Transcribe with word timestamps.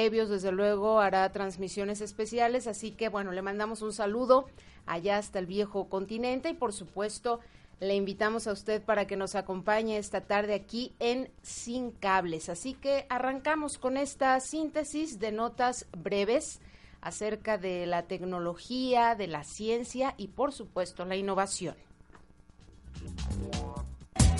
previos, 0.00 0.30
desde 0.30 0.50
luego, 0.50 0.98
hará 1.00 1.30
transmisiones 1.30 2.00
especiales, 2.00 2.66
así 2.66 2.90
que 2.90 3.10
bueno, 3.10 3.32
le 3.32 3.42
mandamos 3.42 3.82
un 3.82 3.92
saludo 3.92 4.46
allá 4.86 5.18
hasta 5.18 5.38
el 5.38 5.44
viejo 5.44 5.90
continente 5.90 6.48
y 6.48 6.54
por 6.54 6.72
supuesto 6.72 7.40
le 7.80 7.96
invitamos 7.96 8.46
a 8.46 8.52
usted 8.52 8.82
para 8.82 9.06
que 9.06 9.18
nos 9.18 9.34
acompañe 9.34 9.98
esta 9.98 10.22
tarde 10.22 10.54
aquí 10.54 10.94
en 11.00 11.30
Sin 11.42 11.90
Cables. 11.90 12.48
Así 12.48 12.72
que 12.72 13.04
arrancamos 13.10 13.76
con 13.76 13.98
esta 13.98 14.40
síntesis 14.40 15.18
de 15.18 15.32
notas 15.32 15.86
breves 15.94 16.60
acerca 17.02 17.58
de 17.58 17.84
la 17.84 18.04
tecnología, 18.04 19.14
de 19.14 19.26
la 19.26 19.44
ciencia 19.44 20.14
y 20.16 20.28
por 20.28 20.54
supuesto 20.54 21.04
la 21.04 21.16
innovación. 21.16 21.74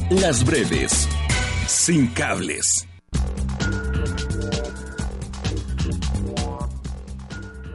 Las 0.08 0.42
breves, 0.42 1.06
sin 1.66 2.06
cables. 2.14 2.86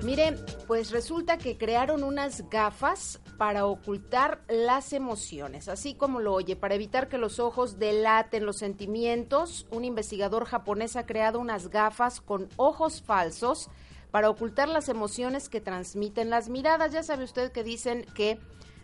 Mire, 0.05 0.33
pues 0.67 0.91
resulta 0.91 1.39
que 1.39 1.57
crearon 1.57 2.03
unas 2.03 2.47
gafas 2.51 3.19
para 3.39 3.65
ocultar 3.65 4.43
las 4.47 4.93
emociones, 4.93 5.67
así 5.67 5.95
como 5.95 6.19
lo 6.19 6.31
oye, 6.31 6.55
para 6.55 6.75
evitar 6.75 7.09
que 7.09 7.17
los 7.17 7.39
ojos 7.39 7.79
delaten 7.79 8.45
los 8.45 8.57
sentimientos. 8.57 9.65
Un 9.71 9.83
investigador 9.83 10.45
japonés 10.45 10.95
ha 10.95 11.07
creado 11.07 11.39
unas 11.39 11.71
gafas 11.71 12.21
con 12.21 12.49
ojos 12.55 13.01
falsos 13.01 13.67
para 14.11 14.29
ocultar 14.29 14.69
las 14.69 14.89
emociones 14.89 15.49
que 15.49 15.59
transmiten 15.59 16.29
las 16.29 16.49
miradas. 16.49 16.93
Ya 16.93 17.01
sabe 17.01 17.23
usted 17.23 17.51
que 17.51 17.63
dicen 17.63 18.05
que, 18.13 18.37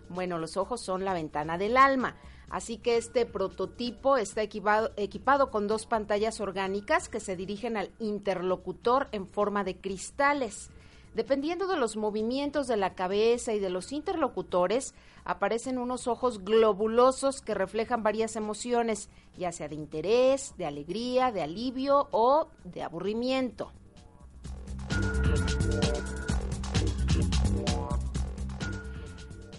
bueno, 0.10 0.40
los 0.40 0.58
ojos 0.58 0.82
son 0.82 1.06
la 1.06 1.14
ventana 1.14 1.60
del 1.60 1.78
alma. 1.78 2.16
Así 2.50 2.78
que 2.78 2.98
este 2.98 3.28
prototipo 3.28 4.18
está 4.18 4.42
equipado, 4.42 4.90
equipado, 4.98 5.52
con 5.52 5.68
dos 5.68 5.86
pantallas 5.86 6.42
orgánicas 6.42 7.10
que 7.10 7.20
se 7.20 7.36
dirigen 7.36 7.78
al 7.78 7.92
interlocutor 8.00 9.08
en 9.12 9.28
forma 9.28 9.64
de 9.64 9.78
cristales. 9.78 10.72
Dependiendo 11.14 11.68
de 11.68 11.76
los 11.76 11.98
movimientos 11.98 12.68
de 12.68 12.78
la 12.78 12.96
cabeza 12.96 13.54
y 13.54 13.60
de 13.60 13.70
los 13.70 13.92
interlocutores, 13.92 14.96
aparecen 15.26 15.78
unos 15.78 16.08
ojos 16.08 16.44
globulosos 16.46 17.42
que 17.42 17.54
reflejan 17.54 18.02
varias 18.02 18.38
emociones, 18.38 19.10
ya 19.38 19.52
sea 19.52 19.68
de 19.68 19.76
interés, 19.76 20.54
de 20.58 20.66
alegría, 20.66 21.32
de 21.32 21.42
alivio 21.42 22.08
o 22.12 22.48
de 22.64 22.84
aburrimiento. 22.84 23.74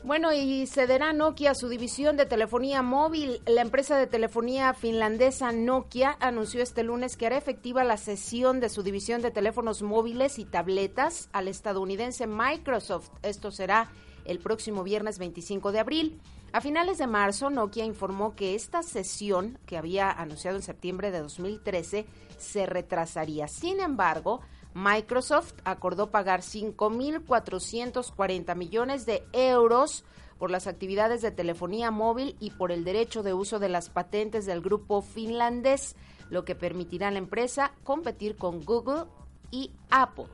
Bueno, 0.05 0.33
y 0.33 0.67
cederá 0.67 1.13
Nokia 1.13 1.55
su 1.55 1.69
división 1.69 2.17
de 2.17 2.27
telefonía 2.27 2.83
móvil. 2.83 3.41
La 3.47 3.61
empresa 3.63 3.97
de 3.97 4.09
telefonía 4.09 4.75
finlandesa 4.75 5.53
Nokia 5.53 6.17
anunció 6.19 6.61
este 6.61 6.83
lunes 6.83 7.17
que 7.17 7.27
hará 7.27 7.37
efectiva 7.37 7.85
la 7.85 7.97
cesión 7.97 8.59
de 8.59 8.69
su 8.69 8.83
división 8.83 9.23
de 9.23 9.31
teléfonos 9.31 9.81
móviles 9.83 10.41
y 10.41 10.45
tabletas 10.45 11.29
al 11.33 11.47
estadounidense 11.47 12.27
Microsoft. 12.27 13.11
Esto 13.23 13.53
será 13.53 13.93
el 14.25 14.41
próximo 14.41 14.83
viernes 14.83 15.21
25 15.21 15.71
de 15.71 15.79
abril. 15.79 16.21
A 16.53 16.61
finales 16.61 16.99
de 16.99 17.07
marzo, 17.07 17.49
Nokia 17.49 17.87
informó 17.87 18.37
que 18.37 18.55
esta 18.55 18.83
cesión, 18.83 19.59
que 19.65 19.79
había 19.79 20.11
anunciado 20.11 20.59
en 20.59 20.63
septiembre 20.63 21.11
de 21.11 21.21
2013, 21.21 22.05
se 22.37 22.67
retrasaría. 22.67 23.49
Sin 23.49 23.81
embargo, 23.81 24.43
Microsoft 24.75 25.55
acordó 25.65 26.11
pagar 26.11 26.43
5.440 26.43 28.55
millones 28.55 29.07
de 29.07 29.25
euros 29.33 30.05
por 30.39 30.51
las 30.51 30.67
actividades 30.67 31.23
de 31.23 31.31
telefonía 31.31 31.91
móvil 31.91 32.37
y 32.39 32.51
por 32.51 32.71
el 32.71 32.85
derecho 32.85 33.23
de 33.23 33.33
uso 33.33 33.59
de 33.59 33.71
las 33.71 33.89
patentes 33.89 34.45
del 34.45 34.61
grupo 34.61 35.01
finlandés, 35.01 35.97
lo 36.29 36.45
que 36.45 36.55
permitirá 36.55 37.09
a 37.09 37.13
la 37.13 37.19
empresa 37.19 37.73
competir 37.83 38.37
con 38.37 38.63
Google 38.63 39.05
y 39.51 39.71
Apple. 39.89 40.27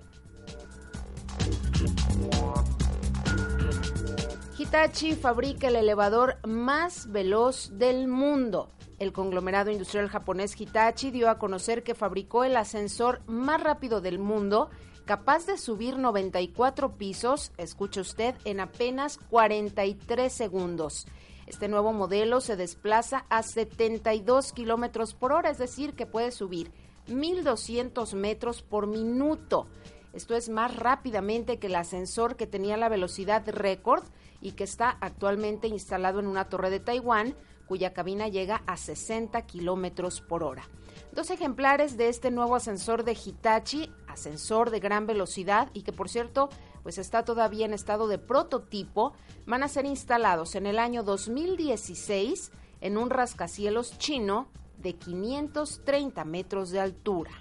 Hitachi 4.58 5.14
fabrica 5.14 5.68
el 5.68 5.76
elevador 5.76 6.38
más 6.44 7.12
veloz 7.12 7.78
del 7.78 8.08
mundo. 8.08 8.72
El 8.98 9.12
conglomerado 9.12 9.70
industrial 9.70 10.08
japonés 10.08 10.60
Hitachi 10.60 11.12
dio 11.12 11.30
a 11.30 11.38
conocer 11.38 11.84
que 11.84 11.94
fabricó 11.94 12.42
el 12.42 12.56
ascensor 12.56 13.22
más 13.28 13.62
rápido 13.62 14.00
del 14.00 14.18
mundo, 14.18 14.68
capaz 15.04 15.46
de 15.46 15.58
subir 15.58 15.96
94 15.96 16.96
pisos, 16.96 17.52
escuche 17.56 18.00
usted, 18.00 18.34
en 18.44 18.58
apenas 18.58 19.18
43 19.30 20.32
segundos. 20.32 21.06
Este 21.46 21.68
nuevo 21.68 21.92
modelo 21.92 22.40
se 22.40 22.56
desplaza 22.56 23.26
a 23.28 23.44
72 23.44 24.52
kilómetros 24.52 25.14
por 25.14 25.30
hora, 25.30 25.50
es 25.50 25.58
decir, 25.58 25.94
que 25.94 26.04
puede 26.04 26.32
subir 26.32 26.72
1.200 27.06 28.12
metros 28.14 28.62
por 28.62 28.88
minuto. 28.88 29.68
Esto 30.12 30.34
es 30.34 30.48
más 30.48 30.74
rápidamente 30.74 31.60
que 31.60 31.68
el 31.68 31.76
ascensor 31.76 32.34
que 32.34 32.48
tenía 32.48 32.76
la 32.76 32.88
velocidad 32.88 33.46
récord 33.46 34.02
y 34.40 34.52
que 34.52 34.64
está 34.64 34.96
actualmente 35.00 35.68
instalado 35.68 36.20
en 36.20 36.26
una 36.26 36.48
torre 36.48 36.70
de 36.70 36.80
Taiwán, 36.80 37.34
cuya 37.66 37.92
cabina 37.92 38.28
llega 38.28 38.62
a 38.66 38.76
60 38.76 39.42
kilómetros 39.42 40.20
por 40.20 40.42
hora. 40.42 40.68
Dos 41.12 41.30
ejemplares 41.30 41.96
de 41.96 42.08
este 42.08 42.30
nuevo 42.30 42.56
ascensor 42.56 43.04
de 43.04 43.12
Hitachi, 43.12 43.92
ascensor 44.06 44.70
de 44.70 44.80
gran 44.80 45.06
velocidad 45.06 45.68
y 45.72 45.82
que 45.82 45.92
por 45.92 46.08
cierto 46.08 46.48
pues 46.82 46.98
está 46.98 47.24
todavía 47.24 47.66
en 47.66 47.74
estado 47.74 48.08
de 48.08 48.18
prototipo, 48.18 49.12
van 49.46 49.62
a 49.62 49.68
ser 49.68 49.84
instalados 49.84 50.54
en 50.54 50.66
el 50.66 50.78
año 50.78 51.02
2016 51.02 52.50
en 52.80 52.96
un 52.96 53.10
rascacielos 53.10 53.98
chino 53.98 54.48
de 54.78 54.94
530 54.94 56.24
metros 56.24 56.70
de 56.70 56.80
altura. 56.80 57.32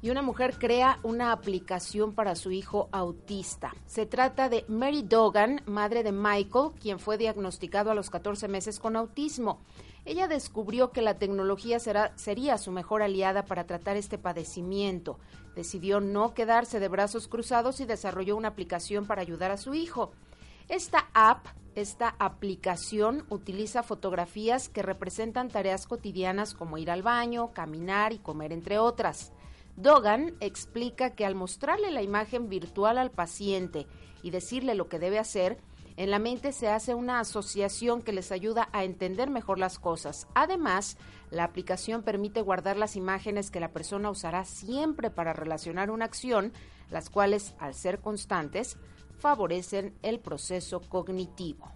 Y 0.00 0.10
una 0.10 0.22
mujer 0.22 0.58
crea 0.58 1.00
una 1.02 1.32
aplicación 1.32 2.12
para 2.14 2.34
su 2.34 2.50
hijo 2.50 2.88
autista. 2.92 3.74
Se 3.86 4.06
trata 4.06 4.48
de 4.48 4.64
Mary 4.68 5.02
Dogan, 5.02 5.62
madre 5.66 6.02
de 6.02 6.12
Michael, 6.12 6.72
quien 6.80 6.98
fue 6.98 7.18
diagnosticado 7.18 7.90
a 7.90 7.94
los 7.94 8.10
14 8.10 8.48
meses 8.48 8.78
con 8.78 8.96
autismo. 8.96 9.60
Ella 10.04 10.28
descubrió 10.28 10.92
que 10.92 11.02
la 11.02 11.18
tecnología 11.18 11.80
será, 11.80 12.12
sería 12.16 12.58
su 12.58 12.70
mejor 12.70 13.02
aliada 13.02 13.44
para 13.44 13.66
tratar 13.66 13.96
este 13.96 14.18
padecimiento. 14.18 15.18
Decidió 15.54 16.00
no 16.00 16.32
quedarse 16.32 16.80
de 16.80 16.88
brazos 16.88 17.26
cruzados 17.26 17.80
y 17.80 17.84
desarrolló 17.84 18.36
una 18.36 18.48
aplicación 18.48 19.06
para 19.06 19.22
ayudar 19.22 19.50
a 19.50 19.56
su 19.56 19.74
hijo. 19.74 20.12
Esta 20.68 21.08
app, 21.12 21.46
esta 21.74 22.14
aplicación 22.18 23.24
utiliza 23.30 23.82
fotografías 23.82 24.68
que 24.68 24.82
representan 24.82 25.48
tareas 25.48 25.86
cotidianas 25.86 26.54
como 26.54 26.78
ir 26.78 26.90
al 26.90 27.02
baño, 27.02 27.52
caminar 27.52 28.12
y 28.12 28.18
comer, 28.18 28.52
entre 28.52 28.78
otras. 28.78 29.32
Dogan 29.80 30.34
explica 30.40 31.10
que 31.10 31.24
al 31.24 31.36
mostrarle 31.36 31.92
la 31.92 32.02
imagen 32.02 32.48
virtual 32.48 32.98
al 32.98 33.12
paciente 33.12 33.86
y 34.24 34.30
decirle 34.30 34.74
lo 34.74 34.88
que 34.88 34.98
debe 34.98 35.20
hacer, 35.20 35.58
en 35.96 36.10
la 36.10 36.18
mente 36.18 36.50
se 36.50 36.68
hace 36.68 36.94
una 36.94 37.20
asociación 37.20 38.02
que 38.02 38.12
les 38.12 38.32
ayuda 38.32 38.68
a 38.72 38.82
entender 38.82 39.30
mejor 39.30 39.60
las 39.60 39.78
cosas. 39.78 40.26
Además, 40.34 40.96
la 41.30 41.44
aplicación 41.44 42.02
permite 42.02 42.40
guardar 42.40 42.76
las 42.76 42.96
imágenes 42.96 43.52
que 43.52 43.60
la 43.60 43.70
persona 43.70 44.10
usará 44.10 44.44
siempre 44.44 45.10
para 45.10 45.32
relacionar 45.32 45.92
una 45.92 46.06
acción, 46.06 46.52
las 46.90 47.08
cuales, 47.08 47.54
al 47.60 47.74
ser 47.74 48.00
constantes, 48.00 48.78
favorecen 49.20 49.96
el 50.02 50.18
proceso 50.18 50.80
cognitivo. 50.80 51.70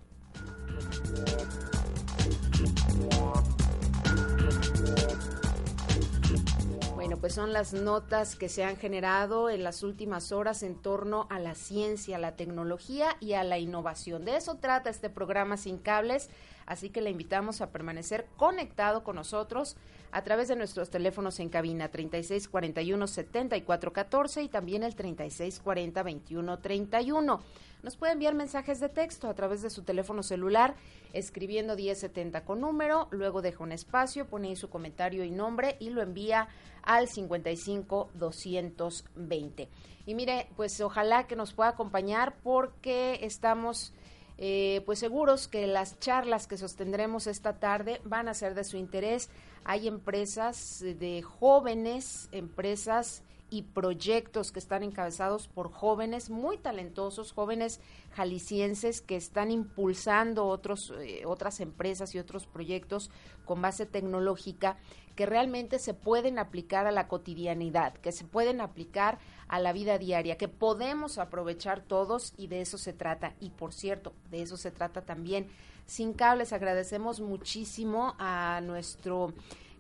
Pues 7.22 7.33
son 7.34 7.53
las 7.53 7.72
notas 7.72 8.34
que 8.34 8.49
se 8.49 8.65
han 8.65 8.77
generado 8.77 9.49
en 9.49 9.62
las 9.62 9.84
últimas 9.84 10.33
horas 10.33 10.65
en 10.65 10.75
torno 10.75 11.28
a 11.31 11.38
la 11.38 11.55
ciencia, 11.55 12.19
la 12.19 12.34
tecnología 12.34 13.16
y 13.21 13.34
a 13.34 13.44
la 13.44 13.60
innovación. 13.60 14.25
De 14.25 14.34
eso 14.34 14.56
trata 14.56 14.91
este 14.91 15.09
programa 15.09 15.56
Sin 15.56 15.78
Cables, 15.78 16.31
así 16.66 16.91
que 16.91 17.00
le 17.00 17.11
invitamos 17.11 17.61
a 17.61 17.71
permanecer 17.71 18.27
conectado 18.37 19.05
con 19.05 19.15
nosotros 19.15 19.77
a 20.11 20.25
través 20.25 20.49
de 20.49 20.56
nuestros 20.56 20.91
teléfonos 20.91 21.38
en 21.38 21.49
cabina 21.49 21.93
3641-7414 21.93 24.43
y 24.43 24.49
también 24.49 24.82
el 24.82 24.96
3640-2131. 24.96 27.38
Nos 27.82 27.96
puede 27.96 28.12
enviar 28.12 28.34
mensajes 28.34 28.79
de 28.79 28.88
texto 28.88 29.29
a 29.29 29.34
través 29.34 29.61
de 29.61 29.70
su 29.70 29.82
teléfono 29.82 30.23
celular 30.23 30.76
escribiendo 31.12 31.75
1070 31.75 32.44
con 32.44 32.61
número, 32.61 33.08
luego 33.11 33.43
deja 33.43 33.64
un 33.64 33.73
espacio, 33.73 34.26
pone 34.26 34.49
ahí 34.49 34.56
su 34.56 34.70
comentario 34.70 35.25
y 35.25 35.31
nombre 35.31 35.76
y 35.81 35.90
lo 35.90 36.00
envía 36.00 36.49
al 36.82 37.08
55 37.08 38.11
220. 38.14 39.69
Y 40.06 40.14
mire, 40.14 40.49
pues 40.56 40.81
ojalá 40.81 41.26
que 41.26 41.34
nos 41.34 41.52
pueda 41.55 41.70
acompañar 41.70 42.37
porque 42.43 43.19
estamos 43.23 43.93
eh, 44.38 44.82
pues 44.87 45.00
seguros 45.00 45.49
que 45.49 45.67
las 45.67 45.99
charlas 45.99 46.46
que 46.46 46.56
sostendremos 46.56 47.26
esta 47.26 47.58
tarde 47.58 48.00
van 48.05 48.29
a 48.29 48.34
ser 48.34 48.55
de 48.55 48.64
su 48.64 48.76
interés. 48.76 49.29
Hay 49.64 49.88
empresas 49.88 50.81
de 50.81 51.23
jóvenes, 51.23 52.29
empresas 52.32 53.23
y 53.52 53.60
proyectos 53.60 54.50
que 54.50 54.58
están 54.58 54.82
encabezados 54.82 55.46
por 55.46 55.70
jóvenes 55.70 56.31
muy 56.31 56.56
talentosos, 56.56 57.32
jóvenes 57.32 57.81
jaliscienses 58.12 59.02
que 59.02 59.14
están 59.14 59.50
impulsando 59.50 60.46
otros, 60.46 60.90
eh, 60.99 61.25
otras 61.26 61.60
empresas 61.60 62.14
y 62.14 62.19
otros 62.19 62.46
proyectos 62.46 63.10
con 63.44 63.60
base 63.60 63.84
tecnológica 63.84 64.78
que 65.16 65.26
realmente 65.26 65.78
se 65.78 65.93
pueden 65.93 66.38
aplicar 66.38 66.87
a 66.87 66.93
la 66.93 67.08
cotidianidad, 67.08 67.93
que 67.93 68.12
se 68.12 68.25
pueden 68.25 68.62
aplicar 68.62 69.19
a 69.49 69.60
la 69.60 69.75
vida 69.75 69.98
diaria, 69.98 70.38
que 70.38 70.48
podemos 70.48 71.19
aprovechar 71.19 71.82
todos 71.82 72.32
y 72.38 72.46
de 72.46 72.62
eso 72.62 72.78
se 72.78 72.94
trata. 72.94 73.34
Y 73.38 73.50
por 73.50 73.75
cierto, 73.75 74.14
de 74.31 74.40
eso 74.40 74.56
se 74.56 74.70
trata 74.70 75.02
también. 75.02 75.46
Sin 75.84 76.14
cables, 76.14 76.55
agradecemos 76.55 77.20
muchísimo 77.20 78.14
a 78.19 78.62
nuestro 78.62 79.34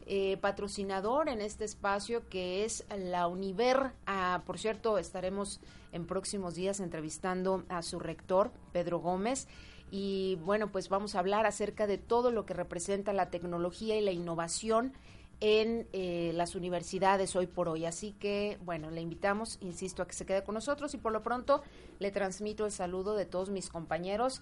eh, 0.06 0.36
patrocinador 0.38 1.28
en 1.28 1.40
este 1.40 1.64
espacio 1.64 2.28
que 2.28 2.64
es 2.64 2.84
la 2.96 3.26
Univer. 3.26 3.92
Ah, 4.06 4.42
por 4.46 4.58
cierto, 4.58 4.98
estaremos 4.98 5.60
en 5.92 6.06
próximos 6.06 6.54
días 6.54 6.80
entrevistando 6.80 7.64
a 7.68 7.82
su 7.82 7.98
rector, 7.98 8.50
Pedro 8.72 8.98
Gómez. 8.98 9.46
Y 9.90 10.38
bueno, 10.44 10.72
pues 10.72 10.88
vamos 10.88 11.14
a 11.14 11.18
hablar 11.18 11.46
acerca 11.46 11.86
de 11.86 11.98
todo 11.98 12.30
lo 12.30 12.46
que 12.46 12.54
representa 12.54 13.12
la 13.12 13.30
tecnología 13.30 13.96
y 13.96 14.00
la 14.00 14.12
innovación 14.12 14.94
en 15.40 15.88
eh, 15.92 16.30
las 16.34 16.54
universidades 16.54 17.34
hoy 17.36 17.46
por 17.46 17.68
hoy. 17.68 17.84
Así 17.84 18.12
que, 18.12 18.58
bueno, 18.64 18.90
le 18.90 19.00
invitamos, 19.00 19.58
insisto, 19.60 20.02
a 20.02 20.06
que 20.06 20.14
se 20.14 20.24
quede 20.24 20.44
con 20.44 20.54
nosotros 20.54 20.94
y 20.94 20.98
por 20.98 21.12
lo 21.12 21.22
pronto 21.22 21.62
le 21.98 22.10
transmito 22.10 22.64
el 22.64 22.72
saludo 22.72 23.16
de 23.16 23.26
todos 23.26 23.50
mis 23.50 23.68
compañeros 23.68 24.40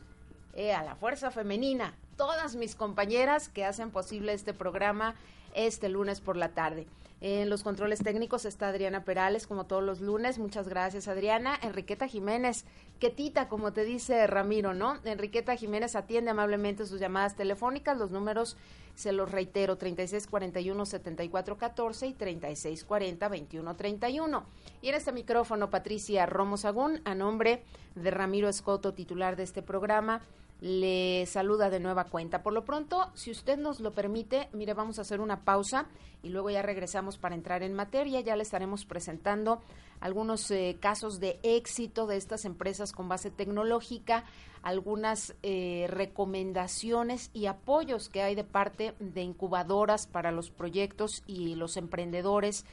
eh, 0.53 0.73
a 0.73 0.83
la 0.83 0.97
fuerza 0.97 1.31
femenina, 1.31 1.95
todas 2.17 2.55
mis 2.55 2.75
compañeras 2.75 3.49
que 3.49 3.65
hacen 3.65 3.91
posible 3.91 4.33
este 4.33 4.53
programa 4.53 5.15
este 5.55 5.89
lunes 5.89 6.21
por 6.21 6.37
la 6.37 6.51
tarde. 6.51 6.87
En 7.23 7.51
los 7.51 7.63
controles 7.63 8.03
técnicos 8.03 8.47
está 8.47 8.69
Adriana 8.69 9.05
Perales, 9.05 9.47
como 9.47 9.67
todos 9.67 9.83
los 9.83 10.01
lunes. 10.01 10.39
Muchas 10.39 10.67
gracias, 10.67 11.07
Adriana. 11.07 11.55
Enriqueta 11.61 12.09
Jiménez, 12.09 12.65
Ketita, 12.99 13.47
como 13.49 13.75
te 13.75 13.85
dice 13.85 14.27
Ramiro, 14.27 14.73
¿no? 14.73 14.99
Enriqueta 15.05 15.55
Jiménez 15.55 15.97
atiende 15.97 16.31
amablemente 16.31 16.87
sus 16.87 16.99
llamadas 16.99 17.37
telefónicas. 17.37 17.99
Los 17.99 18.11
números, 18.11 18.57
se 18.95 19.13
los 19.13 19.31
reitero, 19.31 19.79
3641-7414 19.79 22.09
y 22.09 22.15
3640-2131. 22.15 24.45
Y 24.81 24.89
en 24.89 24.95
este 24.95 25.13
micrófono, 25.13 25.69
Patricia 25.69 26.25
Romo 26.25 26.57
Sagún, 26.57 27.03
a 27.05 27.15
nombre 27.15 27.63
de 27.97 28.11
Ramiro 28.11 28.49
Escoto, 28.49 28.95
titular 28.95 29.37
de 29.37 29.43
este 29.43 29.61
programa 29.61 30.23
le 30.61 31.25
saluda 31.27 31.71
de 31.71 31.81
nueva 31.81 32.05
cuenta. 32.05 32.43
Por 32.43 32.53
lo 32.53 32.65
pronto, 32.65 33.11
si 33.15 33.31
usted 33.31 33.59
nos 33.59 33.81
lo 33.81 33.93
permite, 33.93 34.49
mire, 34.53 34.75
vamos 34.75 34.99
a 34.99 35.03
hacer 35.03 35.21
una 35.21 35.43
pausa 35.43 35.87
y 36.23 36.29
luego 36.29 36.51
ya 36.51 36.61
regresamos 36.63 37.17
para 37.17 37.35
entrar 37.35 37.63
en 37.63 37.73
materia. 37.73 38.21
Ya 38.21 38.37
le 38.37 38.43
estaremos 38.43 38.85
presentando 38.85 39.63
algunos 40.01 40.51
eh, 40.51 40.77
casos 40.79 41.19
de 41.19 41.41
éxito 41.43 42.07
de 42.07 42.17
estas 42.17 42.45
empresas 42.45 42.93
con 42.93 43.09
base 43.09 43.31
tecnológica, 43.31 44.25
algunas 44.63 45.35
eh, 45.43 45.87
recomendaciones 45.89 47.31
y 47.33 47.47
apoyos 47.47 48.11
que 48.11 48.23
hay 48.23 48.35
de 48.35 48.45
parte 48.45 48.95
de 48.99 49.23
incubadoras 49.23 50.07
para 50.07 50.31
los 50.31 50.51
proyectos 50.51 51.23
y 51.27 51.55
los 51.55 51.79
emprendedores 51.79 52.67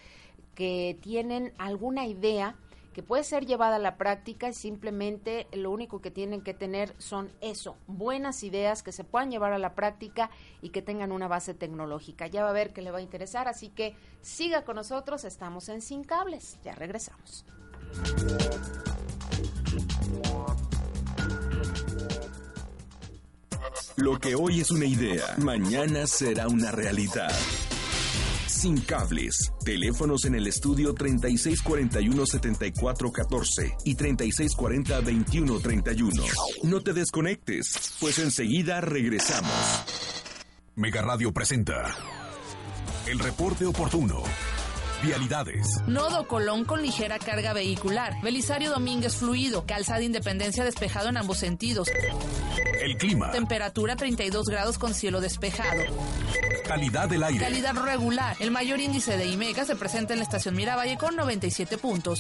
que 0.56 0.98
tienen 1.02 1.54
alguna 1.58 2.06
idea 2.08 2.56
que 2.98 3.04
puede 3.04 3.24
ser 3.24 3.46
llevada 3.46 3.76
a 3.76 3.80
la 3.80 3.96
práctica 3.96 4.50
y 4.50 4.54
simplemente 4.56 5.46
lo 5.54 5.70
único 5.70 6.02
que 6.02 6.10
tienen 6.10 6.42
que 6.42 6.56
tener 6.56 6.96
son 6.98 7.32
eso, 7.42 7.78
buenas 7.86 8.42
ideas 8.42 8.82
que 8.82 8.92
se 8.92 9.04
puedan 9.04 9.30
llevar 9.30 9.54
a 9.54 9.60
la 9.60 9.76
práctica 9.76 10.32
y 10.64 10.70
que 10.70 10.82
tengan 10.82 11.12
una 11.12 11.28
base 11.28 11.54
tecnológica. 11.54 12.26
Ya 12.26 12.42
va 12.42 12.50
a 12.50 12.54
ver 12.54 12.74
que 12.74 12.82
le 12.82 12.90
va 12.90 12.98
a 12.98 13.02
interesar, 13.02 13.48
así 13.48 13.70
que 13.70 13.96
siga 14.24 14.66
con 14.66 14.78
nosotros, 14.78 15.26
estamos 15.26 15.70
en 15.70 15.84
Sin 15.84 16.04
Cables, 16.04 16.58
ya 16.64 16.74
regresamos. 16.74 17.46
Lo 23.96 24.18
que 24.18 24.34
hoy 24.34 24.62
es 24.62 24.72
una 24.72 24.86
idea, 24.86 25.36
mañana 25.38 26.08
será 26.08 26.48
una 26.48 26.72
realidad 26.72 27.30
sin 28.58 28.82
cables. 28.82 29.54
Teléfonos 29.64 30.26
en 30.26 30.36
el 30.36 30.48
estudio 30.48 30.94
3641-7414 30.96 33.76
y 33.86 33.96
3640-2131. 33.96 36.12
No 36.64 36.82
te 36.82 36.92
desconectes, 36.94 37.96
pues 38.00 38.18
enseguida 38.20 38.82
regresamos. 38.82 39.54
Mega 40.76 41.02
Radio 41.02 41.32
presenta 41.32 41.96
el 43.08 43.20
reporte 43.20 43.66
oportuno. 43.66 44.24
Vialidades. 45.04 45.68
Nodo 45.88 46.28
Colón 46.28 46.66
con 46.66 46.82
ligera 46.82 47.20
carga 47.20 47.54
vehicular. 47.54 48.16
Belisario 48.22 48.72
Domínguez 48.72 49.16
fluido. 49.16 49.66
Calzada 49.66 50.02
Independencia 50.02 50.64
despejado 50.64 51.10
en 51.10 51.18
ambos 51.18 51.38
sentidos. 51.38 51.88
El 52.82 52.98
clima. 52.98 53.32
Temperatura 53.32 53.96
32 53.96 54.48
grados 54.48 54.78
con 54.78 54.94
cielo 54.94 55.22
despejado. 55.22 55.84
Calidad 56.66 57.10
del 57.10 57.24
aire. 57.24 57.40
Calidad 57.40 57.76
regular. 57.76 58.36
El 58.40 58.52
mayor 58.52 58.80
índice 58.80 59.18
de 59.18 59.26
IMEGA 59.26 59.66
se 59.66 59.76
presenta 59.76 60.14
en 60.14 60.20
la 60.20 60.24
estación 60.24 60.56
Miravalle 60.56 60.98
con 60.98 61.16
97 61.16 61.78
puntos. 61.78 62.20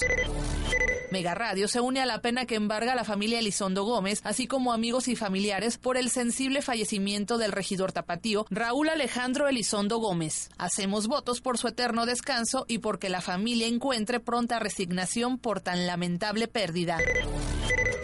Mega 1.09 1.33
Radio 1.33 1.69
se 1.69 1.79
une 1.79 2.01
a 2.01 2.05
la 2.05 2.21
pena 2.21 2.45
que 2.45 2.55
embarga 2.55 2.91
a 2.91 2.95
la 2.95 3.05
familia 3.05 3.39
Elizondo 3.39 3.83
Gómez, 3.83 4.19
así 4.23 4.45
como 4.45 4.73
amigos 4.73 5.07
y 5.07 5.15
familiares, 5.15 5.77
por 5.77 5.95
el 5.95 6.09
sensible 6.09 6.61
fallecimiento 6.61 7.37
del 7.37 7.53
regidor 7.53 7.93
tapatío 7.93 8.45
Raúl 8.49 8.89
Alejandro 8.89 9.47
Elizondo 9.47 9.99
Gómez. 9.99 10.49
Hacemos 10.57 11.07
votos 11.07 11.39
por 11.39 11.57
su 11.57 11.69
eterno 11.69 12.05
descanso 12.05 12.65
y 12.67 12.79
porque 12.79 13.09
la 13.09 13.21
familia 13.21 13.67
encuentre 13.67 14.19
pronta 14.19 14.59
resignación 14.59 15.37
por 15.37 15.61
tan 15.61 15.87
lamentable 15.87 16.47
pérdida. 16.47 16.97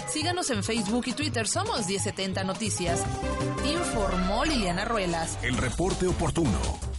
Síganos 0.08 0.50
en 0.52 0.64
Facebook 0.64 1.04
y 1.08 1.14
Twitter, 1.14 1.48
somos 1.48 1.88
1070 1.88 2.44
Noticias. 2.44 3.04
Informó 3.66 4.46
Liliana 4.46 4.86
Ruelas. 4.86 5.38
El 5.42 5.58
reporte 5.58 6.08
oportuno. 6.08 6.93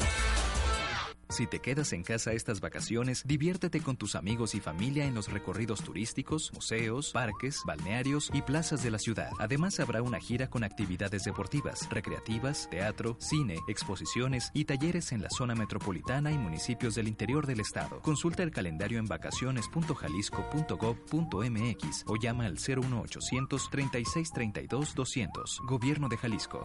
Si 1.35 1.47
te 1.49 1.59
quedas 1.59 1.93
en 1.93 2.05
casa 2.05 2.33
estas 2.33 2.61
vacaciones, 2.61 3.27
diviértete 3.27 3.81
con 3.81 3.97
tus 3.97 4.15
amigos 4.15 4.55
y 4.55 4.61
familia 4.61 5.05
en 5.05 5.17
los 5.17 5.33
recorridos 5.33 5.83
turísticos, 5.83 6.53
museos, 6.55 7.11
parques, 7.11 7.63
balnearios 7.67 8.31
y 8.33 8.43
plazas 8.43 8.85
de 8.85 8.93
la 8.93 9.01
ciudad. 9.01 9.33
Además 9.41 9.81
habrá 9.81 10.01
una 10.01 10.21
gira 10.21 10.49
con 10.49 10.63
actividades 10.63 11.25
deportivas, 11.25 11.91
recreativas, 11.91 12.71
teatro, 12.71 13.17
cine, 13.19 13.59
exposiciones 13.67 14.53
y 14.55 14.65
talleres 14.65 15.11
en 15.11 15.23
la 15.23 15.29
zona 15.29 15.57
metropolitana 15.57 16.31
y 16.31 16.39
municipios 16.39 16.95
del 16.95 17.09
interior 17.09 17.49
del 17.49 17.59
estado. 17.59 18.01
Consulta 18.03 18.45
el 18.45 18.53
calendario 18.53 19.01
en 19.01 19.07
vacaciones.jalisco.gov.mx 19.07 22.05
o 22.07 22.15
llama 22.15 22.47
al 22.47 22.61
01800 22.61 23.71
36 23.71 24.31
32 24.33 24.95
200. 24.95 25.61
Gobierno 25.67 26.09
de 26.09 26.17
Jalisco. 26.17 26.63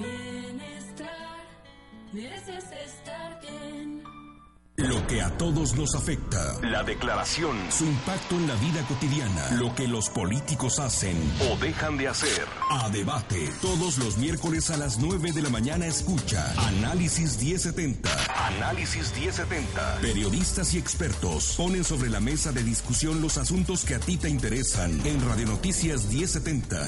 Lo 4.80 5.06
que 5.08 5.22
a 5.22 5.30
todos 5.38 5.76
nos 5.76 5.94
afecta. 5.94 6.58
La 6.62 6.84
declaración. 6.84 7.58
Su 7.70 7.84
impacto 7.84 8.36
en 8.36 8.48
la 8.48 8.56
vida 8.56 8.82
cotidiana. 8.88 9.52
Lo 9.58 9.76
que 9.76 9.90
los 9.90 10.10
políticos 10.10 10.80
hacen 10.80 11.18
o 11.52 11.58
dejan 11.58 11.98
de 11.98 12.08
hacer. 12.08 12.46
A 12.70 12.90
debate. 12.90 13.52
Todos 13.62 13.98
los 13.98 14.18
miércoles 14.18 14.70
a 14.72 14.78
las 14.78 14.98
9 14.98 15.34
de 15.34 15.42
la 15.42 15.50
mañana 15.50 15.86
escucha 15.86 16.54
Análisis 16.70 17.38
1070. 17.42 18.10
Análisis 18.58 19.14
1070. 19.18 19.98
Periodistas 20.02 20.74
y 20.74 20.78
expertos 20.78 21.56
ponen 21.58 21.84
sobre 21.84 22.10
la 22.10 22.22
mesa 22.22 22.54
de 22.54 22.64
discusión 22.64 23.22
los 23.22 23.38
asuntos 23.38 23.84
que 23.84 23.96
a 23.96 24.00
ti 24.00 24.16
te 24.16 24.30
interesan 24.30 25.06
en 25.06 25.28
Radio 25.28 25.48
Noticias 25.48 26.06
1070. 26.06 26.86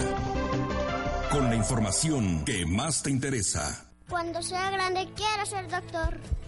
Con 1.29 1.49
la 1.49 1.57
información 1.57 2.45
que 2.45 2.65
más 2.65 3.03
te 3.03 3.09
interesa. 3.09 3.85
Cuando 4.07 4.41
sea 4.41 4.71
grande 4.71 5.09
quiero 5.13 5.45
ser 5.45 5.69
doctor. 5.69 6.40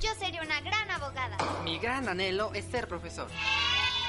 Yo 0.00 0.10
sería 0.18 0.42
una 0.42 0.60
gran 0.60 0.90
abogada. 0.90 1.36
Mi 1.64 1.78
gran 1.78 2.08
anhelo 2.08 2.52
es 2.54 2.64
ser 2.66 2.88
profesor. 2.88 3.28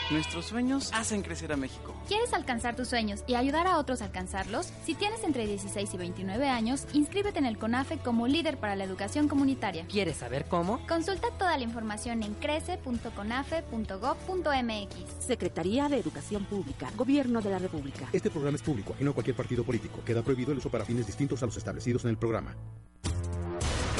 Nuestros 0.10 0.46
sueños 0.46 0.90
hacen 0.94 1.22
crecer 1.22 1.52
a 1.52 1.58
México. 1.58 1.94
¿Quieres 2.08 2.34
alcanzar 2.34 2.78
tus 2.78 2.88
sueños 2.88 3.26
y 3.28 3.36
ayudar 3.36 3.68
a 3.68 3.78
otros 3.78 4.02
a 4.02 4.06
alcanzarlos? 4.06 4.72
Si 4.86 4.96
tienes 4.96 5.22
entre 5.26 5.46
16 5.46 5.94
y 5.94 5.98
29 5.98 6.48
años, 6.48 6.88
inscríbete 6.94 7.40
en 7.40 7.46
el 7.46 7.58
CONAFE 7.58 7.98
como 7.98 8.26
líder 8.26 8.56
para 8.58 8.78
la 8.78 8.86
educación 8.86 9.28
comunitaria. 9.28 9.86
¿Quieres 9.88 10.16
saber 10.18 10.46
cómo? 10.46 10.80
Consulta 10.88 11.28
toda 11.38 11.58
la 11.58 11.66
información 11.66 12.24
en 12.24 12.36
crece.conafe.gov.mx. 12.36 15.26
Secretaría 15.26 15.90
de 15.90 15.98
Educación 15.98 16.46
Pública, 16.46 16.90
Gobierno 16.96 17.42
de 17.42 17.50
la 17.50 17.60
República. 17.60 18.08
Este 18.14 18.30
programa 18.30 18.56
es 18.56 18.62
público 18.62 18.96
y 19.00 19.04
no 19.04 19.14
cualquier 19.14 19.36
partido 19.36 19.66
político. 19.66 20.02
Queda 20.06 20.22
prohibido 20.22 20.54
el 20.54 20.60
uso 20.60 20.70
para 20.70 20.86
fines 20.86 21.06
distintos 21.06 21.44
a 21.44 21.48
los 21.48 21.58
establecidos 21.58 22.06
en 22.06 22.12
el 22.12 22.18
programa. 22.18 22.56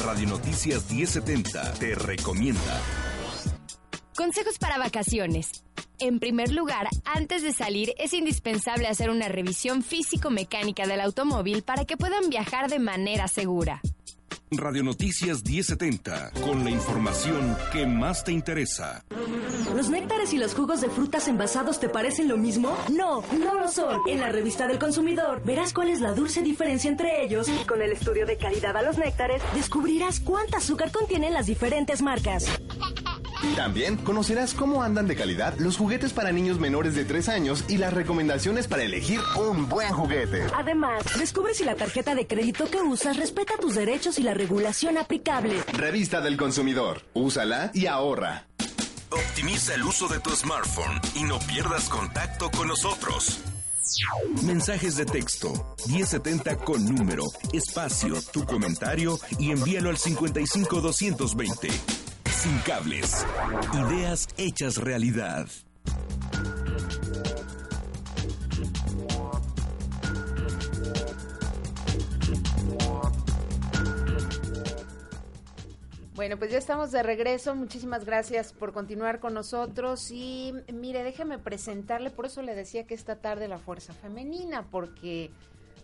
Radio 0.06 0.28
Noticias 0.28 0.90
1070 0.92 1.74
te 1.74 1.96
recomienda. 1.96 2.82
Consejos 4.16 4.58
para 4.60 4.78
vacaciones. 4.78 5.64
En 6.00 6.20
primer 6.20 6.52
lugar, 6.52 6.88
antes 7.06 7.42
de 7.42 7.54
salir 7.54 7.94
es 7.98 8.14
indispensable 8.14 8.88
hacer 8.88 9.10
una 9.10 9.28
revisión 9.28 9.82
físico-mecánica 9.82 10.86
del 10.86 11.02
automóvil 11.02 11.64
para 11.64 11.86
que 11.86 11.98
puedan 11.98 12.30
viajar 12.30 12.70
de 12.70 12.80
manera 12.80 13.28
segura. 13.28 13.82
Radio 14.52 14.82
Noticias 14.82 15.44
1070, 15.44 16.32
con 16.42 16.64
la 16.64 16.70
información 16.70 17.58
que 17.74 17.86
más 17.86 18.24
te 18.24 18.32
interesa. 18.32 19.04
¿Los 19.76 19.90
néctares 19.90 20.32
y 20.34 20.38
los 20.38 20.56
jugos 20.56 20.80
de 20.80 20.90
frutas 20.90 21.28
envasados 21.28 21.82
te 21.82 21.90
parecen 21.90 22.30
lo 22.30 22.38
mismo? 22.38 22.78
No, 22.90 23.24
no 23.38 23.56
lo 23.56 23.68
son. 23.68 24.00
En 24.08 24.22
la 24.22 24.30
revista 24.32 24.66
del 24.66 24.80
consumidor 24.80 25.42
verás 25.44 25.74
cuál 25.74 25.90
es 25.90 26.00
la 26.00 26.14
dulce 26.14 26.44
diferencia 26.44 26.90
entre 26.90 27.26
ellos 27.26 27.50
y 27.50 27.66
con 27.66 27.82
el 27.82 27.92
estudio 27.92 28.26
de 28.26 28.38
calidad 28.38 28.78
a 28.78 28.84
los 28.84 28.98
néctares 28.98 29.42
descubrirás 29.54 30.22
cuánta 30.22 30.58
azúcar 30.58 30.94
contienen 30.94 31.34
las 31.34 31.48
diferentes 31.48 32.02
marcas. 32.02 32.46
También 33.56 33.98
conocerás 33.98 34.54
cómo 34.54 34.84
andan 34.84 35.08
de 35.08 35.16
calidad 35.16 35.58
los 35.58 35.78
juguetes 35.78 36.14
para 36.14 36.32
niños 36.32 36.60
menores 36.60 36.96
de 36.96 37.06
3 37.06 37.30
años 37.30 37.64
y 37.68 37.78
las 37.78 37.94
recomendaciones 37.94 38.68
para 38.68 38.84
elegir 38.84 39.20
un 39.36 39.68
buen 39.70 39.92
juguete. 39.92 40.46
Además, 40.56 41.04
descubre 41.18 41.54
si 41.54 41.64
la 41.64 41.76
tarjeta 41.76 42.16
de 42.16 42.28
crédito 42.28 42.70
que 42.70 42.82
usas 42.82 43.18
respeta 43.18 43.54
tus 43.60 43.76
derechos 43.76 44.20
y 44.20 44.24
la 44.24 44.34
regulación 44.34 44.98
aplicable. 44.98 45.56
Revista 45.74 46.22
del 46.22 46.38
consumidor. 46.38 47.02
Úsala 47.14 47.72
y 47.74 47.86
ahorra. 47.86 48.48
Optimiza 49.10 49.74
el 49.76 49.84
uso 49.84 50.08
de 50.08 50.20
tu 50.20 50.32
smartphone 50.32 51.00
y 51.16 51.24
no 51.24 51.40
pierdas 51.40 51.88
contacto 51.90 52.50
con 52.52 52.68
nosotros. 52.68 53.40
Mensajes 54.44 54.98
de 54.98 55.06
texto 55.06 55.76
1070 55.88 56.58
con 56.58 56.84
número, 56.84 57.24
espacio, 57.54 58.16
tu 58.34 58.46
comentario 58.46 59.18
y 59.40 59.52
envíalo 59.52 59.90
al 59.90 59.98
55220. 59.98 61.70
Sin 62.38 62.56
cables. 62.60 63.26
Ideas 63.74 64.28
hechas 64.38 64.78
realidad. 64.78 65.48
Bueno, 76.14 76.38
pues 76.38 76.52
ya 76.52 76.60
estamos 76.60 76.92
de 76.92 77.02
regreso. 77.02 77.56
Muchísimas 77.56 78.06
gracias 78.06 78.54
por 78.54 78.72
continuar 78.72 79.20
con 79.20 79.34
nosotros. 79.34 80.12
Y 80.12 80.54
mire, 80.72 81.02
déjeme 81.02 81.40
presentarle, 81.40 82.12
por 82.12 82.28
eso 82.28 82.44
le 82.44 82.54
decía 82.54 82.86
que 82.86 82.94
esta 82.94 83.16
tarde 83.16 83.48
la 83.48 83.58
Fuerza 83.58 83.94
Femenina, 83.94 84.68
porque 84.70 85.32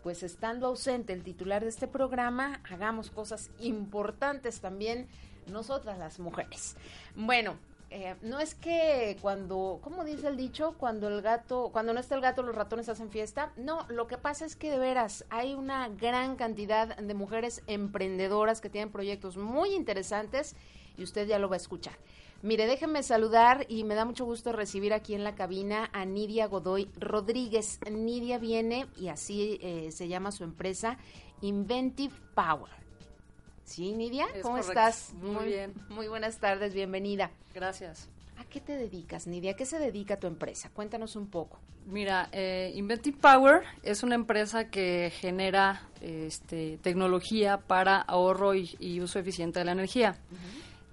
pues 0.04 0.22
estando 0.22 0.68
ausente 0.68 1.14
el 1.14 1.24
titular 1.24 1.64
de 1.64 1.70
este 1.70 1.88
programa, 1.88 2.62
hagamos 2.70 3.10
cosas 3.10 3.50
importantes 3.60 4.60
también 4.60 5.08
nosotras 5.48 5.98
las 5.98 6.20
mujeres. 6.20 6.76
Bueno, 7.16 7.58
eh, 7.96 8.16
no 8.24 8.40
es 8.40 8.56
que 8.56 9.18
cuando, 9.22 9.80
¿cómo 9.84 10.04
dice 10.04 10.28
el 10.28 10.36
dicho? 10.36 10.74
Cuando 10.80 11.08
el 11.10 11.22
gato, 11.22 11.70
cuando 11.72 11.94
no 11.94 12.00
está 12.00 12.16
el 12.16 12.22
gato, 12.22 12.42
los 12.42 12.56
ratones 12.56 12.90
hacen 12.90 13.12
fiesta. 13.12 13.54
No, 13.56 13.86
lo 13.88 14.08
que 14.08 14.18
pasa 14.18 14.46
es 14.46 14.56
que 14.56 14.72
de 14.72 14.80
veras 14.80 15.26
hay 15.30 15.54
una 15.54 15.90
gran 15.90 16.36
cantidad 16.36 16.98
de 16.98 17.14
mujeres 17.14 17.62
emprendedoras 17.68 18.62
que 18.62 18.72
tienen 18.72 18.92
proyectos 18.92 19.38
muy 19.38 19.76
interesantes 19.76 20.56
y 20.98 21.04
usted 21.04 21.28
ya 21.28 21.38
lo 21.38 21.50
va 21.50 21.56
a 21.56 21.58
escuchar. 21.58 21.94
Mire, 22.42 22.66
déjenme 22.66 23.04
saludar 23.04 23.66
y 23.70 23.84
me 23.84 23.94
da 23.94 24.06
mucho 24.06 24.26
gusto 24.26 24.52
recibir 24.54 24.92
aquí 24.92 25.14
en 25.14 25.24
la 25.24 25.36
cabina 25.36 25.92
a 25.94 26.04
Nidia 26.04 26.48
Godoy 26.48 26.90
Rodríguez. 27.00 27.80
Nidia 27.90 28.40
viene 28.40 28.88
y 28.98 29.10
así 29.10 29.60
eh, 29.62 29.92
se 29.92 30.08
llama 30.08 30.32
su 30.32 30.44
empresa, 30.44 30.98
Inventive 31.42 32.14
Power. 32.34 32.83
Sí, 33.64 33.94
Nidia, 33.94 34.28
¿cómo 34.42 34.58
estás? 34.58 35.14
Muy, 35.14 35.46
bien. 35.46 35.74
Muy 35.90 36.08
buenas 36.08 36.40
tardes, 36.40 36.74
bienvenida. 36.74 37.32
Gracias. 37.54 38.10
¿A 38.38 38.46
qué 38.46 38.60
te 38.60 38.76
dedicas, 38.76 39.28
Nidia? 39.28 39.52
¿A 39.52 39.56
qué 39.56 39.66
se 39.66 39.80
dedica 39.80 40.18
tu 40.18 40.28
empresa? 40.28 40.70
Cuéntanos 40.74 41.16
un 41.16 41.28
poco. 41.28 41.60
Mira, 41.86 42.30
eh, 42.32 42.72
Inventive 42.76 43.18
Power 43.20 43.64
es 43.84 44.04
una 44.04 44.16
empresa 44.16 44.70
que 44.70 45.12
genera 45.16 45.90
este, 46.02 46.78
tecnología 46.82 47.58
para 47.58 47.98
ahorro 47.98 48.54
y, 48.56 49.02
uso 49.02 49.20
eficiente 49.20 49.60
de 49.60 49.66
la 49.66 49.74
energía. 49.74 50.18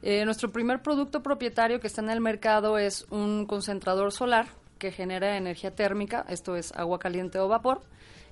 Eh, 0.03 0.25
nuestro 0.25 0.51
primer 0.51 0.83
producto 0.83 1.23
propietario 1.23 1.81
que 1.81 1.87
está 1.87 2.01
en 2.01 2.11
el 2.11 2.21
mercado 2.21 2.79
es 2.79 3.07
un 3.11 3.47
concentrador 3.47 4.13
solar 4.13 4.47
que 4.79 4.91
genera 4.91 5.37
energía 5.37 5.75
térmica, 5.75 6.25
esto 6.29 6.57
es 6.57 6.73
agua 6.73 6.99
caliente 6.99 7.39
o 7.39 7.49
vapor, 7.49 7.83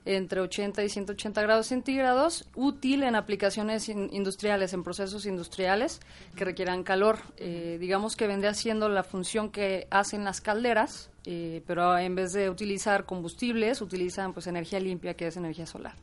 entre 0.05 0.41
80 0.41 0.85
y 0.85 0.89
180 0.89 1.43
grados 1.43 1.67
centígrados, 1.67 2.49
útil 2.55 3.03
en 3.03 3.15
aplicaciones 3.15 3.89
industriales, 3.89 4.73
en 4.73 4.83
procesos 4.83 5.27
industriales 5.27 6.01
que 6.37 6.45
requieran 6.45 6.83
calor. 6.83 7.19
Eh, 7.37 7.79
digamos 7.81 8.17
que 8.17 8.27
vende 8.27 8.49
haciendo 8.49 8.89
la 8.89 9.05
función 9.05 9.51
que 9.51 9.87
hacen 9.91 10.25
las 10.25 10.41
calderas, 10.41 11.11
eh, 11.25 11.63
pero 11.67 11.97
en 11.99 12.15
vez 12.15 12.33
de 12.33 12.51
utilizar 12.51 13.05
combustibles, 13.05 13.81
utilizan 13.81 14.33
pues 14.33 14.47
energía 14.47 14.81
limpia, 14.81 15.15
que 15.15 15.27
es 15.27 15.37
energía 15.37 15.67
solar. 15.67 15.95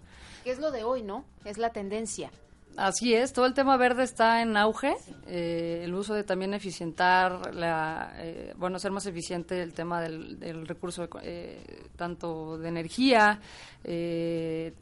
¿Qué 0.43 0.51
es 0.51 0.59
lo 0.59 0.71
de 0.71 0.83
hoy, 0.83 1.01
no? 1.01 1.25
Es 1.43 1.57
la 1.57 1.71
tendencia. 1.71 2.29
Así 2.77 3.13
es, 3.13 3.31
todo 3.31 3.45
el 3.45 3.53
tema 3.53 3.77
verde 3.77 4.03
está 4.03 4.41
en 4.41 4.57
auge. 4.57 4.95
Eh, 5.27 5.81
el 5.85 5.93
uso 5.93 6.13
de 6.13 6.25
también 6.25 6.53
eficientar, 6.53 7.55
la, 7.55 8.13
eh, 8.17 8.53
bueno, 8.57 8.75
hacer 8.75 8.91
más 8.91 9.05
eficiente 9.05 9.61
el 9.61 9.73
tema 9.73 10.01
del, 10.01 10.67
recurso 10.67 11.07
eh, 11.21 11.87
tanto 11.95 12.57
de 12.57 12.67
energía, 12.67 13.39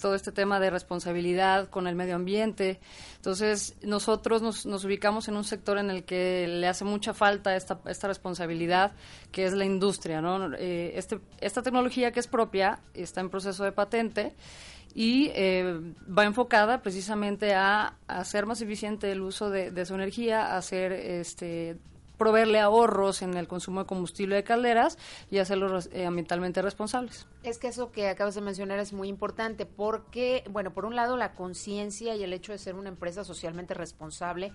todo 0.01 0.15
este 0.15 0.31
tema 0.31 0.59
de 0.59 0.69
responsabilidad 0.71 1.69
con 1.69 1.88
el 1.88 1.95
medio 1.95 2.15
ambiente. 2.15 2.79
Entonces, 3.17 3.75
nosotros 3.83 4.41
nos, 4.41 4.65
nos, 4.65 4.85
ubicamos 4.85 5.27
en 5.27 5.38
un 5.38 5.43
sector 5.43 5.77
en 5.77 5.91
el 5.91 6.03
que 6.03 6.47
le 6.47 6.67
hace 6.67 6.85
mucha 6.85 7.13
falta 7.13 7.55
esta, 7.55 7.79
esta 7.85 8.07
responsabilidad, 8.07 8.93
que 9.31 9.45
es 9.45 9.53
la 9.53 9.65
industria. 9.65 10.19
¿no? 10.19 10.55
este, 10.55 11.19
esta 11.41 11.62
tecnología 11.62 12.12
que 12.12 12.21
es 12.21 12.27
propia 12.27 12.79
está 12.93 13.21
en 13.21 13.29
proceso 13.29 13.63
de 13.63 13.71
patente 13.71 14.33
y 14.93 15.31
eh, 15.33 15.79
va 16.07 16.25
enfocada 16.25 16.81
precisamente 16.81 17.53
a, 17.53 17.97
hacer 18.07 18.45
más 18.45 18.62
eficiente 18.62 19.12
el 19.12 19.21
uso 19.21 19.50
de, 19.50 19.85
su 19.85 19.95
energía, 19.95 20.55
hacer 20.55 20.91
este 20.91 21.77
proveerle 22.17 22.59
ahorros 22.59 23.23
en 23.23 23.33
el 23.33 23.47
consumo 23.47 23.81
de 23.81 23.85
combustible 23.88 24.35
de 24.35 24.43
calderas 24.43 24.97
y 25.31 25.39
hacerlos 25.39 25.89
eh, 25.91 26.05
ambientalmente 26.05 26.62
responsables. 26.62 27.27
Es 27.41 27.57
que 27.57 27.67
eso 27.67 27.91
que 27.91 28.07
acabas 28.07 28.35
de 28.35 28.41
mencionar 28.41 28.79
es 28.79 28.93
muy 28.93 29.07
importante 29.07 29.65
porque, 29.65 30.43
bueno, 30.50 30.73
por 30.73 30.85
un 30.85 30.95
lado 30.95 31.17
la 31.17 31.33
conciencia 31.33 32.15
y 32.15 32.23
el 32.23 32.31
hecho 32.31 32.51
de 32.51 32.59
ser 32.59 32.75
una 32.75 32.89
empresa 32.89 33.23
socialmente 33.23 33.73
responsable 33.73 34.53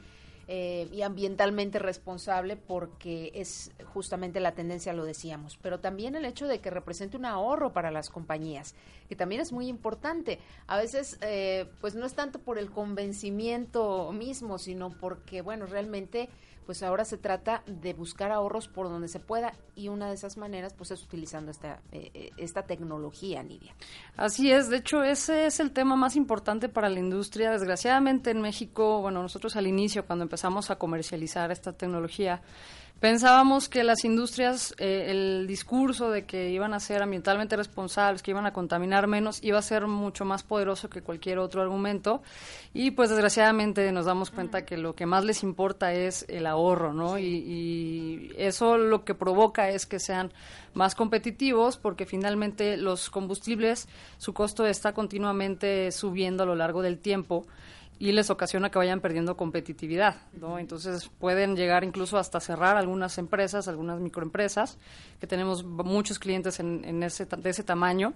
eh, 0.50 0.88
y 0.90 1.02
ambientalmente 1.02 1.78
responsable 1.78 2.56
porque 2.56 3.30
es 3.34 3.70
justamente 3.92 4.40
la 4.40 4.52
tendencia, 4.52 4.94
lo 4.94 5.04
decíamos, 5.04 5.58
pero 5.60 5.78
también 5.78 6.16
el 6.16 6.24
hecho 6.24 6.46
de 6.46 6.60
que 6.60 6.70
represente 6.70 7.18
un 7.18 7.26
ahorro 7.26 7.74
para 7.74 7.90
las 7.90 8.08
compañías, 8.08 8.74
que 9.10 9.14
también 9.14 9.42
es 9.42 9.52
muy 9.52 9.68
importante. 9.68 10.38
A 10.66 10.78
veces, 10.78 11.18
eh, 11.20 11.66
pues 11.82 11.94
no 11.94 12.06
es 12.06 12.14
tanto 12.14 12.38
por 12.38 12.58
el 12.58 12.70
convencimiento 12.70 14.10
mismo, 14.12 14.56
sino 14.56 14.88
porque, 14.88 15.42
bueno, 15.42 15.66
realmente 15.66 16.30
pues 16.68 16.82
ahora 16.82 17.06
se 17.06 17.16
trata 17.16 17.62
de 17.64 17.94
buscar 17.94 18.30
ahorros 18.30 18.68
por 18.68 18.90
donde 18.90 19.08
se 19.08 19.20
pueda 19.20 19.54
y 19.74 19.88
una 19.88 20.08
de 20.08 20.12
esas 20.12 20.36
maneras 20.36 20.74
pues 20.74 20.90
es 20.90 21.02
utilizando 21.02 21.50
esta, 21.50 21.80
eh, 21.92 22.10
eh, 22.12 22.30
esta 22.36 22.64
tecnología, 22.64 23.42
Nidia. 23.42 23.74
Así 24.18 24.52
es, 24.52 24.68
de 24.68 24.76
hecho 24.76 25.02
ese 25.02 25.46
es 25.46 25.60
el 25.60 25.70
tema 25.70 25.96
más 25.96 26.14
importante 26.14 26.68
para 26.68 26.90
la 26.90 26.98
industria. 26.98 27.52
Desgraciadamente 27.52 28.32
en 28.32 28.42
México, 28.42 29.00
bueno, 29.00 29.22
nosotros 29.22 29.56
al 29.56 29.66
inicio 29.66 30.04
cuando 30.04 30.24
empezamos 30.24 30.70
a 30.70 30.76
comercializar 30.76 31.50
esta 31.50 31.72
tecnología, 31.72 32.42
Pensábamos 33.00 33.68
que 33.68 33.84
las 33.84 34.04
industrias, 34.04 34.74
eh, 34.76 35.06
el 35.10 35.46
discurso 35.46 36.10
de 36.10 36.24
que 36.24 36.50
iban 36.50 36.74
a 36.74 36.80
ser 36.80 37.00
ambientalmente 37.00 37.54
responsables, 37.56 38.22
que 38.22 38.32
iban 38.32 38.44
a 38.44 38.52
contaminar 38.52 39.06
menos, 39.06 39.38
iba 39.44 39.56
a 39.56 39.62
ser 39.62 39.86
mucho 39.86 40.24
más 40.24 40.42
poderoso 40.42 40.90
que 40.90 41.00
cualquier 41.00 41.38
otro 41.38 41.62
argumento. 41.62 42.22
Y 42.74 42.90
pues 42.90 43.10
desgraciadamente 43.10 43.92
nos 43.92 44.06
damos 44.06 44.32
cuenta 44.32 44.64
que 44.64 44.76
lo 44.76 44.96
que 44.96 45.06
más 45.06 45.24
les 45.24 45.44
importa 45.44 45.92
es 45.92 46.24
el 46.28 46.44
ahorro, 46.44 46.92
¿no? 46.92 47.20
Y, 47.20 47.24
y 47.24 48.32
eso 48.36 48.76
lo 48.76 49.04
que 49.04 49.14
provoca 49.14 49.68
es 49.68 49.86
que 49.86 50.00
sean 50.00 50.32
más 50.74 50.96
competitivos 50.96 51.76
porque 51.76 52.04
finalmente 52.04 52.76
los 52.76 53.10
combustibles, 53.10 53.88
su 54.16 54.34
costo 54.34 54.66
está 54.66 54.92
continuamente 54.92 55.92
subiendo 55.92 56.42
a 56.42 56.46
lo 56.46 56.56
largo 56.56 56.82
del 56.82 56.98
tiempo 56.98 57.46
y 57.98 58.12
les 58.12 58.30
ocasiona 58.30 58.70
que 58.70 58.78
vayan 58.78 59.00
perdiendo 59.00 59.36
competitividad, 59.36 60.16
¿no? 60.32 60.58
Entonces 60.58 61.10
pueden 61.18 61.56
llegar 61.56 61.82
incluso 61.82 62.16
hasta 62.16 62.38
cerrar 62.38 62.76
algunas 62.76 63.18
empresas, 63.18 63.66
algunas 63.66 64.00
microempresas, 64.00 64.78
que 65.20 65.26
tenemos 65.26 65.64
muchos 65.64 66.18
clientes 66.18 66.60
en, 66.60 67.02
ese, 67.02 67.26
de 67.26 67.50
ese 67.50 67.64
tamaño. 67.64 68.14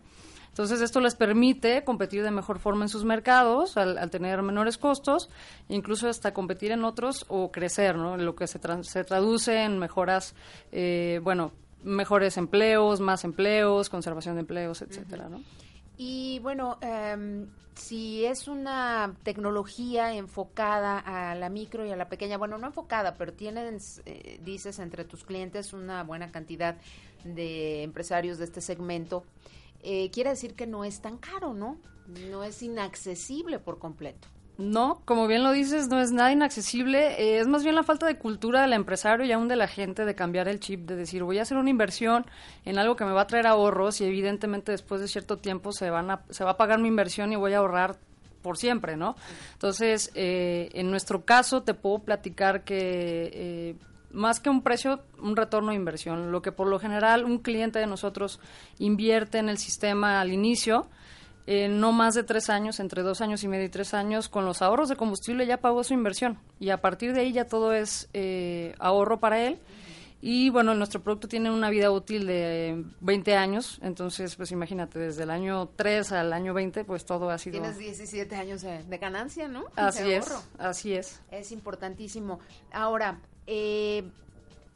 Entonces 0.48 0.82
esto 0.82 1.00
les 1.00 1.14
permite 1.14 1.82
competir 1.82 2.22
de 2.22 2.30
mejor 2.30 2.58
forma 2.58 2.84
en 2.84 2.90
sus 2.90 3.04
mercados 3.04 3.76
al, 3.76 4.10
tener 4.10 4.42
menores 4.42 4.78
costos, 4.78 5.30
incluso 5.68 6.08
hasta 6.08 6.32
competir 6.32 6.70
en 6.72 6.84
otros 6.84 7.24
o 7.28 7.50
crecer, 7.50 7.96
¿no? 7.96 8.16
Lo 8.16 8.36
que 8.36 8.46
se, 8.46 8.60
se 8.82 9.04
traduce 9.04 9.62
en 9.62 9.78
mejoras, 9.78 10.34
eh, 10.70 11.20
bueno, 11.24 11.52
mejores 11.82 12.36
empleos, 12.36 13.00
más 13.00 13.24
empleos, 13.24 13.88
conservación 13.88 14.36
de 14.36 14.42
empleos, 14.42 14.82
etcétera, 14.82 15.28
¿no? 15.28 15.40
Y 15.96 16.38
bueno, 16.40 16.78
em, 16.80 17.48
si 17.74 18.24
es 18.24 18.48
una 18.48 19.14
tecnología 19.22 20.14
enfocada 20.14 20.98
a 20.98 21.34
la 21.34 21.48
micro 21.48 21.86
y 21.86 21.90
a 21.90 21.96
la 21.96 22.08
pequeña, 22.08 22.38
bueno, 22.38 22.58
no 22.58 22.66
enfocada, 22.66 23.16
pero 23.16 23.32
tienes, 23.32 24.02
eh, 24.06 24.40
dices, 24.42 24.78
entre 24.78 25.04
tus 25.04 25.24
clientes 25.24 25.72
una 25.72 26.02
buena 26.02 26.32
cantidad 26.32 26.76
de 27.24 27.82
empresarios 27.82 28.38
de 28.38 28.44
este 28.44 28.60
segmento, 28.60 29.24
eh, 29.82 30.10
quiere 30.10 30.30
decir 30.30 30.54
que 30.54 30.66
no 30.66 30.84
es 30.84 31.00
tan 31.00 31.18
caro, 31.18 31.54
¿no? 31.54 31.78
No 32.28 32.44
es 32.44 32.62
inaccesible 32.62 33.58
por 33.58 33.78
completo. 33.78 34.28
No, 34.58 35.00
como 35.06 35.26
bien 35.26 35.42
lo 35.42 35.52
dices, 35.52 35.88
no 35.88 35.98
es 35.98 36.12
nada 36.12 36.30
inaccesible, 36.30 37.20
eh, 37.20 37.40
es 37.40 37.48
más 37.48 37.64
bien 37.64 37.74
la 37.74 37.82
falta 37.82 38.06
de 38.06 38.18
cultura 38.18 38.60
del 38.60 38.74
empresario 38.74 39.24
y 39.24 39.32
aún 39.32 39.48
de 39.48 39.56
la 39.56 39.66
gente 39.66 40.04
de 40.04 40.14
cambiar 40.14 40.46
el 40.46 40.60
chip, 40.60 40.86
de 40.86 40.94
decir 40.94 41.22
voy 41.22 41.38
a 41.38 41.42
hacer 41.42 41.56
una 41.56 41.70
inversión 41.70 42.26
en 42.66 42.78
algo 42.78 42.94
que 42.94 43.04
me 43.06 43.12
va 43.12 43.22
a 43.22 43.26
traer 43.26 43.46
ahorros 43.46 44.00
y 44.02 44.04
evidentemente 44.04 44.70
después 44.70 45.00
de 45.00 45.08
cierto 45.08 45.38
tiempo 45.38 45.72
se, 45.72 45.88
van 45.88 46.10
a, 46.10 46.22
se 46.28 46.44
va 46.44 46.50
a 46.50 46.56
pagar 46.58 46.80
mi 46.80 46.88
inversión 46.88 47.32
y 47.32 47.36
voy 47.36 47.54
a 47.54 47.58
ahorrar 47.58 47.96
por 48.42 48.58
siempre, 48.58 48.96
¿no? 48.96 49.16
Entonces, 49.54 50.10
eh, 50.14 50.68
en 50.74 50.90
nuestro 50.90 51.24
caso 51.24 51.62
te 51.62 51.72
puedo 51.74 52.00
platicar 52.00 52.62
que 52.64 53.30
eh, 53.32 53.76
más 54.10 54.40
que 54.40 54.50
un 54.50 54.62
precio, 54.62 55.02
un 55.18 55.36
retorno 55.36 55.70
de 55.70 55.76
inversión, 55.76 56.30
lo 56.30 56.42
que 56.42 56.52
por 56.52 56.68
lo 56.68 56.78
general 56.78 57.24
un 57.24 57.38
cliente 57.38 57.78
de 57.78 57.86
nosotros 57.86 58.40
invierte 58.78 59.38
en 59.38 59.48
el 59.48 59.58
sistema 59.58 60.20
al 60.20 60.32
inicio, 60.32 60.88
no 61.46 61.92
más 61.92 62.14
de 62.14 62.22
tres 62.22 62.50
años, 62.50 62.80
entre 62.80 63.02
dos 63.02 63.20
años 63.20 63.42
y 63.42 63.48
medio 63.48 63.64
y 63.64 63.68
tres 63.68 63.94
años, 63.94 64.28
con 64.28 64.44
los 64.44 64.62
ahorros 64.62 64.88
de 64.88 64.96
combustible 64.96 65.46
ya 65.46 65.58
pagó 65.58 65.82
su 65.84 65.94
inversión 65.94 66.38
y 66.60 66.70
a 66.70 66.80
partir 66.80 67.12
de 67.14 67.20
ahí 67.20 67.32
ya 67.32 67.46
todo 67.46 67.72
es 67.72 68.08
eh, 68.12 68.74
ahorro 68.78 69.18
para 69.20 69.40
él. 69.42 69.58
Y 70.24 70.50
bueno, 70.50 70.72
nuestro 70.76 71.02
producto 71.02 71.26
tiene 71.26 71.50
una 71.50 71.68
vida 71.68 71.90
útil 71.90 72.28
de 72.28 72.84
20 73.00 73.34
años, 73.34 73.80
entonces 73.82 74.36
pues 74.36 74.52
imagínate, 74.52 75.00
desde 75.00 75.24
el 75.24 75.30
año 75.30 75.70
3 75.74 76.12
al 76.12 76.32
año 76.32 76.54
20, 76.54 76.84
pues 76.84 77.04
todo 77.04 77.28
ha 77.30 77.38
sido... 77.38 77.54
Tienes 77.54 77.76
17 77.76 78.36
años 78.36 78.62
de, 78.62 78.98
ganancia, 78.98 79.48
¿no? 79.48 79.64
Así 79.74 80.12
es, 80.12 80.32
así 80.58 80.94
es. 80.94 81.20
Es 81.32 81.50
importantísimo. 81.50 82.38
Ahora, 82.72 83.18
eh, 83.48 84.04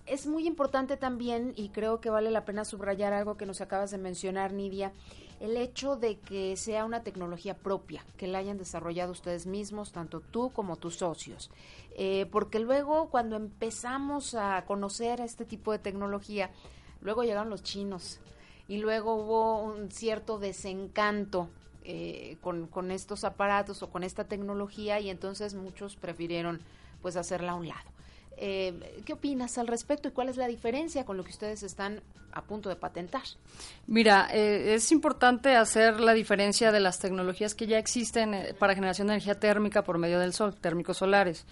es 0.07 0.27
muy 0.27 0.49
importante 0.49 0.97
también, 0.97 1.53
y 1.55 1.69
creo 1.69 2.01
que 2.01 2.11
vale 2.11 2.33
la 2.33 2.45
pena 2.45 2.65
subrayar 2.65 3.13
algo 3.13 3.37
que 3.37 3.47
nos 3.47 3.61
acabas 3.61 3.93
de 3.93 3.99
mencionar, 3.99 4.53
Nidia, 4.53 4.93
el 5.41 5.57
hecho 5.57 5.97
de 5.97 6.19
que 6.19 6.57
sea 6.57 6.85
una 6.85 7.03
tecnología 7.03 7.55
propia, 7.55 8.05
que 8.17 8.27
la 8.27 8.39
hayan 8.39 8.59
desarrollado 8.59 9.13
ustedes 9.13 9.47
mismos, 9.47 9.93
tanto 9.93 10.21
tú 10.21 10.51
como 10.53 10.77
tus 10.77 10.97
socios. 10.97 11.51
Eh, 11.97 12.27
porque 12.31 12.59
luego 12.59 13.09
cuando 13.11 13.37
empezamos 13.37 14.35
a 14.35 14.65
conocer 14.67 15.21
este 15.21 15.45
tipo 15.45 15.73
de 15.73 15.79
tecnología, 15.79 16.51
luego 17.01 17.23
llegaron 17.23 17.51
los 17.51 17.63
chinos 17.63 18.21
y 18.69 18.79
luego 18.79 19.15
hubo 19.15 19.63
un 19.63 19.91
cierto 19.91 20.39
desencanto 20.39 21.49
eh, 21.85 22.37
con, 22.41 22.67
con 22.67 22.91
estos 22.91 23.25
aparatos 23.25 23.83
o 23.83 23.91
con 23.91 24.03
esta 24.03 24.25
tecnología 24.25 25.01
y 25.01 25.11
entonces 25.11 25.55
muchos 25.55 25.97
prefirieron 25.97 26.61
pues 27.03 27.17
hacerla 27.17 27.53
a 27.53 27.55
un 27.57 27.69
lado. 27.69 27.96
Eh, 28.39 29.03
¿Qué 29.05 29.15
opinas 29.15 29.57
al 29.57 29.67
respecto 29.67 30.09
y 30.09 30.11
cuál 30.11 30.29
es 30.29 30.37
la 30.37 30.47
diferencia 30.47 31.05
con 31.05 31.17
lo 31.17 31.25
que 31.25 31.31
ustedes 31.31 31.63
están 31.63 32.03
a 32.33 32.43
punto 32.43 32.69
de 32.69 32.77
patentar? 32.77 33.23
Mira, 33.87 34.29
eh, 34.31 34.75
es 34.75 34.93
importante 34.93 35.57
hacer 35.57 36.01
la 36.01 36.13
diferencia 36.13 36.71
de 36.71 36.81
las 36.81 36.99
tecnologías 36.99 37.55
que 37.55 37.67
ya 37.67 37.79
existen 37.79 38.35
eh, 38.35 38.55
para 38.59 38.75
generación 38.75 39.07
de 39.07 39.15
energía 39.15 39.41
térmica 39.41 39.83
por 39.85 39.97
medio 39.97 40.19
del 40.19 40.35
sol, 40.35 40.55
térmicos 40.55 40.99
solares. 40.99 41.47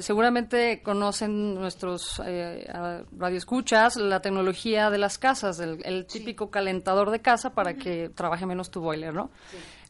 seguramente 0.00 0.82
conocen 0.82 1.54
nuestros 1.54 2.20
radioescuchas 3.16 3.96
la 3.96 4.20
tecnología 4.20 4.90
de 4.90 4.98
las 4.98 5.18
casas, 5.18 5.60
el, 5.60 6.06
típico 6.06 6.50
calentador 6.50 7.12
de 7.12 7.20
casa 7.20 7.50
para 7.50 7.74
que 7.74 8.08
trabaje 8.08 8.44
menos 8.44 8.70
tu 8.72 8.80
boiler, 8.80 9.14
¿no? 9.14 9.30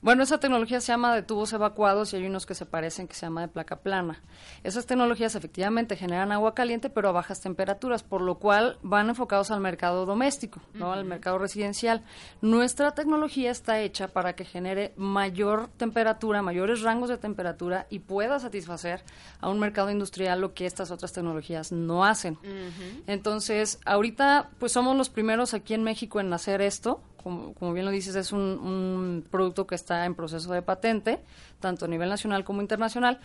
Bueno, 0.00 0.22
esa 0.22 0.38
tecnología 0.38 0.80
se 0.80 0.92
llama 0.92 1.12
de 1.12 1.22
tubos 1.22 1.52
evacuados 1.52 2.12
y 2.12 2.16
hay 2.16 2.26
unos 2.26 2.46
que 2.46 2.54
se 2.54 2.66
parecen 2.66 3.08
que 3.08 3.14
se 3.14 3.26
llama 3.26 3.40
de 3.40 3.48
placa 3.48 3.80
plana. 3.80 4.22
Esas 4.62 4.86
tecnologías 4.86 5.34
efectivamente 5.34 5.96
generan 5.96 6.30
agua 6.30 6.54
caliente 6.54 6.88
pero 6.88 7.08
a 7.08 7.12
bajas 7.12 7.40
temperaturas, 7.40 8.04
por 8.04 8.20
lo 8.20 8.38
cual 8.38 8.78
van 8.82 9.08
enfocados 9.08 9.50
al 9.50 9.60
mercado 9.60 10.06
doméstico, 10.06 10.60
¿no? 10.74 10.92
al 10.92 11.04
mercado 11.04 11.38
residencial. 11.38 12.04
Nuestra 12.40 12.92
tecnología 12.92 13.50
está 13.50 13.80
hecha 13.80 14.06
para 14.06 14.34
que 14.34 14.44
genere 14.44 14.92
mayor 14.96 15.68
temperatura, 15.76 16.42
mayores 16.42 16.82
rangos 16.82 17.08
de 17.08 17.18
temperatura 17.18 17.86
y 17.90 17.98
pueda 17.98 18.38
satisfacer 18.38 19.02
a 19.40 19.48
un 19.48 19.58
mercado 19.58 19.90
industrial 19.90 20.40
lo 20.40 20.54
que 20.54 20.66
estas 20.66 20.92
otras 20.92 21.12
tecnologías 21.12 21.72
no 21.72 22.04
hacen. 22.04 22.38
Entonces, 23.08 23.80
ahorita 23.84 24.50
pues 24.60 24.70
somos 24.70 24.96
los 24.96 25.10
primeros 25.10 25.54
aquí 25.54 25.74
en 25.74 25.82
México 25.82 26.20
en 26.20 26.32
hacer 26.32 26.60
esto 26.60 27.00
como, 27.22 27.72
bien 27.72 27.84
lo 27.84 27.90
dices, 27.90 28.16
es 28.16 28.32
un, 28.32 29.24
producto 29.30 29.66
que 29.66 29.74
está 29.74 30.04
en 30.04 30.14
proceso 30.14 30.52
de 30.52 30.62
patente, 30.62 31.20
tanto 31.60 31.84
a 31.84 31.88
nivel 31.88 32.08
nacional 32.08 32.44
como 32.44 32.62
internacional. 32.62 33.20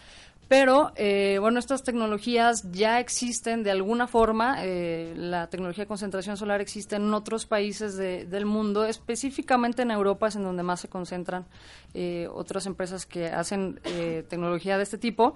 Pero, 0.50 0.92
eh, 0.98 1.38
bueno, 1.40 1.58
estas 1.58 1.84
tecnologías 1.84 2.70
ya 2.72 3.00
existen 3.00 3.64
de 3.64 3.72
alguna 3.72 4.08
forma. 4.08 4.58
Eh, 4.60 5.14
la 5.16 5.48
tecnología 5.48 5.86
de 5.86 5.88
concentración 5.88 6.36
solar 6.36 6.60
existe 6.60 6.98
en 6.98 7.14
otros 7.14 7.46
países 7.46 7.96
del 7.96 8.46
mundo, 8.46 8.86
específicamente 8.86 9.84
en 9.84 9.92
Europa 9.92 10.28
es 10.28 10.36
en 10.36 10.44
donde 10.44 10.62
más 10.64 10.82
se 10.82 10.90
concentran 10.90 11.46
eh, 11.94 12.28
otras 12.32 12.66
empresas 12.66 13.06
que 13.06 13.28
hacen 13.28 13.80
tecnología 14.28 14.78
de 14.78 14.84
este 14.84 14.98
tipo. 14.98 15.36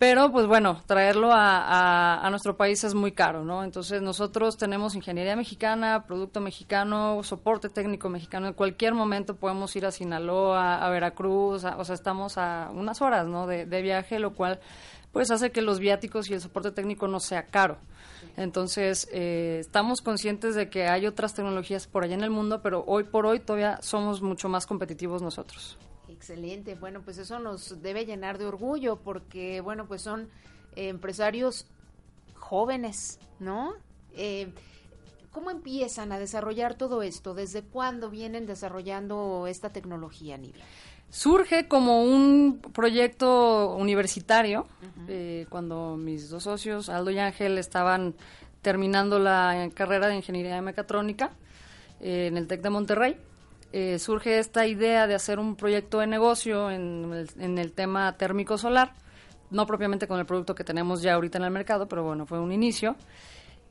Pero, 0.00 0.32
pues 0.32 0.46
bueno, 0.46 0.80
traerlo 0.86 1.28
a, 1.30 2.26
nuestro 2.30 2.56
país 2.56 2.82
es 2.84 2.94
muy 2.94 3.12
caro, 3.12 3.44
¿no? 3.44 3.62
Entonces, 3.62 4.00
nosotros 4.00 4.56
tenemos 4.56 4.94
ingeniería 4.94 5.36
mexicana, 5.36 6.06
producto 6.06 6.40
mexicano, 6.40 7.22
soporte 7.22 7.68
técnico 7.68 8.08
mexicano. 8.08 8.46
En 8.46 8.54
cualquier 8.54 8.94
momento 8.94 9.36
podemos 9.36 9.76
ir 9.76 9.84
a 9.84 9.90
Sinaloa, 9.90 10.76
a 10.76 10.88
Veracruz, 10.88 11.64
o 11.64 11.84
sea, 11.84 11.94
estamos 11.94 12.38
a 12.38 12.70
unas 12.72 13.02
horas, 13.02 13.26
¿no? 13.26 13.46
De, 13.46 13.82
viaje, 13.82 14.18
lo 14.18 14.32
cual, 14.32 14.58
pues, 15.12 15.30
hace 15.30 15.50
que 15.50 15.60
los 15.60 15.80
viáticos 15.80 16.30
y 16.30 16.32
el 16.32 16.40
soporte 16.40 16.70
técnico 16.70 17.06
no 17.06 17.20
sea 17.20 17.42
caro. 17.42 17.76
Entonces, 18.38 19.06
eh, 19.12 19.58
estamos 19.60 20.00
conscientes 20.00 20.54
de 20.54 20.70
que 20.70 20.88
hay 20.88 21.06
otras 21.06 21.34
tecnologías 21.34 21.86
por 21.86 22.04
allá 22.04 22.14
en 22.14 22.24
el 22.24 22.30
mundo, 22.30 22.62
pero 22.62 22.84
hoy 22.86 23.04
por 23.04 23.26
hoy 23.26 23.38
todavía 23.38 23.78
somos 23.82 24.22
mucho 24.22 24.48
más 24.48 24.66
competitivos 24.66 25.20
nosotros. 25.20 25.76
Excelente, 26.20 26.74
bueno, 26.74 27.00
pues 27.00 27.16
eso 27.16 27.38
nos 27.38 27.80
debe 27.80 28.04
llenar 28.04 28.36
de 28.36 28.44
orgullo 28.44 28.96
porque, 28.96 29.62
bueno, 29.62 29.86
pues 29.86 30.02
son 30.02 30.28
eh, 30.76 30.88
empresarios 30.88 31.66
jóvenes, 32.34 33.18
¿no? 33.38 33.72
Eh, 34.12 34.52
¿Cómo 35.32 35.50
empiezan 35.50 36.12
a 36.12 36.18
desarrollar 36.18 36.74
todo 36.74 37.02
esto? 37.02 37.32
¿Desde 37.32 37.62
cuándo 37.62 38.10
vienen 38.10 38.44
desarrollando 38.44 39.46
esta 39.46 39.70
tecnología, 39.70 40.36
Nidia? 40.36 40.62
Surge 41.08 41.68
como 41.68 42.04
un 42.04 42.60
proyecto 42.74 43.74
universitario, 43.76 44.66
eh, 45.08 45.46
cuando 45.48 45.96
mis 45.96 46.28
dos 46.28 46.42
socios, 46.42 46.90
Aldo 46.90 47.12
y 47.12 47.18
Ángel, 47.18 47.56
estaban 47.56 48.14
terminando 48.60 49.18
la 49.18 49.70
carrera 49.72 50.08
de 50.08 50.16
Ingeniería 50.16 50.56
de 50.56 50.60
Mecatrónica 50.60 51.30
en 51.98 52.36
el 52.36 52.46
TEC 52.46 52.60
de 52.60 52.68
Monterrey 52.68 53.16
eh, 53.72 53.98
surge 53.98 54.38
esta 54.38 54.66
idea 54.66 55.06
de 55.06 55.14
hacer 55.14 55.38
un 55.38 55.54
proyecto 55.54 56.00
de 56.00 56.06
negocio 56.06 56.70
en 56.70 57.12
el, 57.58 57.72
tema 57.72 58.16
térmico 58.16 58.58
solar, 58.58 58.94
no 59.50 59.66
propiamente 59.66 60.08
con 60.08 60.18
el 60.18 60.26
producto 60.26 60.54
que 60.54 60.64
tenemos 60.64 61.02
ya 61.02 61.14
ahorita 61.14 61.38
en 61.38 61.44
el 61.44 61.50
mercado, 61.50 61.88
pero 61.88 62.02
bueno, 62.02 62.26
fue 62.26 62.40
un 62.40 62.52
inicio. 62.52 62.96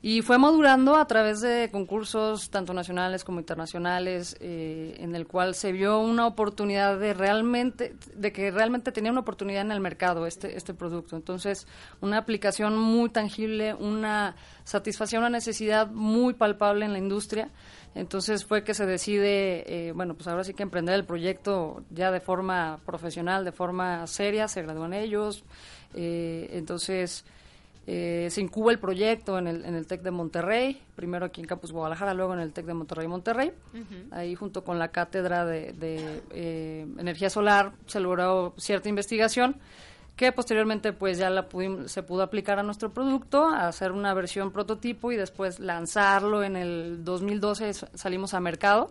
Y 0.02 0.22
fue 0.22 0.38
madurando 0.38 0.96
a 0.96 1.06
través 1.06 1.42
de 1.42 1.68
concursos 1.70 2.48
tanto 2.48 2.72
nacionales 2.72 3.22
como 3.22 3.38
internacionales, 3.38 4.34
eh, 4.40 4.96
en 4.98 5.14
el 5.14 5.26
cual 5.26 5.54
se 5.54 5.72
vio 5.72 5.98
una 5.98 6.26
oportunidad 6.26 6.98
de 6.98 7.12
realmente, 7.12 7.94
de 8.14 8.32
que 8.32 8.50
realmente 8.50 8.92
tenía 8.92 9.10
una 9.10 9.20
oportunidad 9.20 9.60
en 9.60 9.72
el 9.72 9.80
mercado 9.80 10.26
este, 10.26 10.56
este 10.56 10.72
producto. 10.72 11.16
Entonces, 11.16 11.66
una 12.00 12.16
aplicación 12.16 12.78
muy 12.78 13.10
tangible, 13.10 13.74
una 13.74 14.36
satisfacción, 14.64 15.20
una 15.20 15.30
necesidad 15.30 15.88
muy 15.88 16.32
palpable 16.32 16.86
en 16.86 16.92
la 16.92 16.98
industria. 16.98 17.50
Entonces 17.94 18.44
fue 18.44 18.64
que 18.64 18.72
se 18.72 18.86
decide, 18.86 19.88
eh, 19.88 19.92
bueno, 19.92 20.14
pues 20.14 20.28
ahora 20.28 20.44
sí 20.44 20.54
que 20.54 20.62
emprender 20.62 20.94
el 20.94 21.04
proyecto 21.04 21.82
ya 21.90 22.10
de 22.10 22.20
forma 22.20 22.78
profesional, 22.86 23.44
de 23.44 23.52
forma 23.52 24.06
seria, 24.06 24.48
se 24.48 24.62
gradúan 24.62 24.94
ellos. 24.94 25.44
Eh, 25.92 26.48
entonces 26.52 27.24
eh, 27.86 28.28
se 28.30 28.40
incuba 28.40 28.72
el 28.72 28.78
proyecto 28.78 29.38
en 29.38 29.46
el, 29.46 29.64
en 29.64 29.74
el 29.74 29.86
TEC 29.86 30.02
de 30.02 30.10
Monterrey, 30.10 30.80
primero 30.94 31.26
aquí 31.26 31.40
en 31.40 31.46
Campus 31.46 31.72
Guadalajara, 31.72 32.14
luego 32.14 32.34
en 32.34 32.40
el 32.40 32.52
TEC 32.52 32.66
de 32.66 32.74
Monterrey 32.74 33.08
Monterrey. 33.08 33.52
Ahí 34.10 34.34
junto 34.34 34.62
con 34.64 34.78
la 34.78 34.88
cátedra 34.88 35.44
de, 35.44 35.72
de 35.72 36.80
energía 36.98 37.30
solar 37.30 37.72
se 37.86 38.00
logró 38.00 38.54
cierta 38.58 38.88
investigación 38.88 39.56
que 40.20 40.32
posteriormente 40.32 40.92
pues 40.92 41.16
ya 41.16 41.30
la 41.30 41.46
se 41.86 42.02
pudo 42.02 42.22
aplicar 42.22 42.58
a 42.58 42.62
nuestro 42.62 42.90
producto, 42.90 43.48
hacer 43.48 43.90
una 43.90 44.12
versión 44.12 44.50
prototipo 44.50 45.12
y 45.12 45.16
después 45.16 45.60
lanzarlo 45.60 46.42
en 46.42 46.56
el 46.56 47.04
2012 47.04 47.72
salimos 47.94 48.34
a 48.34 48.40
mercado. 48.40 48.90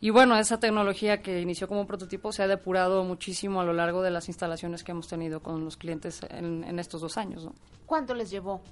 Y 0.00 0.10
bueno, 0.10 0.36
esa 0.38 0.58
tecnología 0.58 1.20
que 1.20 1.40
inició 1.40 1.68
como 1.68 1.86
prototipo 1.86 2.32
se 2.32 2.42
ha 2.42 2.48
depurado 2.48 3.04
muchísimo 3.04 3.60
a 3.60 3.64
lo 3.64 3.72
largo 3.72 4.02
de 4.02 4.10
las 4.10 4.28
instalaciones 4.28 4.82
que 4.82 4.92
hemos 4.92 5.08
tenido 5.08 5.40
con 5.40 5.64
los 5.64 5.76
clientes 5.76 6.20
en, 6.30 6.78
estos 6.78 7.02
dos 7.02 7.18
años. 7.18 7.44
¿no? 7.44 7.54
¿Cuánto 7.84 8.14
les 8.14 8.30
llevó 8.30 8.62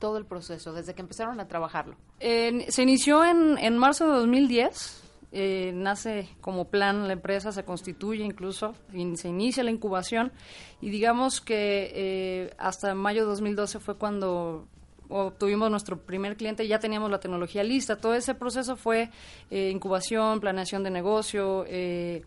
todo 0.00 0.18
el 0.18 0.26
proceso 0.26 0.72
desde 0.72 0.94
que 0.94 1.02
empezaron 1.02 1.38
a 1.38 1.46
trabajarlo? 1.46 1.96
se 2.18 2.82
inició 2.82 3.24
en, 3.24 3.58
en 3.58 3.78
marzo 3.78 4.06
de 4.06 4.18
2010 4.18 5.02
eh, 5.34 5.72
nace 5.74 6.28
como 6.42 6.66
plan 6.66 7.06
la 7.06 7.14
empresa, 7.14 7.52
se 7.52 7.64
constituye 7.64 8.22
incluso, 8.22 8.74
se 9.14 9.28
inicia 9.28 9.64
la 9.64 9.70
incubación 9.70 10.30
y 10.82 10.90
digamos 10.90 11.40
que 11.40 11.90
eh, 11.94 12.54
hasta 12.58 12.94
mayo 12.94 13.22
de 13.22 13.28
2012 13.28 13.80
fue 13.80 13.96
cuando 13.96 14.68
obtuvimos 15.08 15.70
nuestro 15.70 15.98
primer 15.98 16.36
cliente 16.36 16.64
y 16.64 16.68
ya 16.68 16.78
teníamos 16.78 17.10
la 17.10 17.20
tecnología 17.20 17.62
lista. 17.62 17.96
Todo 17.96 18.14
ese 18.14 18.34
proceso 18.34 18.76
fue 18.76 19.10
eh, 19.50 19.70
incubación, 19.70 20.40
planeación 20.40 20.82
de 20.82 20.90
negocio, 20.90 21.64
eh, 21.68 22.22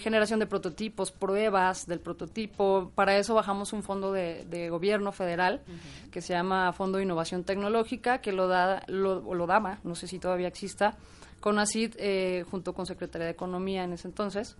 generación 0.00 0.40
de 0.40 0.46
prototipos, 0.46 1.12
pruebas 1.12 1.86
del 1.86 2.00
prototipo. 2.00 2.90
Para 2.94 3.16
eso 3.16 3.34
bajamos 3.34 3.72
un 3.72 3.82
fondo 3.82 4.12
de, 4.12 4.68
gobierno 4.70 5.12
federal 5.12 5.62
que 6.10 6.20
se 6.20 6.32
llama 6.32 6.72
Fondo 6.72 6.98
de 6.98 7.04
Innovación 7.04 7.44
Tecnológica, 7.44 8.18
que 8.18 8.32
lo 8.32 8.48
da, 8.48 8.82
lo, 8.88 9.34
lo 9.34 9.46
daba, 9.46 9.78
no 9.84 9.94
sé 9.94 10.08
si 10.08 10.18
todavía 10.18 10.48
exista, 10.48 10.96
con 11.40 11.58
ACID 11.58 11.94
eh, 11.98 12.44
junto 12.50 12.72
con 12.72 12.86
Secretaría 12.86 13.26
de 13.26 13.32
Economía 13.32 13.84
en 13.84 13.92
ese 13.92 14.08
entonces, 14.08 14.56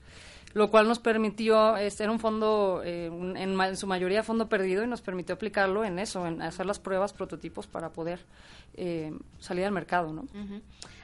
lo 0.54 0.70
cual 0.70 0.88
nos 0.88 0.98
permitió, 0.98 1.76
este, 1.76 2.04
era 2.04 2.12
un 2.12 2.20
fondo, 2.20 2.82
eh, 2.84 3.06
en, 3.06 3.76
su 3.76 3.86
mayoría 3.86 4.22
fondo 4.22 4.48
perdido, 4.48 4.84
y 4.84 4.86
nos 4.86 5.02
permitió 5.02 5.34
aplicarlo 5.34 5.84
en 5.84 5.98
eso, 5.98 6.26
en 6.26 6.40
hacer 6.42 6.66
las 6.66 6.78
pruebas, 6.78 7.12
prototipos 7.12 7.66
para 7.66 7.90
poder 7.90 8.20
eh, 8.74 9.12
salir 9.38 9.64
al 9.64 9.72
mercado. 9.72 10.12
¿no? 10.12 10.26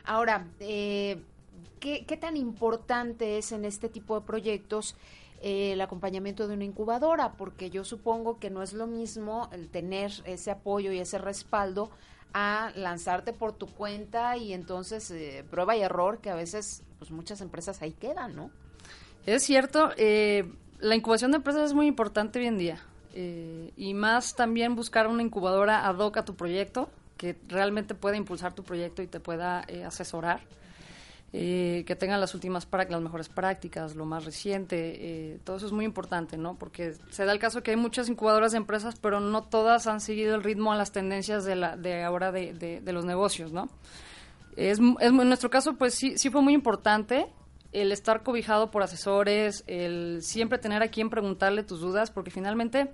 Ahora, 0.05 0.47
¿qué, 0.59 1.25
¿qué 1.81 2.17
tan 2.19 2.37
importante 2.37 3.39
es 3.39 3.53
en 3.53 3.65
este 3.65 3.89
tipo 3.89 4.19
de 4.19 4.27
proyectos? 4.27 4.97
el 5.43 5.81
acompañamiento 5.81 6.47
de 6.47 6.55
una 6.55 6.63
incubadora, 6.63 7.33
porque 7.33 7.69
yo 7.69 7.83
supongo 7.83 8.39
que 8.39 8.49
no 8.49 8.63
es 8.63 8.75
lo 8.75 8.87
mismo 8.87 9.49
el 9.51 9.71
tener 9.71 10.13
ese 10.25 10.53
apoyo 10.53 10.93
y 10.93 11.01
ese 11.01 11.19
respaldo 11.19 11.91
a 12.35 12.73
lanzarte 12.75 13.33
por 13.33 13.53
tu 13.53 13.67
cuenta 13.67 14.37
y 14.37 14.53
entonces 14.53 15.11
eh, 15.11 15.45
prueba 15.51 15.77
y 15.77 15.83
error 15.83 16.19
que 16.21 16.31
a 16.31 16.35
veces 16.35 16.83
pues 16.99 17.11
muchas 17.11 17.41
empresas 17.41 17.83
ahí 17.83 17.93
quedan, 17.93 18.35
¿no? 18.35 18.51
Es 19.27 19.43
cierto, 19.43 19.91
eh, 19.97 20.51
la 20.81 20.95
incubación 20.95 21.31
de 21.31 21.39
empresas 21.39 21.67
es 21.67 21.75
muy 21.75 21.87
importante 21.87 22.39
hoy 22.39 22.47
en 22.47 22.59
día 22.59 22.83
eh, 23.15 23.73
y 23.77 23.95
más 23.95 24.35
también 24.35 24.75
buscar 24.75 25.07
una 25.07 25.23
incubadora 25.23 25.87
ad 25.87 25.99
hoc 25.99 26.17
a 26.17 26.25
tu 26.25 26.35
proyecto 26.35 26.91
que 27.17 27.37
realmente 27.49 27.95
pueda 27.95 28.17
impulsar 28.17 28.55
tu 28.55 28.65
proyecto 28.65 29.03
y 29.03 29.07
te 29.07 29.21
pueda 29.21 29.61
asesorar 29.87 30.41
eh, 31.35 31.85
que 31.87 31.97
tengan 31.97 32.21
las 32.21 32.35
últimas 32.35 32.69
las 32.71 33.01
mejores 33.01 33.31
prácticas, 33.31 33.97
lo 33.97 34.05
más 34.05 34.27
reciente, 34.27 35.33
eh, 35.33 35.41
todo 35.45 35.57
eso 35.57 35.65
es 35.67 35.73
muy 35.73 35.87
importante, 35.87 36.37
¿no? 36.37 36.59
Porque 36.59 36.93
se 37.11 37.25
da 37.25 37.33
el 37.33 37.39
caso 37.39 37.63
que 37.63 37.71
hay 37.71 37.77
muchas 37.79 38.11
incubadoras 38.11 38.53
de 38.53 38.59
empresas, 38.59 38.97
pero 39.01 39.19
no 39.19 39.43
todas 39.43 39.87
han 39.87 40.03
seguido 40.03 40.35
el 40.35 40.43
ritmo 40.43 40.73
a 40.73 40.77
las 40.77 40.93
tendencias 40.93 41.47
de, 41.47 41.57
la, 41.57 41.77
de 41.79 42.05
ahora 42.05 42.33
de, 42.33 42.53
de, 42.53 42.93
los 42.93 43.07
negocios, 43.07 43.51
¿no? 43.51 43.71
Es, 44.57 44.79
en 44.79 45.17
nuestro 45.17 45.49
caso, 45.49 45.77
pues 45.79 45.95
sí, 45.95 46.19
sí 46.19 46.29
fue 46.29 46.43
muy 46.43 46.53
importante 46.53 47.27
el 47.73 47.93
estar 47.93 48.23
cobijado 48.23 48.71
por 48.71 48.83
asesores, 48.83 49.65
el 49.67 50.19
siempre 50.21 50.59
tener 50.59 50.83
a 50.83 50.89
quien 50.89 51.09
preguntarle 51.09 51.63
tus 51.63 51.81
dudas, 51.81 52.11
porque 52.11 52.31
finalmente 52.31 52.93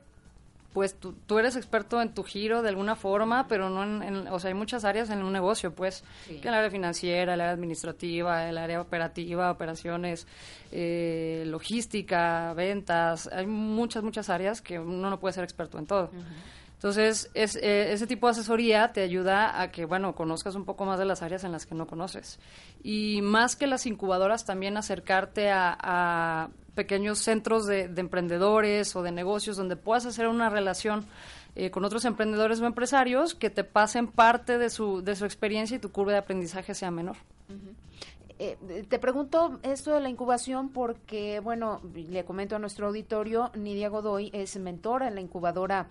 pues 0.79 0.95
tú, 0.95 1.13
tú, 1.27 1.41
eres 1.41 1.57
experto 1.57 2.01
en 2.01 2.15
tu 2.15 2.23
giro 2.23 2.63
de 2.63 2.69
alguna 2.69 2.95
forma, 2.95 3.49
pero 3.49 3.69
no 3.69 3.83
en, 3.83 4.29
o 4.29 4.39
sea, 4.39 4.51
hay 4.51 4.55
muchas 4.55 4.85
áreas 4.85 5.11
en 5.11 5.25
un 5.25 5.33
negocio, 5.33 5.75
pues, 5.75 6.05
que 6.29 6.47
el 6.47 6.55
área 6.55 6.71
financiera, 6.71 7.35
el 7.35 7.41
área 7.41 7.53
administrativa, 7.53 8.49
el 8.49 8.57
área 8.57 8.81
operativa, 8.81 9.51
operaciones, 9.51 10.29
eh, 10.71 11.43
logística, 11.49 12.55
ventas, 12.55 13.29
hay 13.33 13.49
muchas, 13.49 14.05
muchas 14.05 14.31
áreas 14.31 14.63
que 14.63 14.79
uno 14.79 15.11
no 15.11 15.19
puede 15.19 15.33
ser 15.33 15.43
experto 15.43 15.81
en 15.81 15.87
todo. 15.87 16.13
Entonces, 16.75 17.29
es, 17.35 17.57
eh, 17.57 17.93
ese 17.93 18.07
tipo 18.07 18.29
de 18.29 18.31
asesoría 18.31 18.93
te 18.93 19.03
ayuda 19.03 19.61
a 19.61 19.73
que, 19.73 19.85
bueno, 19.85 20.15
conozcas 20.15 20.55
un 20.55 20.65
poco 20.65 20.85
más 20.85 21.01
de 21.01 21.07
las 21.07 21.23
áreas 21.23 21.43
en 21.43 21.51
las 21.51 21.67
que 21.67 21.75
no 21.75 21.89
conoces. 21.89 22.39
Y 22.85 23.21
más 23.21 23.57
que 23.57 23.67
las 23.67 23.85
incubadoras, 23.85 24.45
también 24.45 24.77
acercarte 24.77 25.51
a 25.51 26.51
pequeños 26.79 27.19
centros 27.19 27.67
de, 27.67 27.91
emprendedores 27.97 28.95
o 28.95 29.03
de 29.03 29.11
negocios 29.11 29.57
donde 29.57 29.75
puedas 29.75 30.07
hacer 30.07 30.29
una 30.29 30.49
relación 30.49 31.07
eh, 31.57 31.73
con 31.73 31.85
otros 31.85 32.05
emprendedores 32.05 32.61
o 32.61 32.67
empresarios 32.67 33.35
que 33.35 33.51
te 33.51 33.65
pasen 33.65 34.07
parte 34.07 34.59
de 34.59 34.71
su, 34.71 35.03
de 35.03 35.17
su 35.17 35.25
experiencia 35.25 35.77
y 35.77 35.81
tu 35.81 35.91
curva 35.91 36.13
de 36.13 36.19
aprendizaje 36.19 36.75
sea 36.75 36.93
menor. 36.93 37.17
Eh, 38.39 38.57
te 38.89 39.01
pregunto 39.01 39.59
esto 39.65 39.93
de 39.93 40.01
la 40.01 40.09
incubación 40.09 40.69
porque, 40.69 41.41
bueno, 41.41 41.81
le 41.93 42.25
comento 42.25 42.55
a 42.55 42.61
nuestro 42.61 42.87
auditorio, 42.87 43.51
Nidia 43.57 43.89
Godoy 43.89 44.31
es 44.33 44.57
mentora 44.61 45.09
en 45.09 45.17
la 45.17 45.21
incubadora 45.21 45.89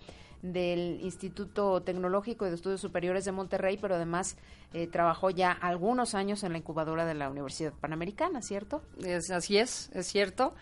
del 0.53 0.99
Instituto 1.01 1.81
Tecnológico 1.81 2.45
de 2.45 2.55
Estudios 2.55 2.81
Superiores 2.81 3.25
de 3.25 3.31
Monterrey, 3.31 3.77
pero 3.79 3.95
además 3.95 4.37
eh, 4.73 4.87
trabajó 4.87 5.29
ya 5.29 5.51
algunos 5.51 6.15
años 6.15 6.43
en 6.43 6.51
la 6.51 6.57
incubadora 6.57 7.05
de 7.05 7.13
la 7.13 7.29
Universidad 7.29 7.73
Panamericana, 7.73 8.41
¿cierto? 8.41 8.81
Es, 9.03 9.31
así 9.31 9.57
es, 9.57 9.89
es 9.93 10.07
cierto. 10.07 10.53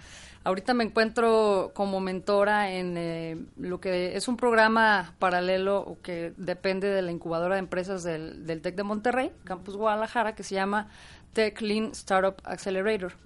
Ahorita 0.43 0.76
me 0.76 0.84
encuentro 0.84 1.71
como 1.74 2.00
mentora 2.00 2.71
en 2.71 2.98
eh, 2.98 3.45
lo 3.58 3.80
que 3.80 4.15
es 4.15 4.28
un 4.28 4.38
programa 4.38 5.15
paralelo 5.17 5.98
que 6.04 6.34
depende 6.38 6.88
de 6.88 7.02
la 7.02 7.12
incubadora 7.12 7.56
de 7.56 7.60
empresas 7.60 8.04
del, 8.04 8.45
del 8.45 8.62
TEC 8.62 8.76
de 8.76 8.84
Monterrey, 8.84 9.32
Campus 9.43 9.76
Guadalajara, 9.76 10.36
que 10.36 10.43
se 10.43 10.54
llama 10.54 10.89
Tech 11.34 11.60
Lean 11.62 11.91
Startup 11.93 12.36
Accelerator. 12.43 13.25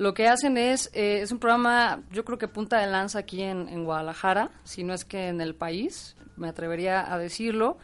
Lo 0.00 0.14
que 0.14 0.28
hacen 0.28 0.56
es, 0.56 0.88
eh, 0.94 1.20
es 1.20 1.30
un 1.30 1.38
programa, 1.38 2.04
yo 2.10 2.24
creo 2.24 2.38
que 2.38 2.48
punta 2.48 2.78
de 2.78 2.86
lanza 2.86 3.18
aquí 3.18 3.42
en, 3.42 3.84
Guadalajara, 3.84 4.50
si 4.64 4.82
no 4.82 4.94
es 4.94 5.04
que 5.04 5.28
en 5.28 5.42
el 5.42 5.54
país, 5.54 6.16
me 6.38 6.48
atrevería 6.48 7.12
a 7.12 7.18
decirlo. 7.18 7.76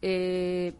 Eh, 0.00 0.74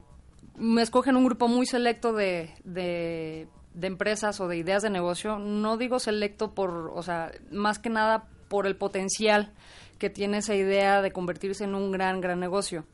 me 0.56 0.82
escogen 0.82 1.16
un 1.16 1.24
grupo 1.24 1.48
muy 1.48 1.66
selecto 1.66 2.12
de, 2.12 2.54
de, 2.62 3.48
empresas 3.82 4.40
o 4.40 4.46
de 4.46 4.56
ideas 4.56 4.84
de 4.84 4.90
negocio. 4.90 5.40
No 5.40 5.76
digo 5.78 5.98
selecto 5.98 6.54
por, 6.54 6.92
o 6.94 7.02
sea, 7.02 7.32
más 7.50 7.80
que 7.80 7.90
nada 7.90 8.28
por 8.46 8.68
el 8.68 8.76
potencial 8.76 9.50
que 9.98 10.10
tiene 10.10 10.38
esa 10.38 10.54
idea 10.54 11.02
de 11.02 11.10
convertirse 11.10 11.64
en 11.64 11.74
un 11.74 11.90
gran, 11.90 12.20
gran 12.20 12.38
negocio. 12.38 12.84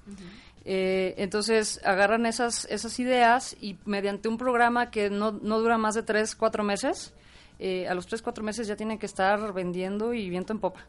Eh, 0.65 1.17
entonces 1.19 1.83
agarran 1.85 2.25
esas, 2.25 2.65
esas 2.71 2.99
ideas 2.99 3.59
y 3.61 3.77
mediante 3.85 4.31
un 4.31 4.39
programa 4.39 4.91
que 4.91 5.11
no, 5.11 5.33
no 5.33 5.59
dura 5.59 5.77
más 5.77 5.97
de 5.97 6.03
tres, 6.03 6.35
cuatro 6.35 6.65
meses, 6.65 7.13
eh, 7.61 7.87
a 7.87 7.95
los 7.95 8.07
3, 8.07 8.23
4 8.23 8.43
meses 8.43 8.67
ya 8.67 8.75
tienen 8.75 8.99
que 8.99 9.07
estar 9.07 9.53
vendiendo 9.53 10.15
y 10.15 10.31
viento 10.31 10.53
en 10.55 10.59
popa, 10.59 10.81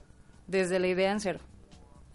desde 0.48 0.80
la 0.80 0.88
idea 0.88 1.12
en 1.12 1.20
cero. 1.20 1.40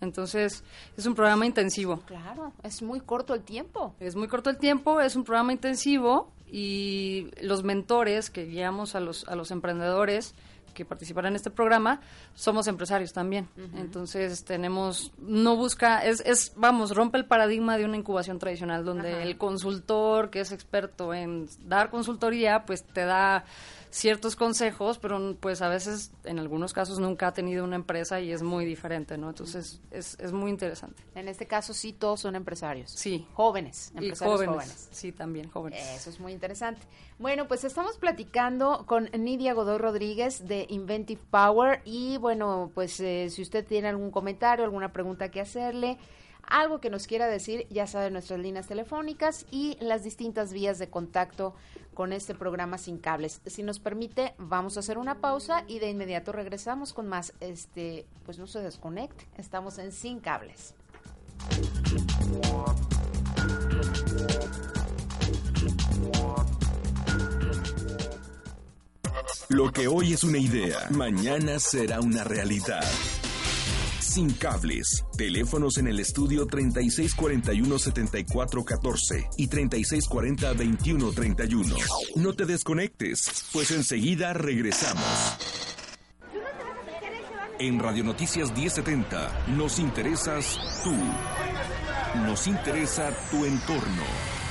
Entonces, 0.00 0.64
es 0.96 1.06
un 1.06 1.14
programa 1.14 1.46
intensivo. 1.46 2.00
Claro, 2.06 2.52
es 2.62 2.82
muy 2.82 3.00
corto 3.00 3.34
el 3.34 3.42
tiempo. 3.42 3.94
Es 4.00 4.16
muy 4.16 4.28
corto 4.28 4.50
el 4.50 4.58
tiempo, 4.58 5.00
es 5.00 5.14
un 5.14 5.24
programa 5.24 5.52
intensivo 5.52 6.32
y 6.46 7.30
los 7.42 7.64
mentores 7.64 8.30
que 8.30 8.46
guiamos 8.46 8.94
a 8.94 9.00
los, 9.00 9.28
a 9.28 9.36
los 9.36 9.50
emprendedores 9.50 10.34
que 10.76 10.84
participarán 10.84 11.32
en 11.32 11.36
este 11.36 11.50
programa 11.50 12.00
somos 12.34 12.68
empresarios 12.68 13.12
también. 13.12 13.48
Entonces 13.76 14.44
tenemos, 14.44 15.10
no 15.18 15.56
busca, 15.56 16.04
es, 16.04 16.20
es, 16.20 16.52
vamos, 16.54 16.94
rompe 16.94 17.16
el 17.16 17.24
paradigma 17.24 17.78
de 17.78 17.86
una 17.86 17.96
incubación 17.96 18.38
tradicional 18.38 18.84
donde 18.84 19.22
el 19.22 19.38
consultor 19.38 20.28
que 20.28 20.40
es 20.40 20.52
experto 20.52 21.14
en 21.14 21.48
dar 21.64 21.88
consultoría, 21.90 22.66
pues 22.66 22.84
te 22.84 23.06
da 23.06 23.44
ciertos 23.96 24.36
consejos, 24.36 24.98
pero 24.98 25.36
pues 25.40 25.62
a 25.62 25.70
veces, 25.70 26.12
en 26.24 26.38
algunos 26.38 26.74
casos, 26.74 26.98
nunca 26.98 27.28
ha 27.28 27.32
tenido 27.32 27.64
una 27.64 27.76
empresa 27.76 28.20
y 28.20 28.30
es 28.30 28.42
muy 28.42 28.66
diferente, 28.66 29.16
¿no? 29.16 29.30
Entonces, 29.30 29.80
es, 29.90 30.18
es 30.20 30.32
muy 30.32 30.50
interesante. 30.50 31.02
En 31.14 31.28
este 31.28 31.46
caso, 31.46 31.72
sí, 31.72 31.94
todos 31.94 32.20
son 32.20 32.36
empresarios. 32.36 32.90
Sí. 32.90 33.26
Jóvenes, 33.32 33.92
empresarios 33.96 34.44
jóvenes, 34.44 34.88
Sí, 34.92 35.12
también 35.12 35.48
jóvenes. 35.48 35.80
Eso 35.94 36.10
es 36.10 36.20
muy 36.20 36.32
interesante. 36.32 36.82
Bueno, 37.18 37.48
pues 37.48 37.64
estamos 37.64 37.96
platicando 37.96 38.84
con 38.86 39.08
Nidia 39.18 39.54
Godoy 39.54 39.78
Rodríguez 39.78 40.46
de 40.46 40.66
Inventive 40.68 41.22
Power 41.30 41.80
y 41.86 42.18
bueno, 42.18 42.70
pues 42.74 43.00
eh, 43.00 43.30
si 43.30 43.40
usted 43.40 43.64
tiene 43.66 43.88
algún 43.88 44.10
comentario, 44.10 44.66
alguna 44.66 44.92
pregunta 44.92 45.30
que 45.30 45.40
hacerle, 45.40 45.96
algo 46.46 46.80
que 46.80 46.90
nos 46.90 47.06
quiera 47.06 47.26
decir, 47.26 47.66
ya 47.70 47.86
sabe 47.86 48.10
nuestras 48.10 48.40
líneas 48.40 48.66
telefónicas 48.66 49.46
y 49.50 49.76
las 49.80 50.04
distintas 50.04 50.52
vías 50.52 50.78
de 50.78 50.88
contacto 50.88 51.54
con 51.94 52.12
este 52.12 52.34
programa 52.34 52.78
sin 52.78 52.98
cables. 52.98 53.40
Si 53.46 53.62
nos 53.62 53.78
permite, 53.78 54.34
vamos 54.38 54.76
a 54.76 54.80
hacer 54.80 54.98
una 54.98 55.20
pausa 55.20 55.64
y 55.66 55.78
de 55.78 55.90
inmediato 55.90 56.32
regresamos 56.32 56.92
con 56.92 57.08
más. 57.08 57.32
Este, 57.40 58.06
pues 58.24 58.38
no 58.38 58.46
se 58.46 58.60
desconecte, 58.60 59.26
estamos 59.36 59.78
en 59.78 59.92
Sin 59.92 60.20
Cables. 60.20 60.74
Lo 69.48 69.72
que 69.72 69.86
hoy 69.88 70.12
es 70.12 70.24
una 70.24 70.38
idea, 70.38 70.78
mañana 70.90 71.58
será 71.58 72.00
una 72.00 72.24
realidad 72.24 72.84
sin 74.16 74.32
cables. 74.32 75.04
Teléfonos 75.18 75.76
en 75.76 75.88
el 75.88 76.00
estudio 76.00 76.46
3641-7414 76.46 79.28
y 79.36 79.46
3640-2131. 79.46 81.76
No 82.16 82.32
te 82.32 82.46
desconectes, 82.46 83.44
pues 83.52 83.72
enseguida 83.72 84.32
regresamos. 84.32 85.04
En 87.58 87.78
Radio 87.78 88.04
Noticias 88.04 88.56
1070 88.56 89.48
nos 89.48 89.78
interesas 89.78 90.56
tú. 90.82 90.94
Nos 92.24 92.46
interesa 92.46 93.14
tu 93.30 93.44
entorno. 93.44 94.02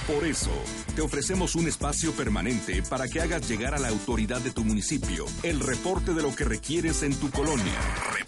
Por 0.06 0.26
eso, 0.26 0.52
te 0.96 1.02
ofrecemos 1.02 1.56
un 1.56 1.68
espacio 1.68 2.12
permanente 2.12 2.84
para 2.88 3.08
que 3.08 3.20
hagas 3.20 3.50
llegar 3.50 3.74
a 3.74 3.80
la 3.80 3.88
autoridad 3.88 4.42
de 4.42 4.52
tu 4.52 4.64
municipio 4.64 5.26
el 5.42 5.60
reporte 5.60 6.14
de 6.14 6.22
lo 6.22 6.36
que 6.36 6.44
requieres 6.44 7.02
en 7.02 7.16
tu 7.16 7.32
colonia 7.32 7.74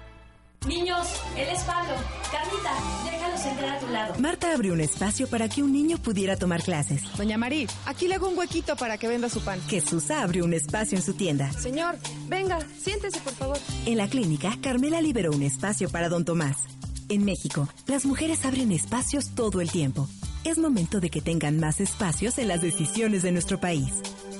Niños, 0.67 1.07
él 1.37 1.49
es 1.49 1.63
Pablo. 1.65 1.95
Carlita, 2.33 3.11
déjalos 3.11 3.45
entrar 3.45 3.77
a 3.77 3.79
tu 3.79 3.89
lado. 3.89 4.15
Marta 4.19 4.53
abrió 4.53 4.73
un 4.73 4.81
espacio 4.81 5.29
para 5.29 5.49
que 5.49 5.63
un 5.63 5.73
niño 5.73 5.99
pudiera 5.99 6.37
tomar 6.37 6.63
clases. 6.63 7.03
Doña 7.17 7.37
Marí, 7.37 7.67
aquí 7.87 8.09
le 8.09 8.15
hago 8.15 8.29
un 8.29 8.39
huequito 8.39 8.75
para 8.77 8.97
que 8.97 9.09
venda 9.09 9.29
su 9.29 9.41
pan. 9.43 9.61
Jesús 9.69 10.11
abrió 10.11 10.45
un 10.45 10.55
espacio 10.55 10.97
en 10.97 11.05
su 11.05 11.15
tienda. 11.15 11.53
Señor, 11.53 11.97
venga, 12.29 12.59
siéntese, 12.81 13.21
por 13.21 13.35
favor. 13.35 13.59
En 13.87 13.99
la 13.99 14.09
clínica, 14.09 14.57
Carmela 14.63 15.01
liberó 15.01 15.33
un 15.33 15.43
espacio 15.43 15.91
para 15.91 16.09
don 16.09 16.25
Tomás. 16.25 16.57
En 17.09 17.25
México, 17.25 17.69
las 17.87 18.07
mujeres 18.07 18.45
abren 18.47 18.73
espacios 18.73 19.35
todo 19.35 19.61
el 19.61 19.71
tiempo. 19.71 20.09
Es 20.45 20.59
momento 20.59 21.01
de 21.01 21.11
que 21.11 21.21
tengan 21.21 21.59
más 21.59 21.81
espacios 21.81 22.39
en 22.39 22.49
las 22.49 22.63
decisiones 22.63 23.23
de 23.23 23.33
nuestro 23.33 23.61
país. 23.61 23.93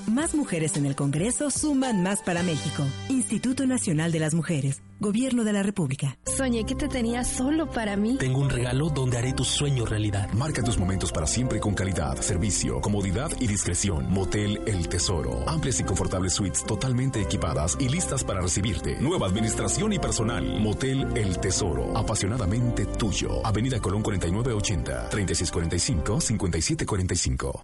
Más 0.07 0.33
mujeres 0.35 0.77
en 0.77 0.85
el 0.85 0.95
Congreso 0.95 1.49
suman 1.49 2.03
más 2.03 2.21
para 2.21 2.43
México. 2.43 2.83
Instituto 3.09 3.65
Nacional 3.65 4.11
de 4.11 4.19
las 4.19 4.35
Mujeres. 4.35 4.83
Gobierno 4.99 5.43
de 5.43 5.51
la 5.51 5.63
República. 5.63 6.19
Soñé 6.25 6.63
que 6.63 6.75
te 6.75 6.87
tenía 6.87 7.23
solo 7.23 7.71
para 7.71 7.97
mí. 7.97 8.17
Tengo 8.17 8.39
un 8.39 8.49
regalo 8.49 8.89
donde 8.89 9.17
haré 9.17 9.33
tu 9.33 9.43
sueño 9.43 9.83
realidad. 9.83 10.31
Marca 10.33 10.63
tus 10.63 10.77
momentos 10.77 11.11
para 11.11 11.25
siempre 11.25 11.59
con 11.59 11.73
calidad, 11.73 12.21
servicio, 12.21 12.79
comodidad 12.81 13.31
y 13.39 13.47
discreción. 13.47 14.11
Motel 14.11 14.61
El 14.67 14.87
Tesoro. 14.87 15.49
Amplias 15.49 15.79
y 15.79 15.83
confortables 15.83 16.33
suites 16.33 16.63
totalmente 16.63 17.19
equipadas 17.19 17.75
y 17.79 17.89
listas 17.89 18.23
para 18.23 18.41
recibirte. 18.41 18.97
Nueva 19.01 19.25
administración 19.27 19.91
y 19.91 19.99
personal. 19.99 20.59
Motel 20.59 21.17
El 21.17 21.39
Tesoro. 21.39 21.97
Apasionadamente 21.97 22.85
tuyo. 22.85 23.43
Avenida 23.45 23.79
Colón 23.79 24.03
4980. 24.03 25.09
3645-5745. 25.09 27.63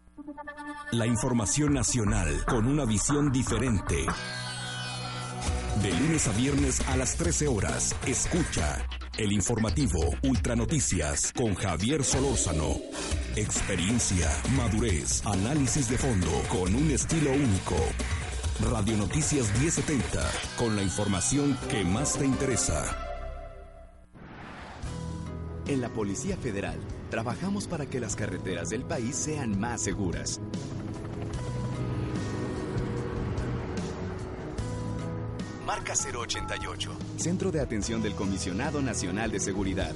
La 0.91 1.07
información 1.07 1.73
nacional 1.73 2.43
con 2.45 2.67
una 2.67 2.83
visión 2.83 3.31
diferente. 3.31 4.05
De 5.81 5.89
lunes 5.89 6.27
a 6.27 6.33
viernes 6.33 6.81
a 6.89 6.97
las 6.97 7.15
13 7.15 7.47
horas, 7.47 7.95
escucha 8.05 8.85
el 9.17 9.31
informativo 9.31 9.99
Ultra 10.21 10.57
Noticias 10.57 11.31
con 11.31 11.55
Javier 11.55 12.03
Solórzano. 12.03 12.75
Experiencia, 13.37 14.29
madurez, 14.57 15.25
análisis 15.25 15.87
de 15.87 15.97
fondo 15.97 16.43
con 16.49 16.75
un 16.75 16.91
estilo 16.91 17.31
único. 17.31 17.77
Radio 18.69 18.97
Noticias 18.97 19.49
1070 19.61 20.29
con 20.57 20.75
la 20.75 20.83
información 20.83 21.57
que 21.69 21.85
más 21.85 22.17
te 22.17 22.25
interesa. 22.25 22.83
En 25.67 25.79
la 25.79 25.87
Policía 25.87 26.35
Federal 26.35 26.77
trabajamos 27.11 27.67
para 27.67 27.85
que 27.85 27.99
las 27.99 28.15
carreteras 28.15 28.69
del 28.69 28.83
país 28.83 29.15
sean 29.15 29.59
más 29.59 29.81
seguras. 29.81 30.41
Marca 35.67 35.93
088, 35.93 36.91
Centro 37.17 37.51
de 37.51 37.59
Atención 37.59 38.01
del 38.01 38.15
Comisionado 38.15 38.81
Nacional 38.81 39.29
de 39.31 39.39
Seguridad. 39.39 39.93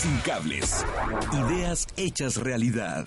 Sin 0.00 0.16
cables. 0.20 0.84
Ideas 1.32 1.86
hechas 1.96 2.36
realidad. 2.36 3.06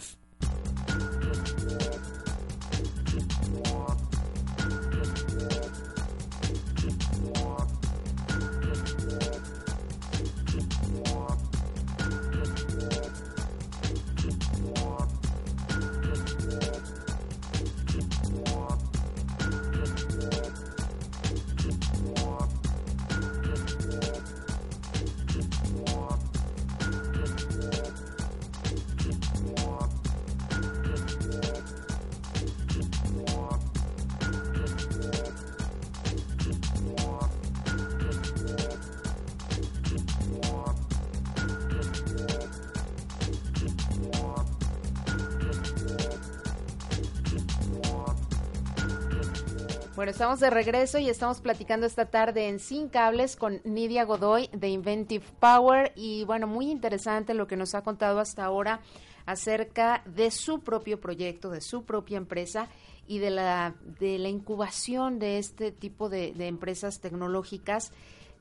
Estamos 50.25 50.39
de 50.39 50.49
regreso 50.49 50.97
y 50.97 51.07
estamos 51.07 51.39
platicando 51.39 51.85
esta 51.85 52.07
tarde 52.07 52.47
en 52.47 52.57
Sin 52.57 52.89
Cables 52.89 53.35
con 53.35 53.61
Nidia 53.63 54.05
Godoy 54.05 54.49
de 54.53 54.69
Inventive 54.69 55.23
Power 55.39 55.91
y 55.95 56.23
bueno, 56.23 56.47
muy 56.47 56.71
interesante 56.71 57.35
lo 57.35 57.45
que 57.45 57.55
nos 57.55 57.75
ha 57.75 57.83
contado 57.83 58.19
hasta 58.19 58.43
ahora 58.43 58.79
acerca 59.27 60.01
de 60.07 60.31
su 60.31 60.61
propio 60.61 60.99
proyecto, 60.99 61.51
de 61.51 61.61
su 61.61 61.85
propia 61.85 62.17
empresa 62.17 62.69
y 63.05 63.19
de 63.19 63.29
la, 63.29 63.75
de 63.99 64.17
la 64.17 64.29
incubación 64.29 65.19
de 65.19 65.37
este 65.37 65.71
tipo 65.71 66.09
de, 66.09 66.33
de 66.33 66.47
empresas 66.47 67.01
tecnológicas 67.01 67.91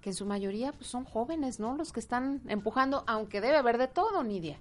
que 0.01 0.09
en 0.09 0.17
su 0.17 0.25
mayoría 0.25 0.73
pues, 0.73 0.87
son 0.87 1.05
jóvenes, 1.05 1.61
¿no? 1.61 1.77
Los 1.77 1.93
que 1.93 2.01
están 2.01 2.41
empujando, 2.49 3.05
aunque 3.07 3.43
debe 3.43 3.59
haber 3.59 3.77
de 3.77 3.89
todo, 3.89 4.25
Nidia. 4.25 4.59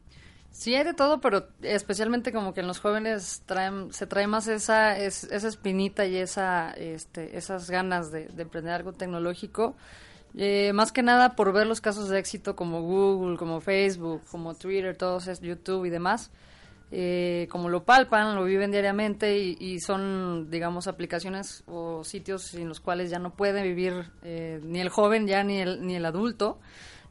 Sí, 0.54 0.76
hay 0.76 0.84
de 0.84 0.94
todo, 0.94 1.20
pero 1.20 1.48
especialmente 1.64 2.32
como 2.32 2.54
que 2.54 2.62
en 2.62 2.68
los 2.68 2.80
jóvenes 2.80 3.42
traen, 3.48 3.92
se 3.92 4.06
trae 4.06 4.28
más 4.28 4.48
esa, 4.48 4.96
esa 4.98 5.48
espinita 5.48 6.06
y 6.06 6.16
esa, 6.16 6.72
este, 6.74 7.36
esas 7.38 7.72
ganas 7.72 8.12
de, 8.12 8.28
de 8.28 8.44
emprender 8.44 8.74
algo 8.74 8.94
tecnológico. 8.94 9.76
Eh, 10.38 10.72
más 10.74 10.92
que 10.92 11.02
nada 11.02 11.36
por 11.36 11.54
ver 11.54 11.66
los 11.66 11.82
casos 11.82 12.08
de 12.08 12.20
éxito 12.20 12.56
como 12.56 12.84
Google, 12.84 13.36
como 13.36 13.62
Facebook, 13.62 14.22
como 14.30 14.54
Twitter, 14.54 14.96
todos 14.96 15.28
es 15.28 15.42
YouTube 15.42 15.86
y 15.86 15.90
demás. 15.90 16.30
Eh, 16.92 17.48
como 17.50 17.70
lo 17.70 17.84
palpan, 17.84 18.36
lo 18.36 18.44
viven 18.44 18.70
diariamente 18.70 19.40
y, 19.40 19.58
y, 19.60 19.80
son, 19.80 20.52
digamos, 20.52 20.86
aplicaciones 20.86 21.64
o 21.66 22.04
sitios 22.04 22.54
en 22.54 22.70
los 22.70 22.80
cuales 22.80 23.10
ya 23.10 23.18
no 23.18 23.32
puede 23.32 23.64
vivir 23.64 24.12
eh, 24.22 24.60
ni 24.62 24.80
el 24.80 24.90
joven 24.90 25.26
ya 25.26 25.44
ni 25.44 25.60
el, 25.60 25.84
ni 25.84 25.96
el 25.96 26.06
adulto. 26.06 26.60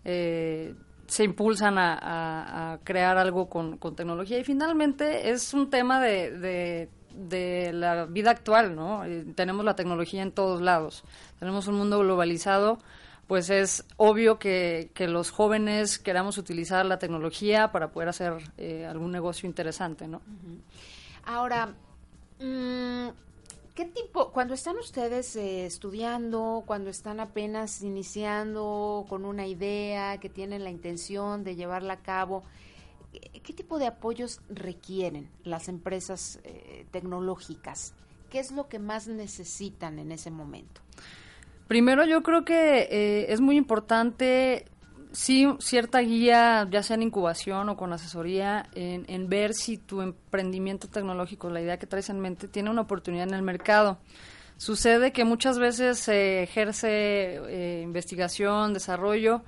Eh, 0.05 0.75
se 1.13 1.25
impulsan 1.25 1.77
a, 1.77 2.73
a, 2.73 2.79
crear 2.79 3.19
algo 3.19 3.51
con, 3.51 3.77
con, 3.77 3.95
tecnología 3.95 4.39
y 4.39 4.45
finalmente 4.45 5.29
es 5.29 5.53
un 5.53 5.69
tema 5.69 6.01
de, 6.01 6.31
de, 6.39 6.89
de 7.15 7.71
la 7.75 8.07
vida 8.07 8.31
actual, 8.31 8.75
¿no? 8.75 9.05
Eh, 9.05 9.27
tenemos 9.35 9.63
la 9.63 9.77
tecnología 9.77 10.23
en 10.23 10.33
todos 10.33 10.63
lados, 10.63 11.05
tenemos 11.39 11.67
un 11.67 11.75
mundo 11.75 11.99
globalizado, 11.99 12.79
pues 13.27 13.51
es 13.51 13.85
obvio 13.99 14.39
que, 14.39 14.91
que 14.95 15.07
los 15.07 15.31
jóvenes 15.31 15.99
queramos 15.99 16.39
utilizar 16.39 16.87
la 16.87 16.99
tecnología 16.99 17.73
para 17.73 17.93
poder 17.93 18.09
hacer 18.09 18.39
eh, 18.57 18.87
algún 18.87 19.13
negocio 19.13 19.47
interesante, 19.47 20.09
¿no? 20.09 20.23
Ahora, 21.27 21.75
mm, 22.41 23.09
¿qué 23.75 23.85
tipo, 23.87 24.33
cuando 24.33 24.55
están 24.55 24.77
ustedes 24.77 25.35
eh, 25.37 25.67
estudiando, 25.67 26.63
cuando 26.67 26.91
están 26.91 27.21
apenas 27.21 27.83
iniciando 27.83 29.07
con 29.09 29.25
una 29.25 29.47
idea, 29.47 30.19
que 30.19 30.29
tienen 30.29 30.65
la 30.65 30.71
intención 30.71 31.45
de 31.45 31.57
llevarla 31.57 31.95
a 31.95 32.03
cabo, 32.03 32.43
¿qué 33.13 33.53
tipo 33.53 33.79
de 33.79 33.87
apoyos 33.87 34.41
requieren 34.49 35.29
las 35.45 35.69
empresas 35.69 36.41
eh, 36.45 36.87
tecnológicas? 36.91 37.95
¿Qué 38.31 38.39
es 38.39 38.51
lo 38.51 38.69
que 38.69 38.79
más 38.79 39.09
necesitan 39.09 39.99
en 39.99 40.13
ese 40.13 40.31
momento? 40.31 40.81
Primero 41.69 42.05
yo 42.05 42.23
creo 42.23 42.45
que 42.45 42.89
eh, 42.91 43.33
es 43.33 43.41
muy 43.41 43.57
importante 43.57 44.67
sí 45.13 45.47
cierta 45.59 46.01
guía, 46.01 46.67
ya 46.71 46.83
sea 46.83 46.97
en 46.97 47.03
incubación 47.03 47.69
o 47.69 47.77
con 47.77 47.93
asesoría, 47.93 48.67
en, 48.75 49.29
ver 49.29 49.55
si 49.55 49.79
tu 49.79 50.01
emprendimiento 50.01 50.89
tecnológico, 50.89 51.51
la 51.51 51.61
idea 51.61 51.79
que 51.79 51.87
traes 51.87 52.11
en 52.11 52.21
mente, 52.21 52.49
tiene 52.49 52.71
una 52.71 52.83
oportunidad 52.83 53.29
en 53.29 53.35
el 53.35 53.43
mercado. 53.43 53.99
Sucede 54.57 55.13
que 55.13 55.25
muchas 55.25 55.59
veces 55.59 55.99
se 55.99 56.43
ejerce 56.43 56.89
eh, 56.89 57.81
investigación, 57.83 58.73
desarrollo, 58.73 59.43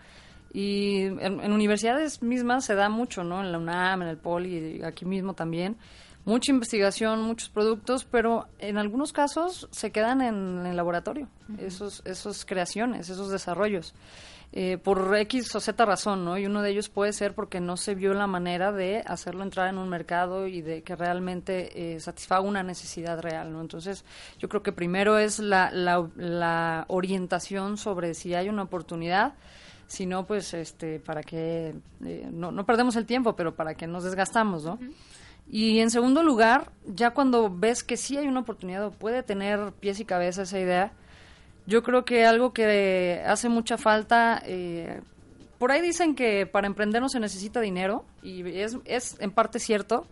y 0.53 1.03
en, 1.03 1.53
universidades 1.53 2.23
mismas 2.23 2.65
se 2.65 2.77
da 2.77 2.89
mucho, 2.89 3.25
¿no? 3.25 3.41
En 3.43 3.51
la 3.51 3.59
UNAM, 3.59 4.03
en 4.03 4.09
el 4.09 4.17
POLI, 4.17 4.83
aquí 4.85 5.05
mismo 5.05 5.35
también. 5.35 5.77
Mucha 6.25 6.53
investigación, 6.53 7.23
muchos 7.23 7.51
productos, 7.51 8.05
pero 8.05 8.47
en 8.61 8.79
algunos 8.79 9.13
casos 9.13 9.69
se 9.73 9.91
quedan 9.91 10.23
en 10.23 10.65
el 10.65 10.77
laboratorio, 10.77 11.29
esos, 11.59 12.03
esos 12.07 12.45
creaciones, 12.45 13.11
esos 13.11 13.31
desarrollos. 13.31 13.95
Eh, 14.57 14.79
por 14.79 15.17
X 15.17 15.53
o 15.57 15.59
Z 15.59 15.85
razón, 15.85 16.25
¿no? 16.25 16.39
Y 16.39 16.47
uno 16.47 16.63
de 16.63 16.71
ellos 16.71 16.89
puede 16.89 17.13
ser 17.13 17.35
porque 17.35 17.59
no 17.59 17.77
se 17.77 17.97
vio 17.97 18.15
la 18.15 18.29
manera 18.29 18.71
de 18.71 19.03
hacerlo 19.05 19.43
entrar 19.43 19.69
en 19.69 19.79
un 19.79 19.89
mercado 19.89 20.47
y 20.47 20.63
de 20.63 20.85
que 20.85 20.95
realmente 20.95 21.95
eh, 21.95 21.99
satisfaga 21.99 22.43
una 22.43 22.63
necesidad 22.63 23.21
real, 23.21 23.53
¿no? 23.53 23.61
Entonces, 23.61 24.05
yo 24.39 24.49
creo 24.49 24.63
que 24.63 24.71
primero 24.71 25.19
es 25.19 25.41
la, 25.41 25.73
la, 25.73 26.85
orientación 26.87 27.77
sobre 27.77 28.15
si 28.15 28.35
hay 28.35 28.49
una 28.49 28.63
oportunidad, 28.63 29.35
si 29.89 30.07
no, 30.07 30.25
pues, 30.25 30.55
este, 30.55 31.01
para 31.01 31.25
que, 31.25 31.75
eh, 32.05 32.29
no, 32.31 32.53
no 32.53 32.65
perdemos 32.65 32.95
el 32.95 33.07
tiempo, 33.07 33.35
pero 33.35 33.57
para 33.57 33.75
que 33.75 33.89
nos 33.89 34.05
desgastamos, 34.05 34.63
¿no? 34.63 34.79
Y 35.51 35.81
en 35.81 35.91
segundo 35.91 36.23
lugar, 36.23 36.71
ya 36.87 37.11
cuando 37.11 37.51
ves 37.51 37.83
que 37.83 37.97
sí 37.97 38.17
hay 38.19 38.29
una 38.29 38.41
oportunidad 38.41 38.85
o 38.85 38.93
puede 38.93 39.25
tener 39.25 39.73
pies 39.73 39.99
y 39.99 40.05
cabeza 40.05 40.43
esa 40.43 40.61
idea, 40.61 40.93
yo 41.67 41.83
creo 41.83 42.05
que 42.05 42.25
algo 42.25 42.53
que 42.53 43.23
hace 43.27 43.49
mucha 43.49 43.79
falta, 43.79 44.43
eh, 44.45 45.01
por 45.59 45.73
ahí 45.73 45.81
dicen 45.81 46.15
que 46.15 46.47
para 46.47 46.67
emprender 46.67 47.01
no 47.01 47.09
se 47.09 47.21
necesita 47.21 47.61
dinero, 47.61 48.05
y 48.23 48.47
es, 48.59 48.77
es 48.85 49.17
en 49.21 49.31
parte 49.31 49.59
cierto, 49.59 50.07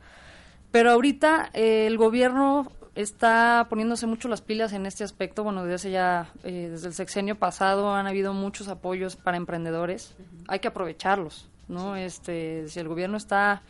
pero 0.71 0.91
ahorita 0.91 1.51
eh, 1.53 1.87
el 1.87 1.99
gobierno 1.99 2.73
está 2.95 3.67
poniéndose 3.69 4.07
mucho 4.07 4.29
las 4.29 4.41
pilas 4.41 4.73
en 4.73 4.87
este 4.87 5.05
aspecto. 5.05 5.45
Bueno, 5.45 5.65
desde 5.65 5.91
ya, 5.91 6.31
eh, 6.45 6.69
desde 6.71 6.89
el 6.89 6.95
sexenio 6.95 7.37
pasado 7.37 7.95
han 7.95 8.07
habido 8.07 8.33
muchos 8.33 8.69
apoyos 8.69 9.17
para 9.17 9.37
emprendedores. 9.37 10.15
Hay 10.49 10.61
que 10.61 10.69
aprovecharlos, 10.69 11.49
¿no? 11.69 11.97
Este, 11.97 12.69
si 12.69 12.81
el 12.81 12.89
gobierno 12.89 13.17
está 13.17 13.63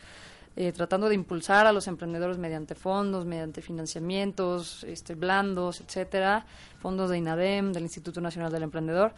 eh, 0.54 0.70
tratando 0.72 1.08
de 1.08 1.14
impulsar 1.14 1.66
a 1.66 1.72
los 1.72 1.88
emprendedores 1.88 2.36
mediante 2.36 2.74
fondos, 2.74 3.24
mediante 3.24 3.62
financiamientos 3.62 4.84
este, 4.84 5.14
blandos, 5.14 5.80
etcétera, 5.80 6.44
fondos 6.78 7.08
de 7.08 7.16
INADEM, 7.16 7.72
del 7.72 7.84
Instituto 7.84 8.20
Nacional 8.20 8.52
del 8.52 8.64
Emprendedor, 8.64 9.14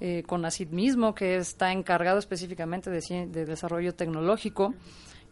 eh, 0.00 0.24
con 0.26 0.44
ACID 0.44 0.70
mismo, 0.70 1.14
que 1.14 1.36
está 1.36 1.70
encargado 1.70 2.18
específicamente 2.18 2.90
de, 2.90 3.46
desarrollo 3.46 3.94
tecnológico. 3.94 4.74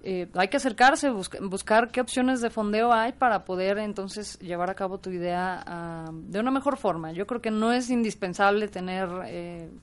Eh, 0.04 0.28
hay 0.34 0.46
que 0.46 0.56
acercarse, 0.56 1.10
buscar 1.10 1.90
qué 1.90 2.00
opciones 2.00 2.40
de 2.40 2.50
fondeo 2.50 2.92
hay 2.92 3.10
para 3.12 3.44
poder 3.44 3.78
entonces 3.78 4.38
llevar 4.38 4.70
a 4.70 4.74
cabo 4.74 4.98
tu 4.98 5.10
idea 5.10 5.64
ah, 5.66 6.10
de 6.12 6.38
una 6.38 6.52
mejor 6.52 6.76
forma. 6.76 7.10
Yo 7.10 7.26
creo 7.26 7.42
que 7.42 7.50
no 7.50 7.72
es 7.72 7.90
indispensable 7.90 8.68
tener 8.68 9.08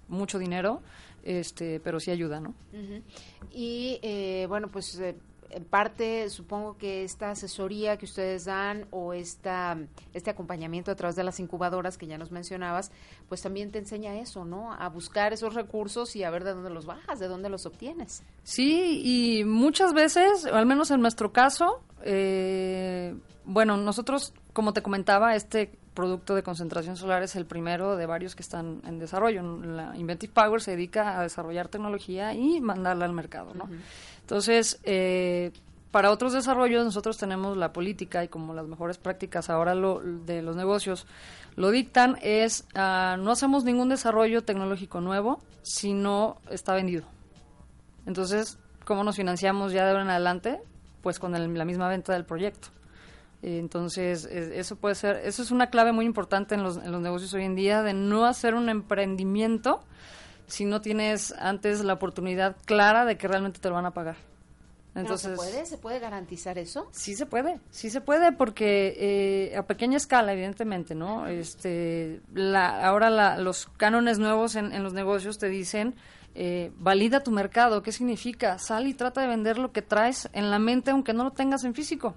mucho 0.08 0.40
dinero, 0.40 0.82
este, 1.24 1.82
pero 1.82 2.00
sí 2.00 2.10
ayuda, 2.10 2.40
¿no? 2.40 2.56
Y 3.52 4.00
bueno, 4.48 4.70
pues 4.70 4.98
en 5.50 5.66
parte 5.66 6.30
supongo 6.30 6.78
que 6.78 7.04
esta 7.04 7.32
asesoría 7.32 7.98
que 7.98 8.06
ustedes 8.06 8.46
dan 8.46 8.86
o 8.92 9.14
esta, 9.14 9.78
este 10.14 10.30
acompañamiento 10.30 10.92
a 10.92 10.96
través 10.96 11.16
de 11.16 11.24
las 11.24 11.40
incubadoras 11.40 11.98
que 11.98 12.08
ya 12.08 12.18
nos 12.18 12.32
mencionabas, 12.32 12.92
pues 13.30 13.42
también 13.42 13.72
te 13.72 13.80
enseña 13.80 14.20
eso, 14.20 14.46
¿no? 14.46 14.74
A 14.74 14.90
buscar 14.90 15.34
esos 15.34 15.54
recursos 15.54 16.16
y 16.16 16.24
a 16.24 16.30
ver 16.30 16.44
de 16.44 16.54
dónde 16.54 16.70
los 16.70 16.86
bajas, 16.86 17.20
de 17.20 17.28
dónde 17.28 17.50
los 17.50 17.66
obtienes. 17.66 18.24
Sí, 18.44 19.02
y 19.04 19.44
muchas 19.44 19.94
veces, 19.94 20.46
al 20.46 20.66
menos 20.66 20.92
en 20.92 21.02
nuestro 21.02 21.32
caso, 21.32 21.82
eh, 22.04 23.16
bueno, 23.46 23.78
nosotros, 23.78 24.34
como 24.54 24.74
te 24.74 24.82
comentaba, 24.82 25.36
este 25.36 25.72
producto 25.98 26.36
de 26.36 26.44
concentración 26.44 26.96
solar 26.96 27.24
es 27.24 27.36
el 27.36 27.48
primero 27.48 27.96
de 27.96 28.06
varios 28.06 28.36
que 28.36 28.44
están 28.44 28.82
en 28.86 29.00
desarrollo. 29.00 29.42
La 29.42 29.98
Inventive 29.98 30.32
Power 30.32 30.62
se 30.62 30.72
dedica 30.72 31.20
a 31.20 31.24
desarrollar 31.24 31.70
tecnología 31.70 32.36
y 32.36 32.62
mandarla 32.62 33.06
al 33.06 33.14
mercado, 33.14 33.56
¿no? 33.56 33.68
Entonces, 34.28 34.78
eh, 34.84 35.54
para 35.90 36.12
otros 36.12 36.34
desarrollos 36.34 36.84
nosotros 36.84 37.18
tenemos 37.18 37.56
la 37.56 37.72
política 37.72 38.26
y 38.26 38.28
como 38.28 38.54
las 38.54 38.68
mejores 38.68 38.98
prácticas 38.98 39.50
ahora 39.50 39.74
lo, 39.74 40.02
de 40.02 40.42
los 40.42 40.58
negocios 40.58 41.08
lo 41.56 41.72
dictan 41.72 42.18
es 42.22 42.68
uh, 42.76 43.16
no 43.16 43.32
hacemos 43.32 43.64
ningún 43.64 43.88
desarrollo 43.88 44.44
tecnológico 44.44 45.00
nuevo 45.00 45.40
si 45.62 45.94
no 45.94 46.42
está 46.52 46.74
vendido. 46.74 47.06
Entonces, 48.06 48.60
¿cómo 48.84 49.06
nos 49.06 49.16
financiamos 49.16 49.72
ya 49.72 49.86
de 49.86 49.92
ahora 49.92 50.04
en 50.04 50.10
adelante? 50.10 50.60
Pues 51.02 51.20
con 51.20 51.32
la 51.32 51.66
misma 51.66 51.88
venta 51.88 52.12
del 52.12 52.26
proyecto. 52.26 52.68
Entonces, 53.42 54.26
eso 54.26 54.76
puede 54.76 54.96
ser, 54.96 55.22
eso 55.24 55.42
es 55.42 55.52
una 55.52 55.68
clave 55.68 55.94
muy 55.94 56.06
importante 56.06 56.54
en 56.54 56.64
los, 56.64 56.76
en 56.76 56.92
los 56.92 57.00
negocios 57.00 57.34
hoy 57.34 57.46
en 57.46 57.56
día, 57.56 57.82
de 57.82 57.94
no 57.94 58.26
hacer 58.26 58.56
un 58.56 58.68
emprendimiento 58.68 59.86
si 60.48 60.66
no 60.66 60.82
tienes 60.82 61.34
antes 61.38 61.84
la 61.84 61.94
oportunidad 61.94 62.56
clara 62.66 63.06
de 63.06 63.18
que 63.18 63.28
realmente 63.28 63.60
te 63.60 63.70
lo 63.70 63.76
van 63.76 63.86
a 63.86 63.92
pagar. 63.92 64.16
Entonces, 64.96 65.30
¿Se 65.30 65.36
puede? 65.36 65.66
¿Se 65.68 65.78
puede 65.78 66.00
garantizar 66.00 66.58
eso? 66.58 66.90
Sí 66.92 67.16
se 67.16 67.28
puede, 67.28 67.60
sí 67.70 67.92
se 67.92 68.02
puede 68.02 68.32
porque 68.32 68.96
eh, 69.52 69.56
a 69.56 69.62
pequeña 69.68 69.98
escala, 69.98 70.34
evidentemente, 70.34 70.96
¿no? 70.96 71.28
Este, 71.28 72.22
la, 72.34 72.84
ahora 72.84 73.38
los 73.38 73.68
cánones 73.78 74.18
nuevos 74.18 74.56
en, 74.56 74.74
en, 74.74 74.82
los 74.82 74.94
negocios 74.94 75.38
te 75.38 75.50
dicen, 75.50 75.94
eh, 76.34 76.72
valida 76.78 77.22
tu 77.22 77.30
mercado. 77.30 77.84
¿Qué 77.84 77.92
significa? 77.92 78.58
Sal 78.58 78.88
y 78.88 78.96
trata 78.96 79.22
de 79.22 79.28
vender 79.28 79.60
lo 79.60 79.72
que 79.72 79.84
traes 79.84 80.30
en 80.34 80.50
la 80.50 80.58
mente 80.58 80.90
aunque 80.90 81.14
no 81.14 81.24
lo 81.24 81.32
tengas 81.32 81.64
en 81.64 81.76
físico. 81.76 82.16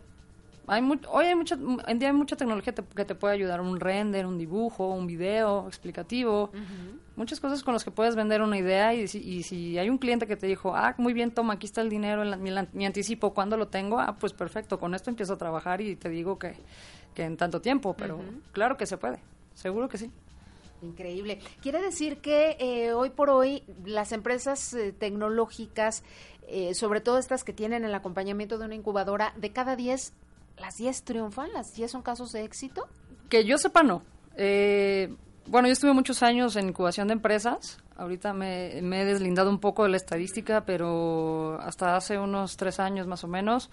Hay 0.70 0.88
hoy 1.09 1.26
hay 1.26 1.35
mucha, 1.35 1.59
en 1.88 1.98
día 1.98 2.11
hay 2.11 2.14
mucha 2.14 2.37
tecnología 2.37 2.72
que 2.72 3.04
te 3.04 3.14
puede 3.16 3.35
ayudar, 3.35 3.61
un 3.61 3.80
render, 3.80 4.24
un 4.24 4.38
dibujo, 4.38 4.87
un 4.90 5.04
video 5.09 5.66
explicativo, 5.66 6.52
muchas 7.16 7.40
cosas 7.40 7.64
con 7.64 7.74
las 7.74 7.83
que 7.83 7.90
puedes 7.90 8.14
vender 8.14 8.40
una 8.40 8.56
idea 8.56 8.94
y, 8.94 9.00
y, 9.02 9.42
si 9.42 9.78
hay 9.78 9.90
un 9.90 9.98
cliente 9.98 10.28
que 10.28 10.37
te 10.37 10.46
dijo, 10.46 10.76
ah, 10.76 10.94
muy 10.96 11.12
bien, 11.12 11.33
toma, 11.33 11.54
aquí 11.54 11.66
está 11.66 11.80
el 11.80 11.90
dinero, 11.90 12.24
mi, 12.37 12.87
anticipo, 12.87 13.35
¿cuándo 13.35 13.56
lo 13.56 13.66
tengo? 13.66 13.98
Ah, 13.98 14.14
pues 14.16 14.33
perfecto, 14.33 14.78
con 14.78 14.94
esto 14.94 15.11
empiezo 15.11 15.33
a 15.33 15.38
trabajar 15.38 15.80
y 15.80 15.96
te 15.96 16.09
digo 16.09 16.38
que, 16.38 16.54
que 17.14 17.24
en 17.24 17.37
tanto 17.37 17.61
tiempo, 17.61 17.96
pero 17.98 18.20
claro 18.52 18.76
que 18.76 18.87
se 18.87 18.96
puede, 18.96 19.18
seguro 19.54 19.88
que 19.88 19.98
sí. 19.98 20.09
Increíble. 20.83 21.40
Quiere 21.61 21.83
decir 21.83 22.18
que 22.18 22.56
eh, 22.61 22.92
hoy 22.92 23.11
por 23.11 23.28
hoy 23.28 23.64
las 23.85 24.12
empresas 24.12 24.72
eh, 24.74 24.92
tecnológicas, 24.92 26.04
eh, 26.46 26.74
sobre 26.74 27.00
todo 27.00 27.18
estas 27.18 27.42
que 27.42 27.52
tienen 27.52 27.85
el 27.85 27.92
acompañamiento 27.92 28.56
de 28.56 28.66
una 28.66 28.76
incubadora, 28.76 29.35
de 29.37 29.50
cada 29.50 29.74
10 29.74 30.12
¿Las 30.61 30.77
10 30.77 31.03
triunfan? 31.05 31.53
¿Las 31.53 31.75
10 31.75 31.90
son 31.90 32.03
casos 32.03 32.33
de 32.33 32.44
éxito? 32.44 32.87
Que 33.29 33.44
yo 33.44 33.57
sepa, 33.59 33.83
no. 33.83 34.03
Eh, 34.37 35.14
bueno, 35.46 35.68
yo 35.68 35.73
estuve 35.73 35.92
muchos 35.92 36.23
años 36.23 36.55
en 36.57 36.68
incubación 36.68 37.09
de 37.09 37.14
empresas. 37.14 37.79
Ahorita 37.96 38.33
me, 38.33 38.79
he 38.79 39.05
deslindado 39.05 39.51
un 39.51 39.59
poco 39.59 39.85
de 39.85 39.90
la 39.90 39.96
estadística, 39.96 40.64
pero 40.64 41.59
hasta 41.61 41.96
hace 41.96 42.18
unos 42.18 42.57
tres 42.57 42.79
años 42.79 43.07
más 43.07 43.25
o 43.25 43.29
menos, 43.29 43.70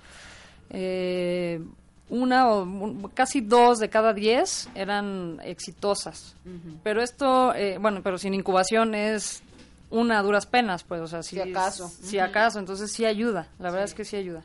eh, 0.70 1.62
una 2.10 2.50
o 2.50 3.10
casi 3.14 3.42
dos 3.42 3.80
de 3.80 3.90
cada 3.90 4.14
diez 4.14 4.70
eran 4.76 5.40
exitosas. 5.44 6.36
Pero 6.84 7.02
esto, 7.02 7.54
eh, 7.54 7.78
bueno, 7.80 8.02
pero 8.04 8.18
sin 8.18 8.34
incubación 8.34 8.96
es 8.96 9.44
una 9.90 10.20
a 10.20 10.24
duras 10.24 10.46
penas, 10.46 10.84
pues, 10.84 11.02
o 11.02 11.08
sea, 11.08 11.24
si, 11.24 11.40
acaso. 11.40 11.90
Si 11.90 12.20
acaso, 12.20 12.60
entonces 12.60 12.92
sí 12.92 13.06
ayuda, 13.06 13.50
la 13.60 13.72
verdad 13.72 13.86
es 13.86 13.94
que 13.94 14.04
sí 14.04 14.16
ayuda. 14.18 14.44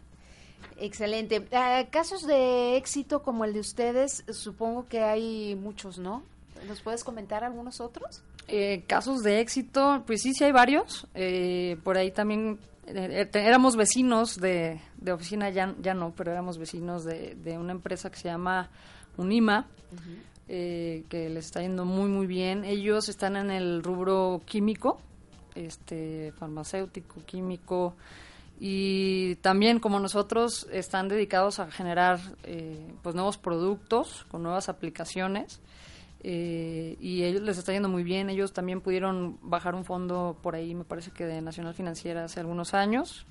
Excelente. 0.82 1.46
Ah, 1.52 1.84
casos 1.90 2.26
de 2.26 2.76
éxito 2.76 3.22
como 3.22 3.44
el 3.44 3.52
de 3.52 3.60
ustedes, 3.60 4.24
supongo 4.32 4.88
que 4.88 5.00
hay 5.00 5.54
muchos, 5.54 5.96
¿no? 5.96 6.24
¿Nos 6.66 6.80
puedes 6.80 7.04
comentar 7.04 7.44
algunos 7.44 7.80
otros? 7.80 8.20
Eh, 8.48 8.82
casos 8.88 9.22
de 9.22 9.40
éxito, 9.40 10.02
pues 10.04 10.22
sí, 10.22 10.34
sí 10.34 10.42
hay 10.42 10.50
varios. 10.50 11.06
Eh, 11.14 11.76
por 11.84 11.96
ahí 11.96 12.10
también 12.10 12.58
eh, 12.88 13.28
éramos 13.32 13.76
vecinos 13.76 14.40
de, 14.40 14.80
de 14.96 15.12
oficina, 15.12 15.50
ya, 15.50 15.72
ya 15.80 15.94
no, 15.94 16.12
pero 16.16 16.32
éramos 16.32 16.58
vecinos 16.58 17.04
de, 17.04 17.36
de 17.36 17.58
una 17.58 17.70
empresa 17.70 18.10
que 18.10 18.16
se 18.16 18.24
llama 18.24 18.68
Unima, 19.16 19.68
eh, 20.48 21.04
que 21.08 21.28
les 21.28 21.44
está 21.46 21.60
yendo 21.60 21.84
muy, 21.84 22.08
muy 22.08 22.26
bien. 22.26 22.64
Ellos 22.64 23.08
están 23.08 23.36
en 23.36 23.52
el 23.52 23.84
rubro 23.84 24.40
químico, 24.46 24.98
este 25.54 26.32
farmacéutico, 26.32 27.24
químico, 27.24 27.94
y 28.64 29.34
también 29.42 29.80
como 29.80 29.98
nosotros 29.98 30.68
están 30.70 31.08
dedicados 31.08 31.58
a 31.58 31.68
generar 31.68 32.20
eh, 32.44 32.94
pues 33.02 33.16
nuevos 33.16 33.36
productos 33.36 34.24
con 34.30 34.44
nuevas 34.44 34.68
aplicaciones 34.68 35.60
eh, 36.22 36.96
y 37.00 37.24
ellos 37.24 37.42
les 37.42 37.58
está 37.58 37.72
yendo 37.72 37.88
muy 37.88 38.04
bien. 38.04 38.30
Ellos 38.30 38.52
también 38.52 38.80
pudieron 38.80 39.36
bajar 39.42 39.74
un 39.74 39.84
fondo 39.84 40.38
por 40.40 40.54
ahí 40.54 40.76
me 40.76 40.84
parece 40.84 41.10
que 41.10 41.26
de 41.26 41.42
Nacional 41.42 41.74
Financiera 41.74 42.22
hace 42.22 42.38
algunos 42.38 42.72
años. 42.72 43.26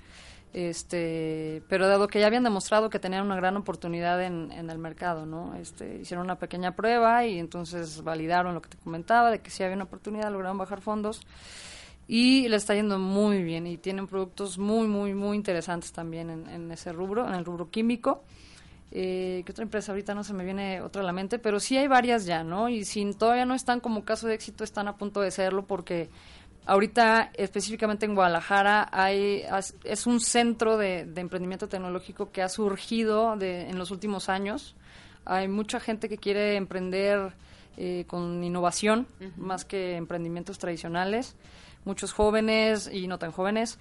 Este 0.51 1.63
pero 1.69 1.87
dado 1.87 2.09
que 2.09 2.19
ya 2.19 2.27
habían 2.27 2.43
demostrado 2.43 2.89
que 2.89 2.99
tenían 2.99 3.25
una 3.25 3.37
gran 3.37 3.55
oportunidad 3.55 4.21
en, 4.21 4.51
en 4.51 4.69
el 4.69 4.79
mercado 4.79 5.25
no 5.25 5.55
este 5.55 5.99
hicieron 6.01 6.25
una 6.25 6.39
pequeña 6.39 6.75
prueba 6.75 7.25
y 7.25 7.39
entonces 7.39 8.03
validaron 8.03 8.55
lo 8.55 8.61
que 8.61 8.67
te 8.67 8.75
comentaba 8.75 9.31
de 9.31 9.39
que 9.39 9.49
si 9.49 9.63
había 9.63 9.77
una 9.77 9.85
oportunidad 9.85 10.29
lograron 10.29 10.57
bajar 10.57 10.81
fondos 10.81 11.21
y 12.07 12.47
le 12.47 12.57
está 12.57 12.75
yendo 12.75 12.99
muy 12.99 13.41
bien 13.43 13.67
y 13.67 13.77
tienen 13.77 14.07
productos 14.07 14.57
muy, 14.57 14.87
muy, 14.87 15.13
muy 15.13 15.37
interesantes 15.37 15.91
también 15.93 16.29
en, 16.29 16.71
ese 16.71 16.91
rubro, 16.91 17.27
en 17.27 17.35
el 17.35 17.45
rubro 17.45 17.69
químico. 17.69 18.23
Eh, 18.91 19.43
¿Qué 19.45 19.51
otra 19.51 19.63
empresa? 19.63 19.93
Ahorita 19.93 20.13
no 20.13 20.23
se 20.23 20.33
me 20.33 20.43
viene 20.43 20.81
otra 20.81 21.01
a 21.01 21.05
la 21.05 21.13
mente, 21.13 21.39
pero 21.39 21.61
sí 21.61 21.77
hay 21.77 21.87
varias 21.87 22.25
ya, 22.25 22.43
¿no? 22.43 22.67
Y 22.67 22.83
si 22.83 23.13
todavía 23.13 23.45
no 23.45 23.55
están 23.55 23.79
como 23.79 24.03
caso 24.03 24.27
de 24.27 24.33
éxito, 24.33 24.65
están 24.65 24.89
a 24.89 24.97
punto 24.97 25.21
de 25.21 25.31
serlo 25.31 25.65
porque 25.65 26.09
ahorita 26.65 27.31
específicamente 27.35 28.05
en 28.05 28.15
Guadalajara 28.15 28.89
hay 28.91 29.43
es 29.83 30.05
un 30.05 30.19
centro 30.19 30.77
de, 30.77 31.07
emprendimiento 31.15 31.69
tecnológico 31.69 32.31
que 32.31 32.41
ha 32.41 32.49
surgido 32.49 33.37
de, 33.37 33.69
en 33.69 33.77
los 33.77 33.91
últimos 33.91 34.27
años. 34.27 34.75
Hay 35.23 35.47
mucha 35.47 35.79
gente 35.79 36.09
que 36.09 36.17
quiere 36.17 36.57
emprender 36.57 37.33
eh, 37.77 38.03
con 38.07 38.43
innovación 38.43 39.07
más 39.37 39.63
que 39.63 39.95
emprendimientos 39.95 40.57
tradicionales 40.59 41.35
muchos 41.85 42.13
jóvenes 42.13 42.89
y 42.91 43.07
no 43.07 43.17
tan 43.17 43.31
jóvenes 43.31 43.79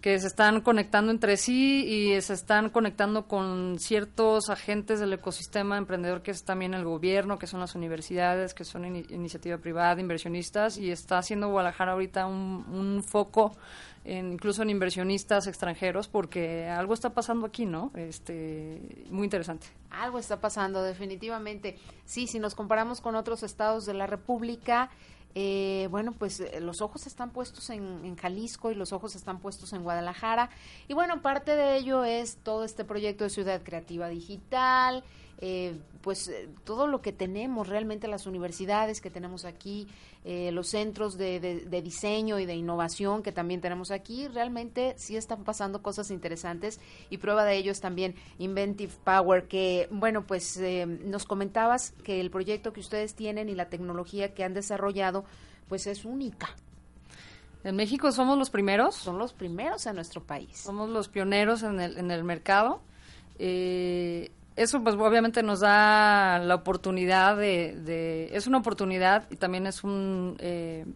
que 0.00 0.18
se 0.20 0.26
están 0.26 0.60
conectando 0.60 1.10
entre 1.10 1.36
sí 1.36 1.84
y 1.84 2.20
se 2.20 2.34
están 2.34 2.70
conectando 2.70 3.26
con 3.26 3.78
ciertos 3.78 4.50
agentes 4.50 5.00
del 5.00 5.12
ecosistema 5.12 5.78
emprendedor 5.78 6.22
que 6.22 6.30
es 6.30 6.44
también 6.44 6.74
el 6.74 6.84
gobierno, 6.84 7.38
que 7.38 7.46
son 7.46 7.60
las 7.60 7.74
universidades, 7.74 8.54
que 8.54 8.64
son 8.64 8.84
iniciativa 8.84 9.58
privada, 9.58 10.00
inversionistas, 10.00 10.78
y 10.78 10.90
está 10.90 11.18
haciendo 11.18 11.48
Guadalajara 11.48 11.92
ahorita 11.92 12.26
un, 12.26 13.02
foco 13.04 13.56
incluso 14.04 14.62
en 14.62 14.70
inversionistas 14.70 15.48
extranjeros 15.48 16.06
porque 16.06 16.68
algo 16.68 16.94
está 16.94 17.10
pasando 17.10 17.44
aquí, 17.44 17.66
¿no? 17.66 17.90
Este, 17.96 19.04
muy 19.10 19.24
interesante. 19.24 19.66
Algo 19.90 20.20
está 20.20 20.40
pasando, 20.40 20.84
definitivamente. 20.84 21.76
Sí, 22.04 22.28
si 22.28 22.38
nos 22.38 22.54
comparamos 22.54 23.00
con 23.00 23.16
otros 23.16 23.42
estados 23.42 23.84
de 23.84 23.94
la 23.94 24.06
República, 24.06 24.90
eh, 25.38 25.88
bueno, 25.90 26.12
pues 26.12 26.40
eh, 26.40 26.60
los 26.62 26.80
ojos 26.80 27.06
están 27.06 27.28
puestos 27.28 27.68
en, 27.68 28.16
Jalisco 28.16 28.70
y 28.70 28.74
los 28.74 28.94
ojos 28.94 29.14
están 29.14 29.38
puestos 29.38 29.74
en 29.74 29.82
Guadalajara. 29.82 30.48
Y 30.88 30.94
bueno, 30.94 31.20
parte 31.20 31.54
de 31.54 31.76
ello 31.76 32.04
es 32.04 32.38
todo 32.38 32.64
este 32.64 32.86
proyecto 32.86 33.24
de 33.24 33.30
Ciudad 33.30 33.60
Creativa 33.62 34.08
Digital, 34.08 35.04
eh, 35.42 35.78
pues 36.00 36.32
todo 36.64 36.86
lo 36.86 37.02
que 37.02 37.12
tenemos, 37.12 37.68
realmente 37.68 38.08
las 38.08 38.26
universidades 38.26 39.02
que 39.02 39.10
tenemos 39.10 39.44
aquí, 39.44 39.86
los 40.24 40.70
centros 40.70 41.16
de, 41.16 41.38
de, 41.38 41.82
diseño 41.82 42.40
y 42.40 42.46
de 42.46 42.56
innovación 42.56 43.22
que 43.22 43.30
también 43.30 43.60
tenemos 43.60 43.92
aquí, 43.92 44.26
realmente 44.26 44.94
sí 44.96 45.16
están 45.16 45.44
pasando 45.44 45.82
cosas 45.82 46.10
interesantes 46.10 46.80
y 47.10 47.18
prueba 47.18 47.44
de 47.44 47.54
ello 47.56 47.70
es 47.70 47.80
también 47.80 48.16
Inventive 48.38 48.92
Power, 49.04 49.46
que 49.46 49.86
bueno, 49.92 50.26
pues 50.26 50.60
nos 51.04 51.26
comentabas 51.26 51.92
que 52.02 52.20
el 52.20 52.32
proyecto 52.32 52.72
que 52.72 52.80
ustedes 52.80 53.14
tienen 53.14 53.48
y 53.48 53.54
la 53.54 53.68
tecnología 53.68 54.34
que 54.34 54.42
han 54.42 54.52
desarrollado, 54.52 55.15
pues 55.68 55.86
es 55.86 56.04
única. 56.04 56.48
En 57.64 57.74
México 57.76 58.12
somos 58.12 58.38
los 58.38 58.50
primeros. 58.50 58.94
Son 58.94 59.18
los 59.18 59.32
primeros 59.32 59.86
en 59.86 59.96
nuestro 59.96 60.22
país. 60.22 60.56
Somos 60.56 60.88
los 60.88 61.08
pioneros 61.08 61.62
en 61.62 61.80
el, 61.80 61.98
en 61.98 62.10
el 62.10 62.22
mercado. 62.22 62.80
Eh, 63.38 64.30
eso 64.56 64.82
pues 64.82 64.96
obviamente 64.96 65.42
nos 65.42 65.60
da 65.60 66.38
la 66.38 66.54
oportunidad 66.54 67.36
de, 67.36 68.30
es 68.32 68.46
una 68.46 68.58
oportunidad 68.58 69.26
y 69.30 69.36
también 69.36 69.66
es 69.66 69.84
un 69.84 70.36
eh, 70.38 70.86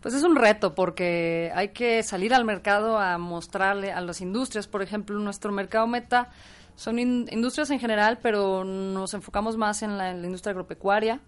pues 0.00 0.14
es 0.14 0.22
un 0.22 0.36
reto 0.36 0.74
porque 0.74 1.50
hay 1.54 1.70
que 1.70 2.02
salir 2.04 2.32
al 2.32 2.44
mercado 2.44 2.98
a 2.98 3.18
mostrarle 3.18 3.92
a 3.92 4.00
las 4.00 4.20
industrias 4.20 4.68
por 4.68 4.82
ejemplo 4.82 5.18
nuestro 5.18 5.50
mercado 5.50 5.88
meta 5.88 6.30
son 6.76 7.00
industrias 7.00 7.70
en 7.70 7.80
general 7.80 8.20
pero 8.22 8.64
nos 8.64 9.14
enfocamos 9.14 9.56
más 9.56 9.82
en 9.82 9.98
la, 9.98 10.12
industria 10.12 10.52
agropecuaria 10.52 11.20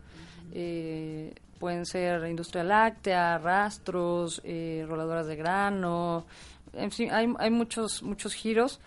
eh, 0.53 1.35
pueden 1.63 1.87
ser 1.87 2.27
industria 2.27 2.65
láctea, 2.65 3.39
rastros, 3.39 4.41
eh, 4.43 4.85
roladoras 4.89 5.29
de 5.29 5.37
grano, 5.37 6.27
en 6.73 6.91
fin, 6.91 7.13
hay, 7.13 7.33
hay 7.39 7.51
muchos, 7.51 8.03
muchos 8.03 8.35
giros. 8.35 8.81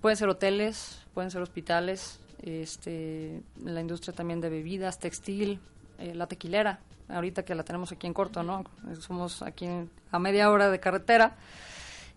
pueden 0.00 0.16
ser 0.16 0.30
hoteles, 0.30 1.04
pueden 1.12 1.30
ser 1.30 1.42
hospitales, 1.42 2.18
este, 2.42 3.42
la 3.62 3.82
industria 3.82 4.14
también 4.14 4.40
de 4.40 4.48
bebidas, 4.48 4.98
textil, 4.98 5.60
eh, 5.98 6.14
la 6.14 6.26
tequilera, 6.26 6.78
ahorita 7.10 7.44
que 7.44 7.54
la 7.54 7.64
tenemos 7.64 7.92
aquí 7.92 8.06
en 8.06 8.14
corto, 8.14 8.42
¿no? 8.42 8.64
Somos 8.98 9.42
aquí 9.42 9.68
a 10.10 10.18
media 10.18 10.50
hora 10.50 10.70
de 10.70 10.80
carretera. 10.80 11.36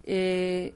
Eh, 0.06 0.76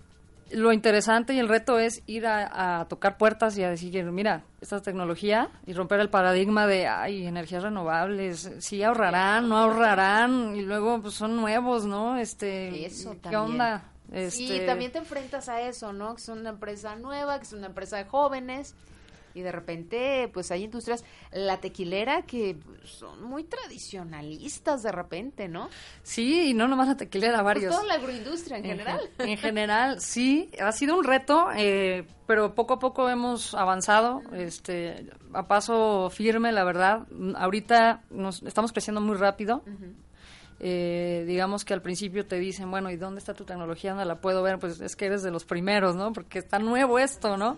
lo 0.53 0.71
interesante 0.71 1.33
y 1.33 1.39
el 1.39 1.49
reto 1.49 1.79
es 1.79 2.01
ir 2.05 2.25
a, 2.27 2.85
tocar 2.89 3.17
puertas 3.17 3.57
y 3.57 3.63
a 3.63 3.69
decir, 3.69 4.03
mira, 4.05 4.43
esta 4.61 4.81
tecnología 4.81 5.49
y 5.65 5.73
romper 5.73 5.99
el 5.99 6.09
paradigma 6.09 6.67
de, 6.67 6.87
ay, 6.87 7.25
energías 7.25 7.63
renovables, 7.63 8.51
sí 8.59 8.83
ahorrarán, 8.83 9.49
no 9.49 9.57
ahorrarán, 9.57 10.55
y 10.55 10.61
luego 10.61 11.01
pues 11.01 11.15
son 11.15 11.35
nuevos, 11.35 11.85
¿no? 11.85 12.17
Este, 12.17 12.85
Eso 12.85 13.15
¿qué 13.21 13.35
onda? 13.35 13.89
Sí, 14.29 14.51
este, 14.51 14.65
también 14.65 14.91
te 14.91 14.99
enfrentas 14.99 15.49
a 15.49 15.61
eso, 15.61 15.91
¿no? 15.91 16.13
Que 16.15 16.21
es 16.21 16.29
una 16.29 16.51
empresa 16.51 16.95
nueva, 16.95 17.39
que 17.39 17.45
es 17.45 17.53
una 17.53 17.67
empresa 17.67 17.97
de 17.97 18.05
jóvenes, 18.05 18.75
y 19.34 19.41
de 19.41 19.51
repente 19.51 20.29
pues 20.34 20.51
hay 20.51 20.63
industrias 20.63 21.03
la 21.31 21.57
tequilera 21.57 22.23
que 22.23 22.57
son 22.84 23.23
muy 23.23 23.43
tradicionalistas 23.43 24.84
de 24.84 24.91
repente 24.91 25.47
no 25.47 25.69
sí 26.03 26.49
y 26.49 26.53
no 26.53 26.67
nomás 26.67 26.88
la 26.88 26.97
tequilera 26.97 27.38
pues 27.38 27.45
varios 27.45 27.75
toda 27.75 27.88
la 27.88 27.95
agroindustria 27.95 28.57
en, 28.57 28.63
general 28.63 28.99
en 29.17 29.38
general 29.38 30.01
sí 30.01 30.49
ha 30.59 30.71
sido 30.71 30.97
un 30.97 31.03
reto 31.03 31.47
eh, 31.55 32.05
pero 32.27 32.55
poco 32.55 32.75
a 32.75 32.79
poco 32.79 33.09
hemos 33.09 33.53
avanzado 33.53 34.21
este 34.34 35.09
a 35.34 35.47
paso 35.47 36.09
firme 36.09 36.51
la 36.51 36.63
verdad 36.63 37.07
ahorita 37.36 38.03
nos 38.09 38.43
estamos 38.43 38.71
creciendo 38.71 39.01
muy 39.01 39.17
rápido 39.17 39.63
eh, 40.65 41.25
digamos 41.27 41.65
que 41.65 41.73
al 41.73 41.81
principio 41.81 42.25
te 42.25 42.38
dicen, 42.38 42.71
bueno, 42.71 42.89
¿y 42.89 42.95
dónde 42.95 43.19
está 43.19 43.34
tu 43.34 43.43
tecnología? 43.43 43.91
¿Dónde 43.91 44.05
la 44.05 44.21
puedo 44.21 44.41
ver? 44.43 44.59
Pues 44.59 44.79
es 44.79 44.95
que 44.95 45.07
eres 45.07 45.21
de 45.21 45.29
los 45.29 45.43
primeros, 45.43 45.97
¿no? 45.97 46.13
Porque 46.13 46.39
está 46.39 46.57
nuevo 46.57 46.99
esto, 46.99 47.36
¿no? 47.36 47.57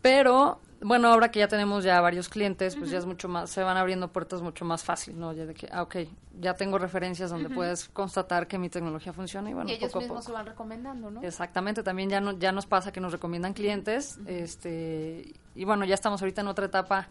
Pero 0.00 0.58
bueno, 0.84 1.08
ahora 1.08 1.30
que 1.30 1.38
ya 1.38 1.48
tenemos 1.48 1.84
ya 1.84 2.00
varios 2.00 2.28
clientes, 2.28 2.76
pues 2.76 2.90
ya 2.90 2.98
es 2.98 3.06
mucho 3.06 3.28
más, 3.28 3.50
se 3.50 3.62
van 3.62 3.76
abriendo 3.76 4.08
puertas 4.08 4.42
mucho 4.42 4.64
más 4.64 4.82
fácil, 4.82 5.18
¿no? 5.18 5.32
Ya 5.32 5.46
de 5.46 5.54
que, 5.54 5.68
ah, 5.70 5.82
ok, 5.82 5.96
ya 6.40 6.54
tengo 6.54 6.78
referencias 6.78 7.30
donde 7.30 7.48
puedes 7.50 7.88
constatar 7.88 8.46
que 8.46 8.58
mi 8.58 8.68
tecnología 8.68 9.12
funciona 9.12 9.50
y 9.50 9.54
bueno, 9.54 9.70
y 9.70 9.74
ellos 9.74 9.94
mismos 9.94 10.24
se 10.24 10.32
van 10.32 10.46
recomendando, 10.46 11.10
¿no? 11.10 11.22
Exactamente, 11.22 11.82
también 11.82 12.10
ya 12.10 12.20
no, 12.20 12.32
ya 12.32 12.52
nos 12.52 12.66
pasa 12.66 12.92
que 12.92 13.00
nos 13.00 13.12
recomiendan 13.12 13.52
clientes, 13.52 14.18
este, 14.26 15.32
y 15.54 15.64
bueno, 15.64 15.84
ya 15.84 15.94
estamos 15.94 16.20
ahorita 16.20 16.40
en 16.40 16.48
otra 16.48 16.66
etapa 16.66 17.08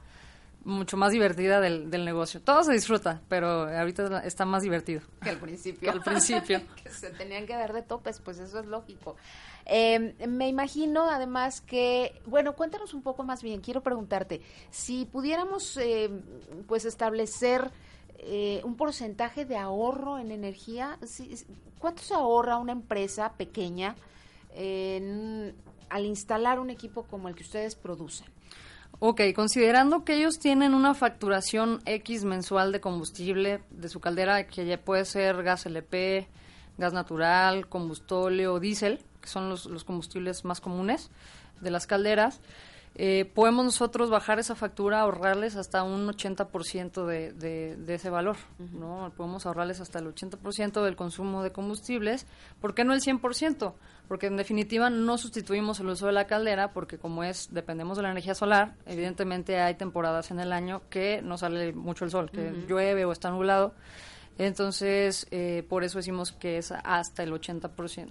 mucho 0.63 0.97
más 0.97 1.11
divertida 1.11 1.59
del, 1.59 1.89
del 1.89 2.05
negocio. 2.05 2.41
Todo 2.41 2.63
se 2.63 2.73
disfruta, 2.73 3.21
pero 3.27 3.67
ahorita 3.67 4.19
está 4.25 4.45
más 4.45 4.63
divertido. 4.63 5.01
Que 5.21 5.29
al 5.29 5.37
principio. 5.37 5.91
al 5.91 6.01
principio. 6.01 6.61
que 6.83 6.89
se 6.89 7.09
tenían 7.11 7.45
que 7.45 7.53
dar 7.53 7.73
de 7.73 7.81
topes, 7.81 8.19
pues 8.19 8.39
eso 8.39 8.59
es 8.59 8.65
lógico. 8.65 9.15
Eh, 9.65 10.15
me 10.27 10.47
imagino 10.47 11.09
además 11.09 11.61
que, 11.61 12.21
bueno, 12.25 12.53
cuéntanos 12.53 12.93
un 12.93 13.01
poco 13.01 13.23
más 13.23 13.43
bien, 13.43 13.61
quiero 13.61 13.81
preguntarte, 13.81 14.41
si 14.69 15.05
pudiéramos 15.05 15.77
eh, 15.77 16.09
pues 16.67 16.85
establecer 16.85 17.71
eh, 18.17 18.61
un 18.63 18.75
porcentaje 18.75 19.45
de 19.45 19.57
ahorro 19.57 20.19
en 20.19 20.31
energía, 20.31 20.97
¿cuánto 21.79 22.01
se 22.01 22.13
ahorra 22.13 22.57
una 22.57 22.71
empresa 22.71 23.33
pequeña 23.33 23.95
al 24.53 26.05
instalar 26.05 26.59
un 26.59 26.69
equipo 26.69 27.03
como 27.03 27.29
el 27.29 27.35
que 27.35 27.43
ustedes 27.43 27.75
producen? 27.75 28.27
Ok, 29.03 29.19
considerando 29.33 30.05
que 30.05 30.13
ellos 30.13 30.37
tienen 30.37 30.75
una 30.75 30.93
facturación 30.93 31.81
X 31.87 32.23
mensual 32.23 32.71
de 32.71 32.81
combustible 32.81 33.63
de 33.71 33.89
su 33.89 33.99
caldera, 33.99 34.45
que 34.45 34.63
ya 34.67 34.79
puede 34.79 35.05
ser 35.05 35.41
gas 35.41 35.65
LP, 35.65 36.27
gas 36.77 36.93
natural, 36.93 37.67
combustóleo, 37.67 38.59
diésel, 38.59 38.99
que 39.19 39.27
son 39.27 39.49
los, 39.49 39.65
los 39.65 39.85
combustibles 39.85 40.45
más 40.45 40.61
comunes 40.61 41.09
de 41.61 41.71
las 41.71 41.87
calderas, 41.87 42.41
eh, 42.95 43.31
podemos 43.33 43.63
nosotros 43.63 44.09
bajar 44.09 44.39
esa 44.39 44.53
factura, 44.53 44.99
ahorrarles 44.99 45.55
hasta 45.55 45.81
un 45.83 46.07
80% 46.07 47.05
de, 47.05 47.31
de, 47.31 47.77
de 47.77 47.93
ese 47.93 48.09
valor, 48.09 48.35
¿no? 48.73 49.13
Podemos 49.15 49.45
ahorrarles 49.45 49.79
hasta 49.79 49.99
el 49.99 50.13
80% 50.13 50.83
del 50.83 50.97
consumo 50.97 51.41
de 51.41 51.51
combustibles. 51.51 52.27
¿Por 52.59 52.75
qué 52.75 52.83
no 52.83 52.93
el 52.93 52.99
100%? 52.99 53.73
Porque 54.09 54.27
en 54.27 54.35
definitiva 54.35 54.89
no 54.89 55.17
sustituimos 55.17 55.79
el 55.79 55.87
uso 55.87 56.07
de 56.07 56.11
la 56.11 56.27
caldera 56.27 56.73
porque 56.73 56.97
como 56.97 57.23
es, 57.23 57.47
dependemos 57.53 57.95
de 57.95 58.03
la 58.03 58.11
energía 58.11 58.35
solar, 58.35 58.75
evidentemente 58.85 59.61
hay 59.61 59.75
temporadas 59.75 60.29
en 60.31 60.41
el 60.41 60.51
año 60.51 60.81
que 60.89 61.21
no 61.21 61.37
sale 61.37 61.71
mucho 61.71 62.03
el 62.03 62.11
sol, 62.11 62.29
que 62.29 62.51
llueve 62.67 63.05
o 63.05 63.13
está 63.13 63.29
nublado. 63.29 63.73
Entonces, 64.37 65.27
eh, 65.31 65.63
por 65.69 65.85
eso 65.85 65.99
decimos 65.99 66.33
que 66.33 66.57
es 66.57 66.71
hasta 66.71 67.23
el 67.23 67.31
80%. 67.31 68.09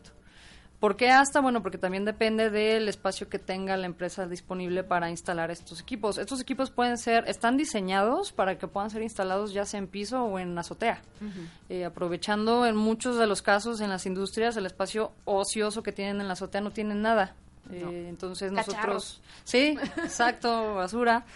¿Por 0.80 0.96
qué 0.96 1.10
hasta? 1.10 1.42
Bueno, 1.42 1.62
porque 1.62 1.76
también 1.76 2.06
depende 2.06 2.48
del 2.48 2.88
espacio 2.88 3.28
que 3.28 3.38
tenga 3.38 3.76
la 3.76 3.84
empresa 3.84 4.26
disponible 4.26 4.82
para 4.82 5.10
instalar 5.10 5.50
estos 5.50 5.78
equipos. 5.78 6.16
Estos 6.16 6.40
equipos 6.40 6.70
pueden 6.70 6.96
ser, 6.96 7.28
están 7.28 7.58
diseñados 7.58 8.32
para 8.32 8.56
que 8.56 8.66
puedan 8.66 8.88
ser 8.88 9.02
instalados 9.02 9.52
ya 9.52 9.66
sea 9.66 9.78
en 9.78 9.88
piso 9.88 10.24
o 10.24 10.38
en 10.38 10.58
azotea, 10.58 11.02
eh, 11.68 11.84
aprovechando 11.84 12.64
en 12.64 12.76
muchos 12.76 13.18
de 13.18 13.26
los 13.26 13.42
casos 13.42 13.82
en 13.82 13.90
las 13.90 14.06
industrias 14.06 14.56
el 14.56 14.64
espacio 14.64 15.12
ocioso 15.26 15.82
que 15.82 15.92
tienen 15.92 16.18
en 16.22 16.28
la 16.28 16.32
azotea 16.32 16.62
no 16.62 16.70
tienen 16.70 17.02
nada. 17.02 17.34
Eh, 17.70 18.06
entonces 18.08 18.50
nosotros, 18.50 19.20
sí, 19.44 19.76
exacto, 19.98 20.76
basura. 20.76 21.26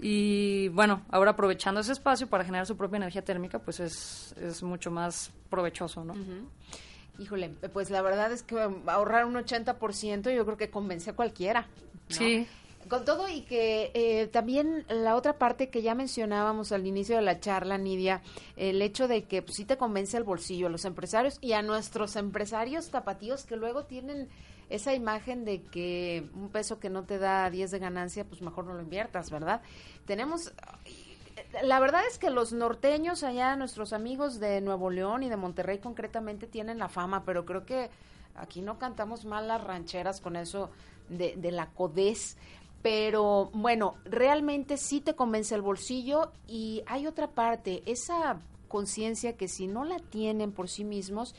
Y 0.00 0.68
bueno, 0.68 1.02
ahora 1.10 1.32
aprovechando 1.32 1.82
ese 1.82 1.92
espacio 1.92 2.26
para 2.26 2.42
generar 2.42 2.66
su 2.66 2.76
propia 2.76 2.96
energía 2.96 3.22
térmica, 3.22 3.58
pues 3.58 3.80
es, 3.80 4.34
es 4.40 4.62
mucho 4.62 4.90
más 4.90 5.30
provechoso, 5.50 6.04
¿no? 6.04 6.14
Híjole, 7.18 7.50
pues 7.72 7.90
la 7.90 8.02
verdad 8.02 8.32
es 8.32 8.42
que 8.42 8.58
ahorrar 8.86 9.24
un 9.24 9.34
80% 9.34 10.34
yo 10.34 10.44
creo 10.44 10.56
que 10.56 10.70
convence 10.70 11.10
a 11.10 11.16
cualquiera. 11.16 11.68
Sí. 12.08 12.46
Con 12.88 13.04
todo 13.04 13.28
y 13.28 13.42
que 13.42 13.92
eh, 13.94 14.26
también 14.26 14.84
la 14.88 15.16
otra 15.16 15.38
parte 15.38 15.70
que 15.70 15.80
ya 15.80 15.94
mencionábamos 15.94 16.70
al 16.72 16.86
inicio 16.86 17.16
de 17.16 17.22
la 17.22 17.40
charla, 17.40 17.78
Nidia, 17.78 18.20
el 18.56 18.82
hecho 18.82 19.08
de 19.08 19.24
que 19.24 19.40
pues, 19.40 19.56
sí 19.56 19.64
te 19.64 19.78
convence 19.78 20.16
el 20.16 20.24
bolsillo 20.24 20.66
a 20.66 20.70
los 20.70 20.84
empresarios 20.84 21.38
y 21.40 21.52
a 21.52 21.62
nuestros 21.62 22.16
empresarios 22.16 22.90
tapatíos 22.90 23.44
que 23.44 23.56
luego 23.56 23.84
tienen 23.84 24.28
esa 24.68 24.94
imagen 24.94 25.44
de 25.44 25.62
que 25.62 26.28
un 26.34 26.50
peso 26.50 26.78
que 26.78 26.90
no 26.90 27.04
te 27.04 27.18
da 27.18 27.48
10 27.48 27.70
de 27.70 27.78
ganancia, 27.78 28.24
pues 28.24 28.42
mejor 28.42 28.66
no 28.66 28.74
lo 28.74 28.82
inviertas, 28.82 29.30
¿verdad? 29.30 29.62
Tenemos 30.04 30.52
la 31.62 31.80
verdad 31.80 32.02
es 32.08 32.18
que 32.18 32.30
los 32.30 32.52
norteños 32.52 33.22
allá, 33.22 33.56
nuestros 33.56 33.92
amigos 33.92 34.40
de 34.40 34.60
Nuevo 34.60 34.90
León 34.90 35.22
y 35.22 35.28
de 35.28 35.36
Monterrey 35.36 35.78
concretamente 35.78 36.46
tienen 36.46 36.78
la 36.78 36.88
fama, 36.88 37.24
pero 37.24 37.44
creo 37.44 37.64
que 37.64 37.90
aquí 38.34 38.62
no 38.62 38.78
cantamos 38.78 39.24
mal 39.24 39.48
las 39.48 39.62
rancheras 39.62 40.20
con 40.20 40.36
eso 40.36 40.70
de, 41.08 41.36
la 41.50 41.70
codez. 41.70 42.36
Pero 42.82 43.50
bueno, 43.54 43.94
realmente 44.04 44.76
sí 44.76 45.00
te 45.00 45.14
convence 45.14 45.54
el 45.54 45.62
bolsillo 45.62 46.32
y 46.46 46.82
hay 46.86 47.06
otra 47.06 47.28
parte, 47.28 47.82
esa 47.86 48.38
conciencia 48.68 49.36
que 49.36 49.48
si 49.48 49.66
no 49.66 49.84
la 49.84 49.98
tienen 49.98 50.52
por 50.52 50.68
sí 50.68 50.84
mismos, 50.84 51.34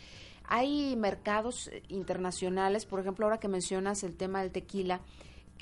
hay 0.47 0.95
mercados 0.95 1.69
internacionales, 1.87 2.85
por 2.85 2.99
ejemplo, 2.99 3.25
ahora 3.25 3.39
que 3.39 3.47
mencionas 3.47 4.03
el 4.03 4.15
tema 4.15 4.41
del 4.41 4.51
tequila, 4.51 5.01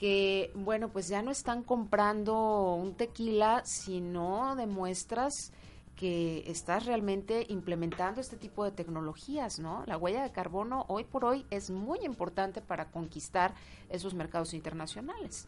que, 0.03 0.51
bueno, 0.53 0.89
pues 0.89 1.07
ya 1.07 1.21
no 1.21 1.31
están 1.31 1.63
comprando 1.63 2.73
un 2.75 2.93
tequila 2.93 3.61
si 3.63 4.01
no 4.01 4.53
demuestras 4.57 5.53
que 5.95 6.43
estás 6.47 6.85
realmente 6.85 7.45
implementando 7.47 8.19
este 8.19 8.35
tipo 8.35 8.65
de 8.65 8.71
tecnologías, 8.71 9.59
¿no? 9.59 9.85
La 9.85 9.95
huella 9.95 10.23
de 10.23 10.33
carbono 10.33 10.83
hoy 10.89 11.05
por 11.05 11.23
hoy 11.23 11.45
es 11.51 11.69
muy 11.69 11.99
importante 12.03 12.59
para 12.59 12.91
conquistar 12.91 13.53
esos 13.87 14.13
mercados 14.13 14.53
internacionales. 14.53 15.47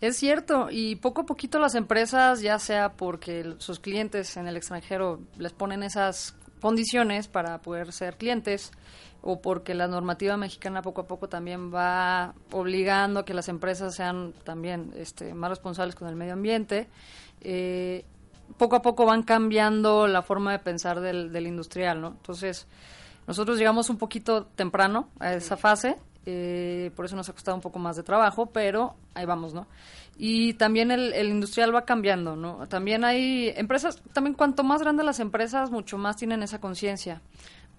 Es 0.00 0.16
cierto, 0.16 0.68
y 0.70 0.96
poco 0.96 1.20
a 1.20 1.26
poquito 1.26 1.58
las 1.58 1.74
empresas, 1.74 2.40
ya 2.40 2.58
sea 2.58 2.94
porque 2.94 3.54
sus 3.58 3.80
clientes 3.80 4.34
en 4.38 4.48
el 4.48 4.56
extranjero 4.56 5.20
les 5.36 5.52
ponen 5.52 5.82
esas 5.82 6.34
condiciones 6.60 7.28
para 7.28 7.58
poder 7.58 7.92
ser 7.92 8.16
clientes, 8.16 8.72
o 9.22 9.40
porque 9.40 9.74
la 9.74 9.86
normativa 9.86 10.36
mexicana 10.36 10.82
poco 10.82 11.02
a 11.02 11.06
poco 11.06 11.28
también 11.28 11.72
va 11.74 12.34
obligando 12.52 13.20
a 13.20 13.24
que 13.24 13.34
las 13.34 13.48
empresas 13.48 13.94
sean 13.94 14.32
también 14.44 14.92
este, 14.96 15.34
más 15.34 15.50
responsables 15.50 15.94
con 15.94 16.08
el 16.08 16.16
medio 16.16 16.32
ambiente. 16.32 16.88
Eh, 17.40 18.04
poco 18.56 18.76
a 18.76 18.82
poco 18.82 19.04
van 19.04 19.22
cambiando 19.22 20.06
la 20.06 20.22
forma 20.22 20.52
de 20.52 20.58
pensar 20.58 21.00
del, 21.00 21.32
del, 21.32 21.46
industrial, 21.46 22.00
¿no? 22.00 22.08
Entonces, 22.08 22.66
nosotros 23.26 23.58
llegamos 23.58 23.90
un 23.90 23.98
poquito 23.98 24.46
temprano 24.46 25.08
a 25.18 25.34
esa 25.34 25.56
fase, 25.56 25.96
eh, 26.26 26.90
por 26.94 27.04
eso 27.04 27.16
nos 27.16 27.28
ha 27.28 27.32
costado 27.32 27.56
un 27.56 27.62
poco 27.62 27.78
más 27.78 27.96
de 27.96 28.02
trabajo, 28.02 28.46
pero 28.46 28.94
ahí 29.14 29.26
vamos, 29.26 29.54
¿no? 29.54 29.66
Y 30.18 30.54
también 30.54 30.90
el, 30.90 31.12
el, 31.14 31.28
industrial 31.28 31.74
va 31.74 31.84
cambiando, 31.84 32.36
¿no? 32.36 32.68
También 32.68 33.04
hay 33.04 33.52
empresas, 33.56 34.02
también 34.12 34.34
cuanto 34.34 34.62
más 34.62 34.82
grandes 34.82 35.06
las 35.06 35.20
empresas, 35.20 35.70
mucho 35.70 35.96
más 35.96 36.16
tienen 36.16 36.42
esa 36.42 36.60
conciencia 36.60 37.22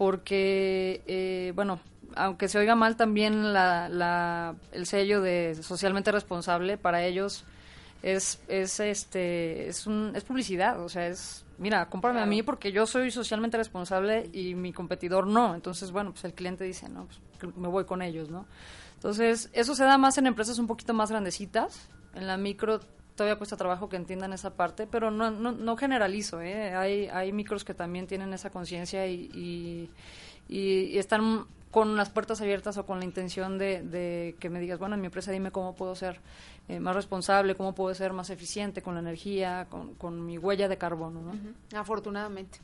porque, 0.02 1.04
eh, 1.06 1.52
bueno, 1.54 1.80
aunque 2.16 2.48
se 2.48 2.58
oiga 2.58 2.74
mal 2.74 2.96
también 2.96 3.54
la, 3.54 3.88
la, 3.88 4.56
el 4.72 4.88
sello 4.88 5.22
de 5.22 5.56
socialmente 5.62 6.12
responsable 6.12 6.80
para 6.80 7.06
ellos 7.06 7.46
es 8.02 8.42
es 8.48 8.80
este 8.80 9.70
es 9.70 9.86
un, 9.86 10.14
es 10.16 10.24
publicidad 10.24 10.82
o 10.82 10.90
sea 10.90 11.06
es 11.06 11.46
mira 11.60 11.86
cómprame 11.86 12.20
a 12.20 12.26
mí 12.26 12.42
porque 12.42 12.72
yo 12.72 12.88
soy 12.88 13.12
socialmente 13.12 13.58
responsable 13.58 14.28
y 14.34 14.56
mi 14.56 14.74
competidor 14.74 15.28
no 15.28 15.54
entonces 15.54 15.92
bueno 15.92 16.12
pues 16.12 16.26
el 16.26 16.34
cliente 16.34 16.64
dice 16.64 16.90
no 16.90 17.06
pues 17.06 17.20
me 17.56 17.68
voy 17.68 17.86
con 17.86 18.02
ellos 18.02 18.30
no 18.30 18.46
entonces 18.96 19.50
eso 19.54 19.76
se 19.76 19.84
da 19.84 19.98
más 19.98 20.18
en 20.18 20.28
empresas 20.28 20.60
un 20.60 20.68
poquito 20.68 20.94
más 20.94 21.10
grandecitas 21.10 21.90
en 22.14 22.28
la 22.28 22.38
micro 22.38 22.82
todavía 23.16 23.38
cuesta 23.38 23.58
trabajo 23.58 23.90
que 23.90 23.98
entiendan 23.98 24.34
esa 24.34 24.56
parte, 24.56 24.88
pero 24.88 25.12
no, 25.12 25.32
no, 25.32 25.52
no 25.52 25.78
generalizo, 25.78 26.42
¿eh? 26.42 26.74
hay, 26.74 27.08
hay 27.08 27.32
micros 27.32 27.64
que 27.64 27.74
también 27.74 28.08
tienen 28.08 28.34
esa 28.34 28.50
conciencia 28.50 29.06
y, 29.08 29.90
y, 30.50 30.98
están 30.98 31.46
con 31.70 31.96
las 31.96 32.10
puertas 32.10 32.42
abiertas 32.42 32.78
o 32.78 32.86
con 32.86 33.00
la 33.00 33.06
intención 33.06 33.58
de, 33.58 33.82
de, 33.84 34.36
que 34.40 34.50
me 34.50 34.60
digas, 34.60 34.80
bueno, 34.80 34.96
en 34.96 35.02
mi 35.02 35.06
empresa 35.08 35.32
dime 35.32 35.52
cómo 35.52 35.76
puedo 35.76 35.96
ser 35.96 36.20
eh, 36.68 36.80
más 36.80 36.96
responsable, 36.96 37.56
cómo 37.56 37.74
puedo 37.74 37.94
ser 37.96 38.12
más 38.12 38.30
eficiente 38.30 38.82
con 38.82 38.96
la 38.96 39.00
energía, 39.00 39.68
con, 39.70 39.94
con 39.96 40.26
mi 40.26 40.38
huella 40.38 40.68
de 40.68 40.78
carbono. 40.78 41.22
¿no? 41.22 41.80
Afortunadamente. 41.80 42.60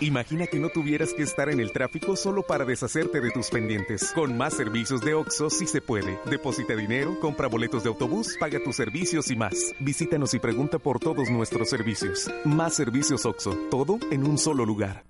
Imagina 0.00 0.46
que 0.46 0.60
no 0.60 0.68
tuvieras 0.68 1.12
que 1.12 1.24
estar 1.24 1.48
en 1.48 1.58
el 1.58 1.72
tráfico 1.72 2.14
solo 2.14 2.44
para 2.44 2.64
deshacerte 2.64 3.20
de 3.20 3.32
tus 3.32 3.50
pendientes. 3.50 4.12
Con 4.14 4.36
más 4.36 4.54
servicios 4.54 5.00
de 5.00 5.14
OXO 5.14 5.50
sí 5.50 5.66
se 5.66 5.80
puede. 5.80 6.20
Deposita 6.26 6.76
dinero, 6.76 7.18
compra 7.18 7.48
boletos 7.48 7.82
de 7.82 7.88
autobús, 7.88 8.36
paga 8.38 8.60
tus 8.62 8.76
servicios 8.76 9.28
y 9.32 9.36
más. 9.36 9.74
Visítanos 9.80 10.34
y 10.34 10.38
pregunta 10.38 10.78
por 10.78 11.00
todos 11.00 11.28
nuestros 11.30 11.68
servicios. 11.68 12.30
Más 12.44 12.74
servicios 12.74 13.26
OXO, 13.26 13.56
todo 13.72 13.98
en 14.12 14.24
un 14.24 14.38
solo 14.38 14.64
lugar. 14.64 15.02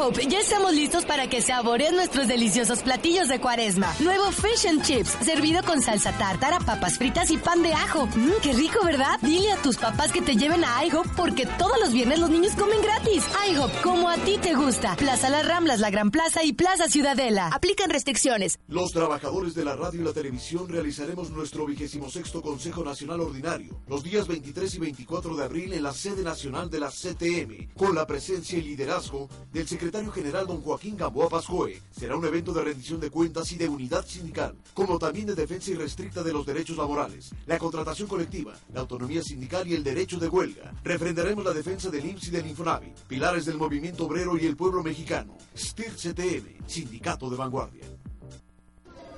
Ya 0.00 0.40
estamos 0.40 0.72
listos 0.72 1.04
para 1.04 1.28
que 1.28 1.42
saboreen 1.42 1.94
nuestros 1.94 2.26
deliciosos 2.26 2.80
platillos 2.80 3.28
de 3.28 3.38
cuaresma. 3.38 3.94
Nuevo 4.00 4.32
Fish 4.32 4.66
and 4.66 4.82
Chips, 4.82 5.10
servido 5.22 5.62
con 5.62 5.82
salsa 5.82 6.16
tártara, 6.16 6.58
papas 6.60 6.96
fritas 6.96 7.30
y 7.30 7.36
pan 7.36 7.62
de 7.62 7.74
ajo. 7.74 8.06
Mmm, 8.06 8.30
qué 8.42 8.54
rico, 8.54 8.82
¿verdad? 8.82 9.20
Dile 9.20 9.52
a 9.52 9.60
tus 9.60 9.76
papás 9.76 10.10
que 10.10 10.22
te 10.22 10.36
lleven 10.36 10.64
a 10.64 10.82
IHOP 10.86 11.06
porque 11.14 11.44
todos 11.44 11.78
los 11.80 11.92
viernes 11.92 12.18
los 12.18 12.30
niños 12.30 12.54
comen 12.54 12.80
gratis. 12.80 13.24
IHOP, 13.50 13.82
como 13.82 14.08
a 14.08 14.16
ti 14.16 14.38
te 14.40 14.54
gusta. 14.54 14.96
Plaza 14.96 15.28
Las 15.28 15.46
Ramblas, 15.46 15.80
La 15.80 15.90
Gran 15.90 16.10
Plaza 16.10 16.44
y 16.44 16.54
Plaza 16.54 16.88
Ciudadela. 16.88 17.48
Aplican 17.48 17.90
restricciones. 17.90 18.58
Los 18.68 18.92
trabajadores 18.92 19.54
de 19.54 19.66
la 19.66 19.76
radio 19.76 20.00
y 20.00 20.04
la 20.04 20.14
televisión 20.14 20.66
realizaremos 20.66 21.28
nuestro 21.28 21.66
vigésimo 21.66 22.08
sexto 22.08 22.40
Consejo 22.40 22.82
Nacional 22.82 23.20
Ordinario 23.20 23.78
los 23.86 24.02
días 24.02 24.26
23 24.26 24.76
y 24.76 24.78
24 24.78 25.36
de 25.36 25.44
abril 25.44 25.72
en 25.74 25.82
la 25.82 25.92
sede 25.92 26.22
nacional 26.22 26.70
de 26.70 26.80
la 26.80 26.88
CTM, 26.88 27.74
con 27.76 27.94
la 27.94 28.06
presencia 28.06 28.58
y 28.58 28.62
liderazgo 28.62 29.28
del 29.52 29.68
secretario 29.68 29.89
general 30.12 30.46
don 30.46 30.60
Joaquín 30.62 30.96
Gamboa 30.96 31.28
Pascoe. 31.28 31.80
Será 31.90 32.16
un 32.16 32.24
evento 32.24 32.52
de 32.52 32.62
rendición 32.62 33.00
de 33.00 33.10
cuentas 33.10 33.50
y 33.52 33.56
de 33.56 33.68
unidad 33.68 34.06
sindical, 34.06 34.54
como 34.72 34.98
también 34.98 35.26
de 35.26 35.34
defensa 35.34 35.70
irrestricta 35.72 36.22
de 36.22 36.32
los 36.32 36.46
derechos 36.46 36.76
laborales, 36.76 37.30
la 37.46 37.58
contratación 37.58 38.08
colectiva, 38.08 38.54
la 38.72 38.80
autonomía 38.80 39.22
sindical 39.22 39.66
y 39.66 39.74
el 39.74 39.84
derecho 39.84 40.18
de 40.18 40.28
huelga. 40.28 40.72
Refrendaremos 40.84 41.44
la 41.44 41.52
defensa 41.52 41.90
del 41.90 42.06
IMSS 42.06 42.28
y 42.28 42.30
del 42.30 42.46
Infonavit, 42.46 42.96
pilares 43.08 43.44
del 43.46 43.58
movimiento 43.58 44.06
obrero 44.06 44.38
y 44.38 44.46
el 44.46 44.56
pueblo 44.56 44.82
mexicano. 44.82 45.36
STIR 45.56 45.92
CTM, 45.94 46.66
Sindicato 46.66 47.28
de 47.28 47.36
Vanguardia. 47.36 47.84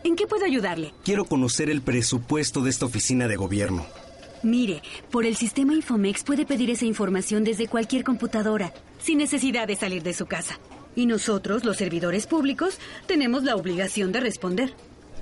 ¿En 0.04 0.16
qué 0.16 0.26
puedo 0.26 0.44
ayudarle? 0.44 0.92
Quiero 1.04 1.24
conocer 1.24 1.70
el 1.70 1.82
presupuesto 1.82 2.62
de 2.62 2.70
esta 2.70 2.86
oficina 2.86 3.28
de 3.28 3.36
gobierno. 3.36 3.86
Mire, 4.42 4.82
por 5.10 5.24
el 5.24 5.36
sistema 5.36 5.72
Infomex 5.74 6.24
puede 6.24 6.44
pedir 6.44 6.70
esa 6.70 6.84
información 6.84 7.44
desde 7.44 7.68
cualquier 7.68 8.02
computadora, 8.02 8.72
sin 9.00 9.18
necesidad 9.18 9.68
de 9.68 9.76
salir 9.76 10.02
de 10.02 10.14
su 10.14 10.26
casa. 10.26 10.58
Y 10.96 11.06
nosotros, 11.06 11.64
los 11.64 11.76
servidores 11.76 12.26
públicos, 12.26 12.78
tenemos 13.06 13.44
la 13.44 13.56
obligación 13.56 14.12
de 14.12 14.20
responder. 14.20 14.74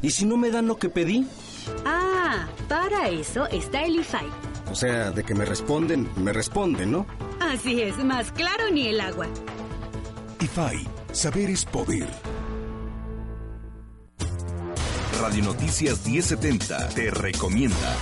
¿Y 0.02 0.10
si 0.10 0.24
no 0.24 0.36
me 0.36 0.50
dan 0.50 0.66
lo 0.66 0.78
que 0.78 0.88
pedí? 0.88 1.26
Ah, 1.84 2.48
para 2.68 3.08
eso 3.08 3.46
está 3.48 3.84
el 3.84 3.96
IFAI. 3.96 4.26
O 4.70 4.74
sea, 4.74 5.10
de 5.10 5.22
que 5.22 5.34
me 5.34 5.44
responden, 5.44 6.08
me 6.16 6.32
responden, 6.32 6.92
¿no? 6.92 7.06
Así 7.40 7.82
es, 7.82 7.96
más 7.98 8.32
claro 8.32 8.70
ni 8.72 8.88
el 8.88 9.00
agua. 9.00 9.28
IFAI, 10.40 10.88
saber 11.12 11.50
es 11.50 11.64
poder. 11.66 12.08
Radio 15.20 15.44
Noticias 15.44 16.06
1070 16.06 16.88
te 16.88 17.10
recomienda. 17.10 17.96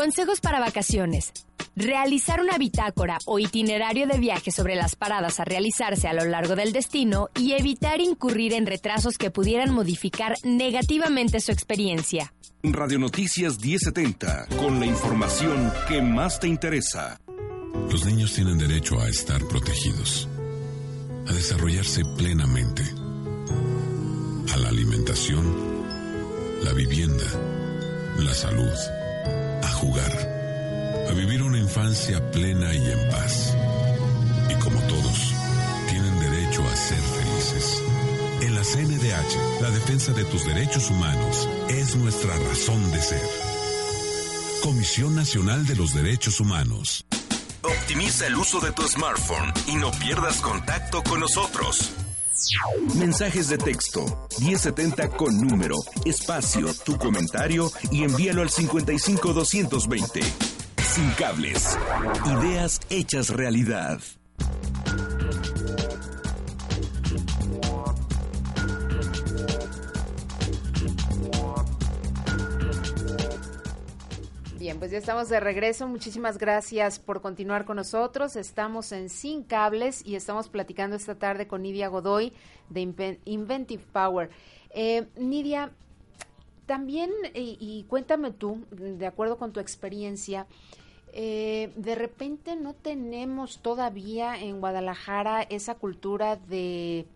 Consejos 0.00 0.40
para 0.40 0.60
vacaciones. 0.60 1.30
Realizar 1.76 2.40
una 2.40 2.56
bitácora 2.56 3.18
o 3.26 3.38
itinerario 3.38 4.06
de 4.06 4.18
viaje 4.18 4.50
sobre 4.50 4.74
las 4.74 4.96
paradas 4.96 5.40
a 5.40 5.44
realizarse 5.44 6.08
a 6.08 6.14
lo 6.14 6.24
largo 6.24 6.56
del 6.56 6.72
destino 6.72 7.28
y 7.36 7.52
evitar 7.52 8.00
incurrir 8.00 8.54
en 8.54 8.64
retrasos 8.64 9.18
que 9.18 9.30
pudieran 9.30 9.74
modificar 9.74 10.36
negativamente 10.42 11.38
su 11.40 11.52
experiencia. 11.52 12.32
Radio 12.62 12.98
Noticias 12.98 13.60
1070, 13.60 14.46
con 14.58 14.80
la 14.80 14.86
información 14.86 15.70
que 15.86 16.00
más 16.00 16.40
te 16.40 16.48
interesa. 16.48 17.20
Los 17.90 18.06
niños 18.06 18.32
tienen 18.32 18.56
derecho 18.56 18.98
a 18.98 19.06
estar 19.06 19.46
protegidos, 19.48 20.30
a 21.28 21.32
desarrollarse 21.34 22.00
plenamente, 22.16 22.84
a 24.50 24.56
la 24.56 24.70
alimentación, 24.70 25.44
la 26.64 26.72
vivienda, 26.72 27.26
la 28.16 28.32
salud 28.32 28.99
jugar, 29.68 30.12
a 31.08 31.12
vivir 31.12 31.42
una 31.42 31.58
infancia 31.58 32.30
plena 32.30 32.72
y 32.74 32.90
en 32.90 33.10
paz. 33.10 33.56
Y 34.48 34.54
como 34.54 34.80
todos, 34.82 35.34
tienen 35.88 36.20
derecho 36.20 36.62
a 36.66 36.76
ser 36.76 36.98
felices. 36.98 37.82
En 38.42 38.54
la 38.54 38.62
CNDH, 38.62 39.62
la 39.62 39.70
defensa 39.70 40.12
de 40.12 40.24
tus 40.24 40.46
derechos 40.46 40.90
humanos 40.90 41.48
es 41.68 41.96
nuestra 41.96 42.34
razón 42.36 42.90
de 42.90 43.00
ser. 43.00 43.22
Comisión 44.62 45.14
Nacional 45.14 45.66
de 45.66 45.76
los 45.76 45.94
Derechos 45.94 46.40
Humanos. 46.40 47.04
Optimiza 47.62 48.26
el 48.26 48.36
uso 48.36 48.60
de 48.60 48.72
tu 48.72 48.86
smartphone 48.86 49.52
y 49.66 49.74
no 49.74 49.90
pierdas 49.92 50.40
contacto 50.40 51.02
con 51.02 51.20
nosotros. 51.20 51.92
Mensajes 52.96 53.48
de 53.48 53.58
texto 53.58 54.28
1070 54.40 55.08
con 55.10 55.40
número, 55.40 55.76
espacio, 56.04 56.68
tu 56.84 56.96
comentario 56.96 57.70
y 57.90 58.04
envíalo 58.04 58.42
al 58.42 58.50
55220. 58.50 60.20
Sin 60.94 61.10
cables. 61.12 61.78
Ideas 62.26 62.80
hechas 62.90 63.30
realidad. 63.30 64.00
Bien, 74.70 74.78
pues 74.78 74.92
ya 74.92 74.98
estamos 74.98 75.28
de 75.28 75.40
regreso. 75.40 75.88
Muchísimas 75.88 76.38
gracias 76.38 77.00
por 77.00 77.20
continuar 77.20 77.64
con 77.64 77.74
nosotros. 77.74 78.36
Estamos 78.36 78.92
en 78.92 79.08
Sin 79.08 79.42
Cables 79.42 80.06
y 80.06 80.14
estamos 80.14 80.48
platicando 80.48 80.94
esta 80.94 81.16
tarde 81.16 81.48
con 81.48 81.62
Nidia 81.62 81.88
Godoy 81.88 82.32
de 82.68 83.18
Inventive 83.24 83.82
Power. 83.92 84.30
Eh, 84.72 85.08
Nidia, 85.16 85.72
también, 86.66 87.10
y, 87.34 87.84
cuéntame 87.88 88.30
tú, 88.30 88.64
de 88.70 89.08
acuerdo 89.08 89.38
con 89.38 89.52
tu 89.52 89.58
experiencia, 89.58 90.46
eh, 91.14 91.72
de 91.74 91.96
repente 91.96 92.54
no 92.54 92.72
tenemos 92.74 93.58
todavía 93.62 94.40
en 94.40 94.60
Guadalajara 94.60 95.42
esa 95.42 95.74
cultura 95.74 96.36
de, 96.36 97.06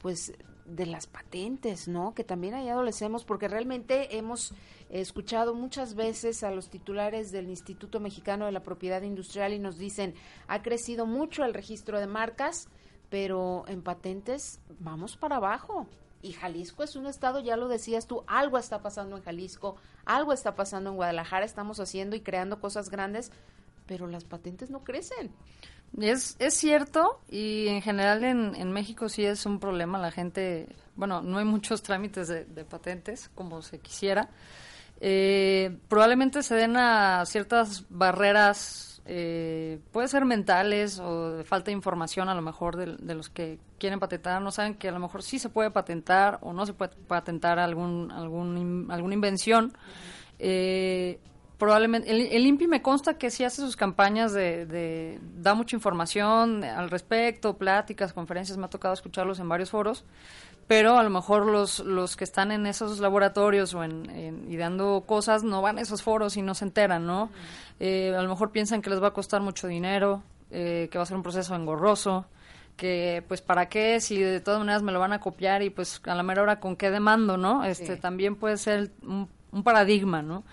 pues, 0.00 0.32
de 0.64 0.86
las 0.86 1.06
patentes, 1.06 1.88
¿no? 1.88 2.14
Que 2.14 2.24
también 2.24 2.54
ahí 2.54 2.68
adolecemos 2.68 3.24
porque 3.24 3.48
realmente 3.48 4.16
hemos 4.16 4.54
escuchado 4.88 5.54
muchas 5.54 5.94
veces 5.94 6.42
a 6.42 6.50
los 6.50 6.70
titulares 6.70 7.32
del 7.32 7.48
Instituto 7.48 8.00
Mexicano 8.00 8.46
de 8.46 8.52
la 8.52 8.62
Propiedad 8.62 9.02
Industrial 9.02 9.52
y 9.52 9.58
nos 9.58 9.76
dicen, 9.76 10.14
ha 10.48 10.62
crecido 10.62 11.06
mucho 11.06 11.44
el 11.44 11.54
registro 11.54 12.00
de 12.00 12.06
marcas, 12.06 12.68
pero 13.10 13.64
en 13.68 13.82
patentes 13.82 14.60
vamos 14.78 15.16
para 15.16 15.36
abajo. 15.36 15.86
Y 16.22 16.32
Jalisco 16.32 16.82
es 16.82 16.96
un 16.96 17.06
estado, 17.06 17.40
ya 17.40 17.56
lo 17.56 17.68
decías 17.68 18.06
tú, 18.06 18.24
algo 18.26 18.56
está 18.56 18.80
pasando 18.80 19.18
en 19.18 19.22
Jalisco, 19.22 19.76
algo 20.06 20.32
está 20.32 20.54
pasando 20.54 20.88
en 20.88 20.96
Guadalajara, 20.96 21.44
estamos 21.44 21.80
haciendo 21.80 22.16
y 22.16 22.20
creando 22.20 22.60
cosas 22.60 22.88
grandes, 22.88 23.30
pero 23.84 24.06
las 24.06 24.24
patentes 24.24 24.70
no 24.70 24.84
crecen. 24.84 25.30
Es, 26.00 26.36
es 26.40 26.54
cierto 26.54 27.20
y 27.30 27.68
en 27.68 27.80
general 27.80 28.24
en, 28.24 28.54
en 28.56 28.72
México 28.72 29.08
sí 29.08 29.24
es 29.24 29.46
un 29.46 29.60
problema. 29.60 29.98
La 29.98 30.10
gente, 30.10 30.68
bueno, 30.96 31.22
no 31.22 31.38
hay 31.38 31.44
muchos 31.44 31.82
trámites 31.82 32.28
de, 32.28 32.64
patentes 32.64 33.30
como 33.34 33.62
se 33.62 33.78
quisiera. 33.78 34.28
Eh, 35.00 35.76
probablemente 35.88 36.42
se 36.42 36.54
den 36.54 36.76
a 36.76 37.24
ciertas 37.26 37.84
barreras, 37.90 39.02
eh, 39.06 39.80
puede 39.92 40.08
ser 40.08 40.24
mentales 40.24 40.98
o 40.98 41.32
de 41.32 41.44
falta 41.44 41.66
de 41.66 41.72
información 41.72 42.28
a 42.28 42.34
lo 42.34 42.42
mejor 42.42 42.76
de, 42.76 43.14
los 43.14 43.28
que 43.28 43.58
quieren 43.78 44.00
patentar, 44.00 44.40
no 44.40 44.50
saben 44.50 44.74
que 44.74 44.88
a 44.88 44.92
lo 44.92 45.00
mejor 45.00 45.22
sí 45.22 45.38
se 45.38 45.48
puede 45.48 45.70
patentar 45.70 46.38
o 46.42 46.52
no 46.52 46.64
se 46.64 46.72
puede 46.72 46.92
patentar 47.06 47.58
algún, 47.58 48.10
algún 48.10 48.88
alguna 48.90 49.14
invención. 49.14 49.76
Eh, 50.38 51.20
probablemente 51.64 52.10
el, 52.10 52.46
INPI 52.46 52.66
me 52.66 52.82
consta 52.82 53.16
que 53.16 53.30
sí 53.30 53.42
hace 53.42 53.62
sus 53.62 53.74
campañas 53.74 54.34
de, 54.34 55.18
da 55.36 55.54
mucha 55.54 55.74
información 55.74 56.62
al 56.62 56.90
respecto, 56.90 57.56
pláticas, 57.56 58.12
conferencias, 58.12 58.58
me 58.58 58.66
ha 58.66 58.68
tocado 58.68 58.92
escucharlos 58.92 59.40
en 59.40 59.48
varios 59.48 59.70
foros, 59.70 60.04
pero 60.66 60.98
a 60.98 61.02
lo 61.02 61.08
mejor 61.08 61.46
los, 61.46 61.78
los 61.78 62.16
que 62.16 62.24
están 62.24 62.52
en 62.52 62.66
esos 62.66 63.00
laboratorios 63.00 63.72
o 63.72 63.82
en, 63.82 64.44
y 64.46 64.58
dando 64.58 65.04
cosas 65.06 65.42
no 65.42 65.62
van 65.62 65.78
a 65.78 65.80
esos 65.80 66.02
foros 66.02 66.36
y 66.36 66.42
no 66.42 66.54
se 66.54 66.66
enteran, 66.66 67.06
¿no? 67.06 67.30
Eh, 67.80 68.14
a 68.14 68.20
lo 68.20 68.28
mejor 68.28 68.50
piensan 68.50 68.82
que 68.82 68.90
les 68.90 69.02
va 69.02 69.08
a 69.08 69.12
costar 69.14 69.40
mucho 69.40 69.66
dinero, 69.66 70.22
eh, 70.50 70.90
que 70.90 70.98
va 70.98 71.04
a 71.04 71.06
ser 71.06 71.16
un 71.16 71.22
proceso 71.22 71.54
engorroso, 71.54 72.26
que 72.76 73.24
pues 73.26 73.40
para 73.40 73.70
qué 73.70 74.00
si 74.00 74.18
de 74.18 74.40
todas 74.40 74.60
maneras 74.60 74.82
me 74.82 74.92
lo 74.92 75.00
van 75.00 75.14
a 75.14 75.20
copiar 75.20 75.62
y 75.62 75.70
pues 75.70 76.02
a 76.04 76.14
la 76.14 76.22
mera 76.22 76.42
hora 76.42 76.60
con 76.60 76.76
qué 76.76 76.90
demando, 76.90 77.38
¿no? 77.38 77.64
Este 77.64 77.96
también 77.96 78.36
puede 78.36 78.58
ser 78.58 78.90
un, 79.00 79.30
un 79.50 79.62
paradigma, 79.62 80.20
¿no? 80.20 80.44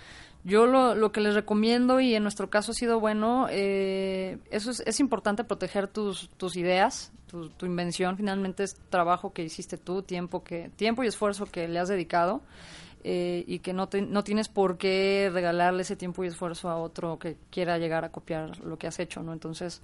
Yo 0.43 0.65
lo, 0.65 0.95
lo, 0.95 1.11
que 1.11 1.21
les 1.21 1.35
recomiendo, 1.35 1.99
y 1.99 2.15
en 2.15 2.23
nuestro 2.23 2.49
caso 2.49 2.71
ha 2.71 2.75
sido 2.75 2.99
bueno, 2.99 3.47
eh, 3.51 4.39
eso 4.49 4.71
es, 4.71 4.79
es, 4.87 4.99
importante 4.99 5.43
proteger 5.43 5.87
tus, 5.87 6.29
tus 6.37 6.57
ideas, 6.57 7.11
tu, 7.27 7.49
tu, 7.49 7.67
invención, 7.67 8.17
finalmente 8.17 8.63
es 8.63 8.75
trabajo 8.89 9.33
que 9.33 9.43
hiciste 9.43 9.77
tú, 9.77 10.01
tiempo, 10.01 10.43
que, 10.43 10.71
tiempo 10.75 11.03
y 11.03 11.07
esfuerzo 11.07 11.45
que 11.45 11.67
le 11.67 11.79
has 11.79 11.89
dedicado. 11.89 12.41
Eh, 13.03 13.43
y 13.47 13.59
que 13.59 13.73
no, 13.73 13.89
no 14.09 14.23
tienes 14.23 14.47
por 14.47 14.77
qué 14.77 15.31
regalarle 15.33 15.81
ese 15.81 15.95
tiempo 15.95 16.23
y 16.23 16.27
esfuerzo 16.27 16.69
a 16.69 16.77
otro 16.77 17.17
que 17.17 17.35
quiera 17.49 17.79
llegar 17.79 18.05
a 18.05 18.11
copiar 18.11 18.59
lo 18.59 18.77
que 18.77 18.85
has 18.85 18.99
hecho, 18.99 19.23
¿no? 19.23 19.33
Entonces, 19.33 19.81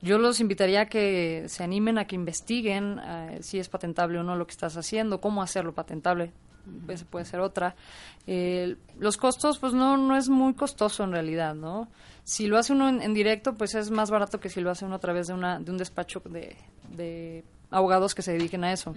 yo 0.00 0.16
los 0.16 0.40
invitaría 0.40 0.82
a 0.82 0.86
que 0.86 1.44
se 1.48 1.64
animen 1.64 1.98
a 1.98 2.06
que 2.06 2.14
investiguen 2.14 2.98
eh, 2.98 3.38
si 3.42 3.58
es 3.58 3.68
patentable 3.68 4.18
o 4.18 4.22
no 4.22 4.36
lo 4.36 4.46
que 4.46 4.52
estás 4.52 4.74
haciendo, 4.78 5.20
cómo 5.20 5.42
hacerlo 5.42 5.74
patentable 5.74 6.32
pues, 6.86 7.04
puede 7.04 7.24
ser 7.24 7.40
otra. 7.40 7.74
Eh, 8.26 8.76
los 8.98 9.16
costos, 9.16 9.58
pues 9.58 9.72
no, 9.72 9.96
no 9.96 10.16
es 10.16 10.28
muy 10.28 10.54
costoso 10.54 11.04
en 11.04 11.12
realidad, 11.12 11.54
¿no? 11.54 11.88
Si 12.24 12.46
lo 12.46 12.58
hace 12.58 12.72
uno 12.72 12.88
en, 12.88 13.14
directo, 13.14 13.54
pues 13.54 13.74
es 13.74 13.90
más 13.90 14.10
barato 14.10 14.40
que 14.40 14.48
si 14.48 14.60
lo 14.60 14.70
hace 14.70 14.84
uno 14.84 14.96
a 14.96 14.98
través 14.98 15.28
de, 15.28 15.34
una, 15.34 15.60
de 15.60 15.70
un 15.70 15.78
despacho 15.78 16.20
de, 16.24 16.56
de 16.90 17.44
abogados 17.70 18.14
que 18.14 18.22
se 18.22 18.32
dediquen 18.32 18.64
a 18.64 18.72
eso. 18.72 18.94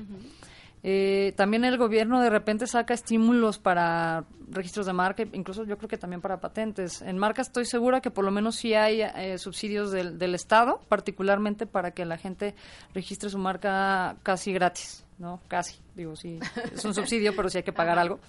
Eh, 0.82 1.34
también 1.36 1.66
el 1.66 1.78
gobierno 1.78 2.22
de 2.22 2.30
repente 2.30 2.66
saca 2.66 2.94
estímulos 2.94 3.60
para 3.60 4.24
registros 4.50 4.86
de 4.86 4.94
marca, 4.94 5.24
incluso 5.34 5.66
yo 5.66 5.78
creo 5.78 5.90
que 5.90 5.98
también 5.98 6.22
para 6.22 6.40
patentes. 6.40 7.02
En 7.02 7.18
marca 7.18 7.42
estoy 7.42 7.66
segura 7.66 8.02
que 8.02 8.12
por 8.12 8.24
lo 8.24 8.32
menos 8.32 8.56
sí 8.56 8.74
hay 8.74 9.02
eh, 9.02 9.38
subsidios 9.38 9.92
del, 9.92 10.18
del, 10.18 10.36
Estado, 10.36 10.80
particularmente 10.88 11.66
para 11.66 11.92
que 11.92 12.06
la 12.06 12.18
gente 12.18 12.56
registre 12.94 13.30
su 13.30 13.38
marca 13.38 14.16
casi 14.24 14.54
gratis, 14.54 15.06
¿no? 15.18 15.42
Casi, 15.48 15.80
digo, 15.96 16.16
sí, 16.16 16.40
es 16.74 16.86
un 16.86 16.94
subsidio, 16.94 17.36
pero 17.36 17.50
sí 17.50 17.58
hay 17.58 17.64
que 17.64 17.74
pagar 17.74 18.00
algo. 18.00 18.20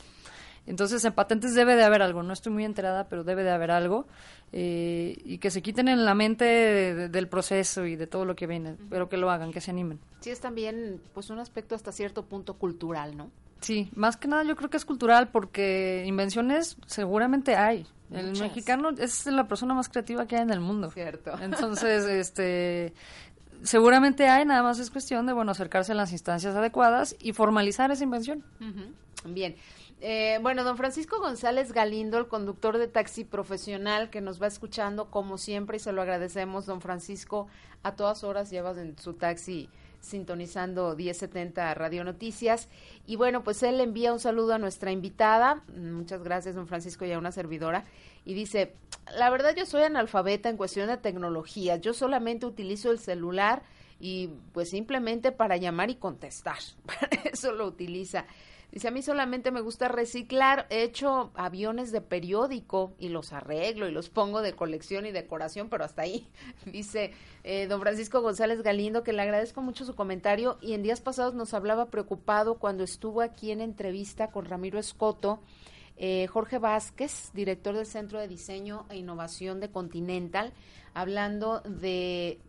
Entonces, 0.67 1.05
en 1.05 1.13
patentes 1.13 1.55
debe 1.55 1.75
de 1.75 1.85
haber 1.85 2.03
algo, 2.03 2.23
no 2.23 2.33
estoy 2.33 2.53
muy 2.53 2.65
enterada, 2.65 3.09
pero 3.09 3.25
debe 3.25 3.43
de 3.43 3.51
haber 3.51 3.71
algo, 3.71 4.07
eh, 4.53 5.21
y 5.25 5.39
que 5.39 5.51
se 5.51 5.63
quiten 5.63 5.89
en 5.89 6.05
la 6.05 6.15
mente 6.15 7.09
del 7.09 7.29
proceso 7.29 7.87
y 7.87 7.97
de 7.97 8.07
todo 8.07 8.25
lo 8.25 8.37
que 8.37 8.47
viene, 8.47 8.77
pero 8.89 9.09
que 9.09 9.17
lo 9.17 9.31
hagan, 9.31 9.53
que 9.53 9.61
se 9.61 9.71
animen. 9.71 9.99
Sí, 10.21 10.31
es 10.31 10.41
también 10.41 11.01
pues 11.15 11.31
un 11.31 11.39
aspecto 11.39 11.75
hasta 11.75 11.93
cierto 11.93 12.25
punto 12.25 12.55
cultural, 12.55 13.17
¿no? 13.17 13.31
Sí, 13.61 13.91
más 13.95 14.17
que 14.17 14.29
nada 14.29 14.43
yo 14.45 14.57
creo 14.57 14.71
que 14.71 14.79
es 14.79 14.85
cultural 14.85 15.29
porque 15.29 16.05
invenciones 16.07 16.77
seguramente 16.87 17.57
hay. 17.57 17.87
El 18.11 18.33
mexicano 18.41 18.91
es 18.91 19.27
la 19.27 19.47
persona 19.47 19.73
más 19.73 19.89
creativa 19.89 20.27
que 20.27 20.37
hay 20.37 20.43
en 20.43 20.51
el 20.51 20.61
mundo. 20.61 20.91
Cierto. 20.91 21.33
Entonces, 21.41 22.07
este 22.07 22.95
seguramente 23.63 24.27
hay, 24.29 24.45
nada 24.45 24.63
más 24.63 24.79
es 24.79 24.91
cuestión 24.91 25.27
de 25.27 25.33
bueno 25.33 25.53
acercarse 25.53 25.93
a 25.93 25.95
las 25.95 26.13
instancias 26.13 26.57
adecuadas 26.57 27.15
y 27.21 27.33
formalizar 27.33 27.91
esa 27.91 28.05
invención. 28.05 28.43
Bien. 29.25 29.55
Eh, 30.03 30.39
bueno, 30.41 30.65
don 30.65 30.79
Francisco 30.79 31.21
González 31.21 31.73
Galindo, 31.73 32.17
el 32.17 32.27
conductor 32.27 32.79
de 32.79 32.89
taxi 32.89 33.25
profesional 33.25 34.09
que 34.09 34.23
nos 34.23 34.41
va 34.41 34.47
escuchando 34.47 35.11
como 35.11 35.37
siempre 35.37 35.77
y 35.77 35.81
se 35.81 35.93
lo 35.93 36.01
agradecemos, 36.01 36.65
don 36.65 36.81
Francisco, 36.81 37.49
a 37.83 37.97
todas 37.97 38.25
horas 38.25 38.51
llevas 38.51 38.79
en 38.79 38.99
su 38.99 39.13
taxi 39.15 39.69
sintonizando 40.01 40.97
1070 40.97 41.75
Radio 41.75 42.05
Noticias. 42.05 42.69
Y 43.07 43.17
bueno, 43.17 43.45
pues 43.45 43.63
él 43.63 43.81
envía 43.81 44.13
un 44.13 44.21
saludo 44.21 44.55
a 44.55 44.59
nuestra 44.59 44.91
invitada. 44.91 45.63
Muchas 45.77 46.23
gracias, 46.23 46.55
don 46.55 46.67
Francisco, 46.67 47.05
y 47.05 47.13
a 47.13 47.19
una 47.19 47.33
servidora. 47.33 47.85
Y 48.25 48.33
dice, 48.33 48.75
la 49.17 49.29
verdad 49.29 49.55
yo 49.55 49.67
soy 49.67 49.83
analfabeta 49.83 50.49
en 50.49 50.57
cuestión 50.57 50.89
de 50.89 50.97
tecnología. 50.97 51.77
Yo 51.77 51.93
solamente 51.93 52.47
utilizo 52.47 52.91
el 52.91 52.99
celular 52.99 53.63
y 53.99 54.29
pues 54.53 54.71
simplemente 54.71 55.33
para 55.33 55.59
llamar 55.59 55.91
y 55.91 55.97
contestar. 55.97 56.59
Para 56.87 57.09
eso 57.25 57.53
lo 57.53 57.67
utiliza. 57.67 58.25
Dice, 58.73 58.87
a 58.87 58.93
mí 58.93 59.03
solamente 59.03 59.51
me 59.51 59.61
gusta 59.61 59.89
reciclar, 59.89 60.67
he 60.71 60.85
hecho 60.85 61.33
aviones 61.35 61.91
de 61.91 62.01
periódico 62.01 62.93
y 63.01 63.09
los 63.09 63.33
arreglo 63.33 63.89
y 63.89 63.93
los 63.93 64.11
pongo 64.11 64.43
de 64.43 64.53
colección 64.53 65.07
y 65.07 65.11
decoración, 65.13 65.69
pero 65.69 65.85
hasta 65.85 66.03
ahí. 66.03 66.29
Dice 66.67 67.13
eh, 67.43 67.67
don 67.67 67.81
Francisco 67.81 68.21
González 68.21 68.63
Galindo 68.63 69.03
que 69.03 69.13
le 69.13 69.23
agradezco 69.23 69.61
mucho 69.61 69.85
su 69.85 69.97
comentario 69.97 70.59
y 70.61 70.75
en 70.75 70.83
días 70.83 71.01
pasados 71.01 71.35
nos 71.35 71.53
hablaba 71.53 71.91
preocupado 71.91 72.59
cuando 72.59 72.85
estuvo 72.85 73.23
aquí 73.23 73.51
en 73.51 73.61
entrevista 73.61 74.31
con 74.31 74.45
Ramiro 74.45 74.79
Escoto. 74.79 75.41
Eh, 75.97 76.29
Jorge 76.29 76.59
Vázquez, 76.59 77.31
director 77.35 77.75
del 77.77 77.87
Centro 77.87 78.21
de 78.21 78.29
Diseño 78.29 78.87
e 78.89 78.97
Innovación 78.97 79.61
de 79.61 79.71
Continental, 79.71 80.55
hablando 80.95 81.61
de 81.61 82.41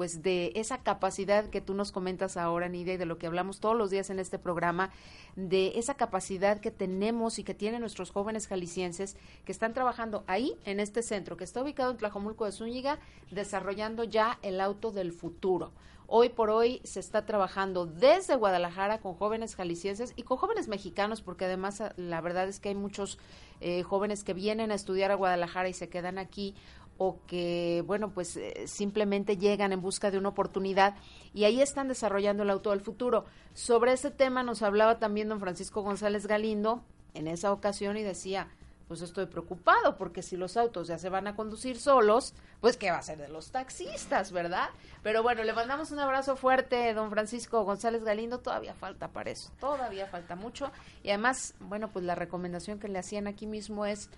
pues 0.00 0.22
de 0.22 0.52
esa 0.54 0.78
capacidad 0.78 1.50
que 1.50 1.60
tú 1.60 1.74
nos 1.74 1.92
comentas 1.92 2.38
ahora, 2.38 2.70
Nidia, 2.70 2.94
y 2.94 2.96
de 2.96 3.04
lo 3.04 3.18
que 3.18 3.26
hablamos 3.26 3.60
todos 3.60 3.76
los 3.76 3.90
días 3.90 4.08
en 4.08 4.18
este 4.18 4.38
programa, 4.38 4.88
de 5.36 5.72
esa 5.74 5.92
capacidad 5.92 6.58
que 6.58 6.70
tenemos 6.70 7.38
y 7.38 7.44
que 7.44 7.52
tienen 7.52 7.82
nuestros 7.82 8.10
jóvenes 8.10 8.48
jaliscienses 8.48 9.18
que 9.44 9.52
están 9.52 9.74
trabajando 9.74 10.24
ahí, 10.26 10.56
en 10.64 10.80
este 10.80 11.02
centro, 11.02 11.36
que 11.36 11.44
está 11.44 11.62
ubicado 11.62 11.90
en 11.90 11.98
Tlajomulco 11.98 12.46
de 12.46 12.52
Zúñiga, 12.52 12.98
desarrollando 13.30 14.02
ya 14.02 14.38
el 14.40 14.62
auto 14.62 14.90
del 14.90 15.12
futuro. 15.12 15.70
Hoy 16.12 16.30
por 16.30 16.50
hoy 16.50 16.80
se 16.82 16.98
está 16.98 17.24
trabajando 17.24 17.86
desde 17.86 18.34
Guadalajara 18.34 18.98
con 18.98 19.14
jóvenes 19.14 19.54
jaliscienses 19.54 20.14
y 20.16 20.22
con 20.22 20.38
jóvenes 20.38 20.66
mexicanos, 20.66 21.20
porque 21.20 21.44
además 21.44 21.82
la 21.96 22.20
verdad 22.20 22.48
es 22.48 22.58
que 22.58 22.70
hay 22.70 22.74
muchos 22.74 23.18
eh, 23.60 23.84
jóvenes 23.84 24.24
que 24.24 24.34
vienen 24.34 24.72
a 24.72 24.74
estudiar 24.74 25.12
a 25.12 25.14
Guadalajara 25.14 25.68
y 25.68 25.72
se 25.72 25.88
quedan 25.88 26.18
aquí 26.18 26.56
o 27.02 27.18
que, 27.26 27.82
bueno, 27.86 28.10
pues 28.10 28.36
eh, 28.36 28.66
simplemente 28.66 29.38
llegan 29.38 29.72
en 29.72 29.80
busca 29.80 30.10
de 30.10 30.18
una 30.18 30.28
oportunidad 30.28 30.96
y 31.32 31.44
ahí 31.44 31.62
están 31.62 31.88
desarrollando 31.88 32.42
el 32.42 32.50
auto 32.50 32.72
del 32.72 32.82
futuro. 32.82 33.24
Sobre 33.54 33.94
ese 33.94 34.10
tema 34.10 34.42
nos 34.42 34.60
hablaba 34.60 34.98
también 34.98 35.30
don 35.30 35.40
Francisco 35.40 35.80
González 35.80 36.26
Galindo 36.26 36.84
en 37.14 37.26
esa 37.26 37.54
ocasión 37.54 37.96
y 37.96 38.02
decía, 38.02 38.48
pues 38.86 39.00
estoy 39.00 39.24
preocupado 39.24 39.96
porque 39.96 40.20
si 40.22 40.36
los 40.36 40.58
autos 40.58 40.88
ya 40.88 40.98
se 40.98 41.08
van 41.08 41.26
a 41.26 41.34
conducir 41.34 41.78
solos, 41.78 42.34
pues 42.60 42.76
qué 42.76 42.90
va 42.90 42.98
a 42.98 43.02
ser 43.02 43.16
de 43.16 43.30
los 43.30 43.50
taxistas, 43.50 44.30
¿verdad? 44.30 44.68
Pero 45.02 45.22
bueno, 45.22 45.42
le 45.42 45.54
mandamos 45.54 45.92
un 45.92 46.00
abrazo 46.00 46.36
fuerte, 46.36 46.92
don 46.92 47.08
Francisco 47.08 47.64
González 47.64 48.04
Galindo, 48.04 48.40
todavía 48.40 48.74
falta 48.74 49.08
para 49.08 49.30
eso, 49.30 49.50
todavía 49.58 50.06
falta 50.06 50.36
mucho 50.36 50.70
y 51.02 51.08
además, 51.08 51.54
bueno, 51.60 51.88
pues 51.88 52.04
la 52.04 52.14
recomendación 52.14 52.78
que 52.78 52.88
le 52.88 52.98
hacían 52.98 53.26
aquí 53.26 53.46
mismo 53.46 53.86
es 53.86 54.10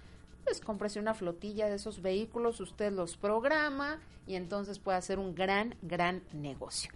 pues 0.44 0.60
cómprese 0.60 0.98
una 1.00 1.14
flotilla 1.14 1.68
de 1.68 1.76
esos 1.76 2.02
vehículos, 2.02 2.60
usted 2.60 2.92
los 2.92 3.16
programa 3.16 4.00
y 4.26 4.34
entonces 4.34 4.78
puede 4.78 4.98
hacer 4.98 5.18
un 5.18 5.34
gran, 5.34 5.74
gran 5.82 6.22
negocio. 6.32 6.90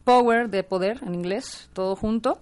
Power 0.04 0.50
de 0.50 0.62
poder 0.62 1.00
en 1.06 1.14
inglés, 1.14 1.70
todo 1.72 1.96
junto. 1.96 2.38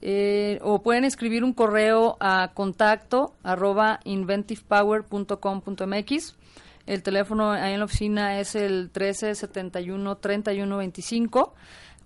Eh, 0.00 0.58
o 0.62 0.82
pueden 0.82 1.04
escribir 1.04 1.44
un 1.44 1.52
correo 1.52 2.16
a 2.18 2.50
contacto 2.54 3.32
arroba 3.44 4.00
inventivepower.com.mx. 4.02 6.34
El 6.86 7.02
teléfono 7.02 7.52
ahí 7.52 7.74
en 7.74 7.78
la 7.78 7.84
oficina 7.84 8.40
es 8.40 8.54
el 8.54 8.90
1371 8.94 10.16
3125 10.16 11.54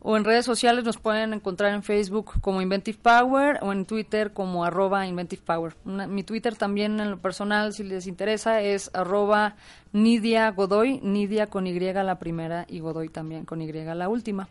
o 0.09 0.17
en 0.17 0.25
redes 0.25 0.45
sociales 0.45 0.85
nos 0.85 0.99
pueden 0.99 1.33
encontrar 1.33 1.75
en 1.75 1.83
Facebook 1.83 2.41
como 2.41 2.63
Inventive 2.63 2.99
Power 3.03 3.59
o 3.63 3.73
en 3.73 3.87
Twitter 3.87 4.33
como 4.33 4.65
arroba 4.65 5.05
Inventive 5.05 5.43
Power. 5.45 5.75
mi 5.85 6.23
Twitter 6.23 6.55
también 6.55 7.01
en 7.01 7.11
lo 7.11 7.19
personal, 7.19 7.73
si 7.73 7.83
les 7.83 8.07
interesa, 8.07 8.61
es 8.61 8.89
arroba 8.95 9.57
Nidia 9.93 10.51
Godoy, 10.53 11.01
Nidia 11.03 11.49
con 11.49 11.67
Y 11.67 11.77
la 11.81 12.21
primera 12.21 12.67
y 12.69 12.79
Godoy 12.79 13.09
también 13.09 13.45
con 13.45 13.61
Y 13.61 13.73
la 13.73 14.09
última. 14.09 14.49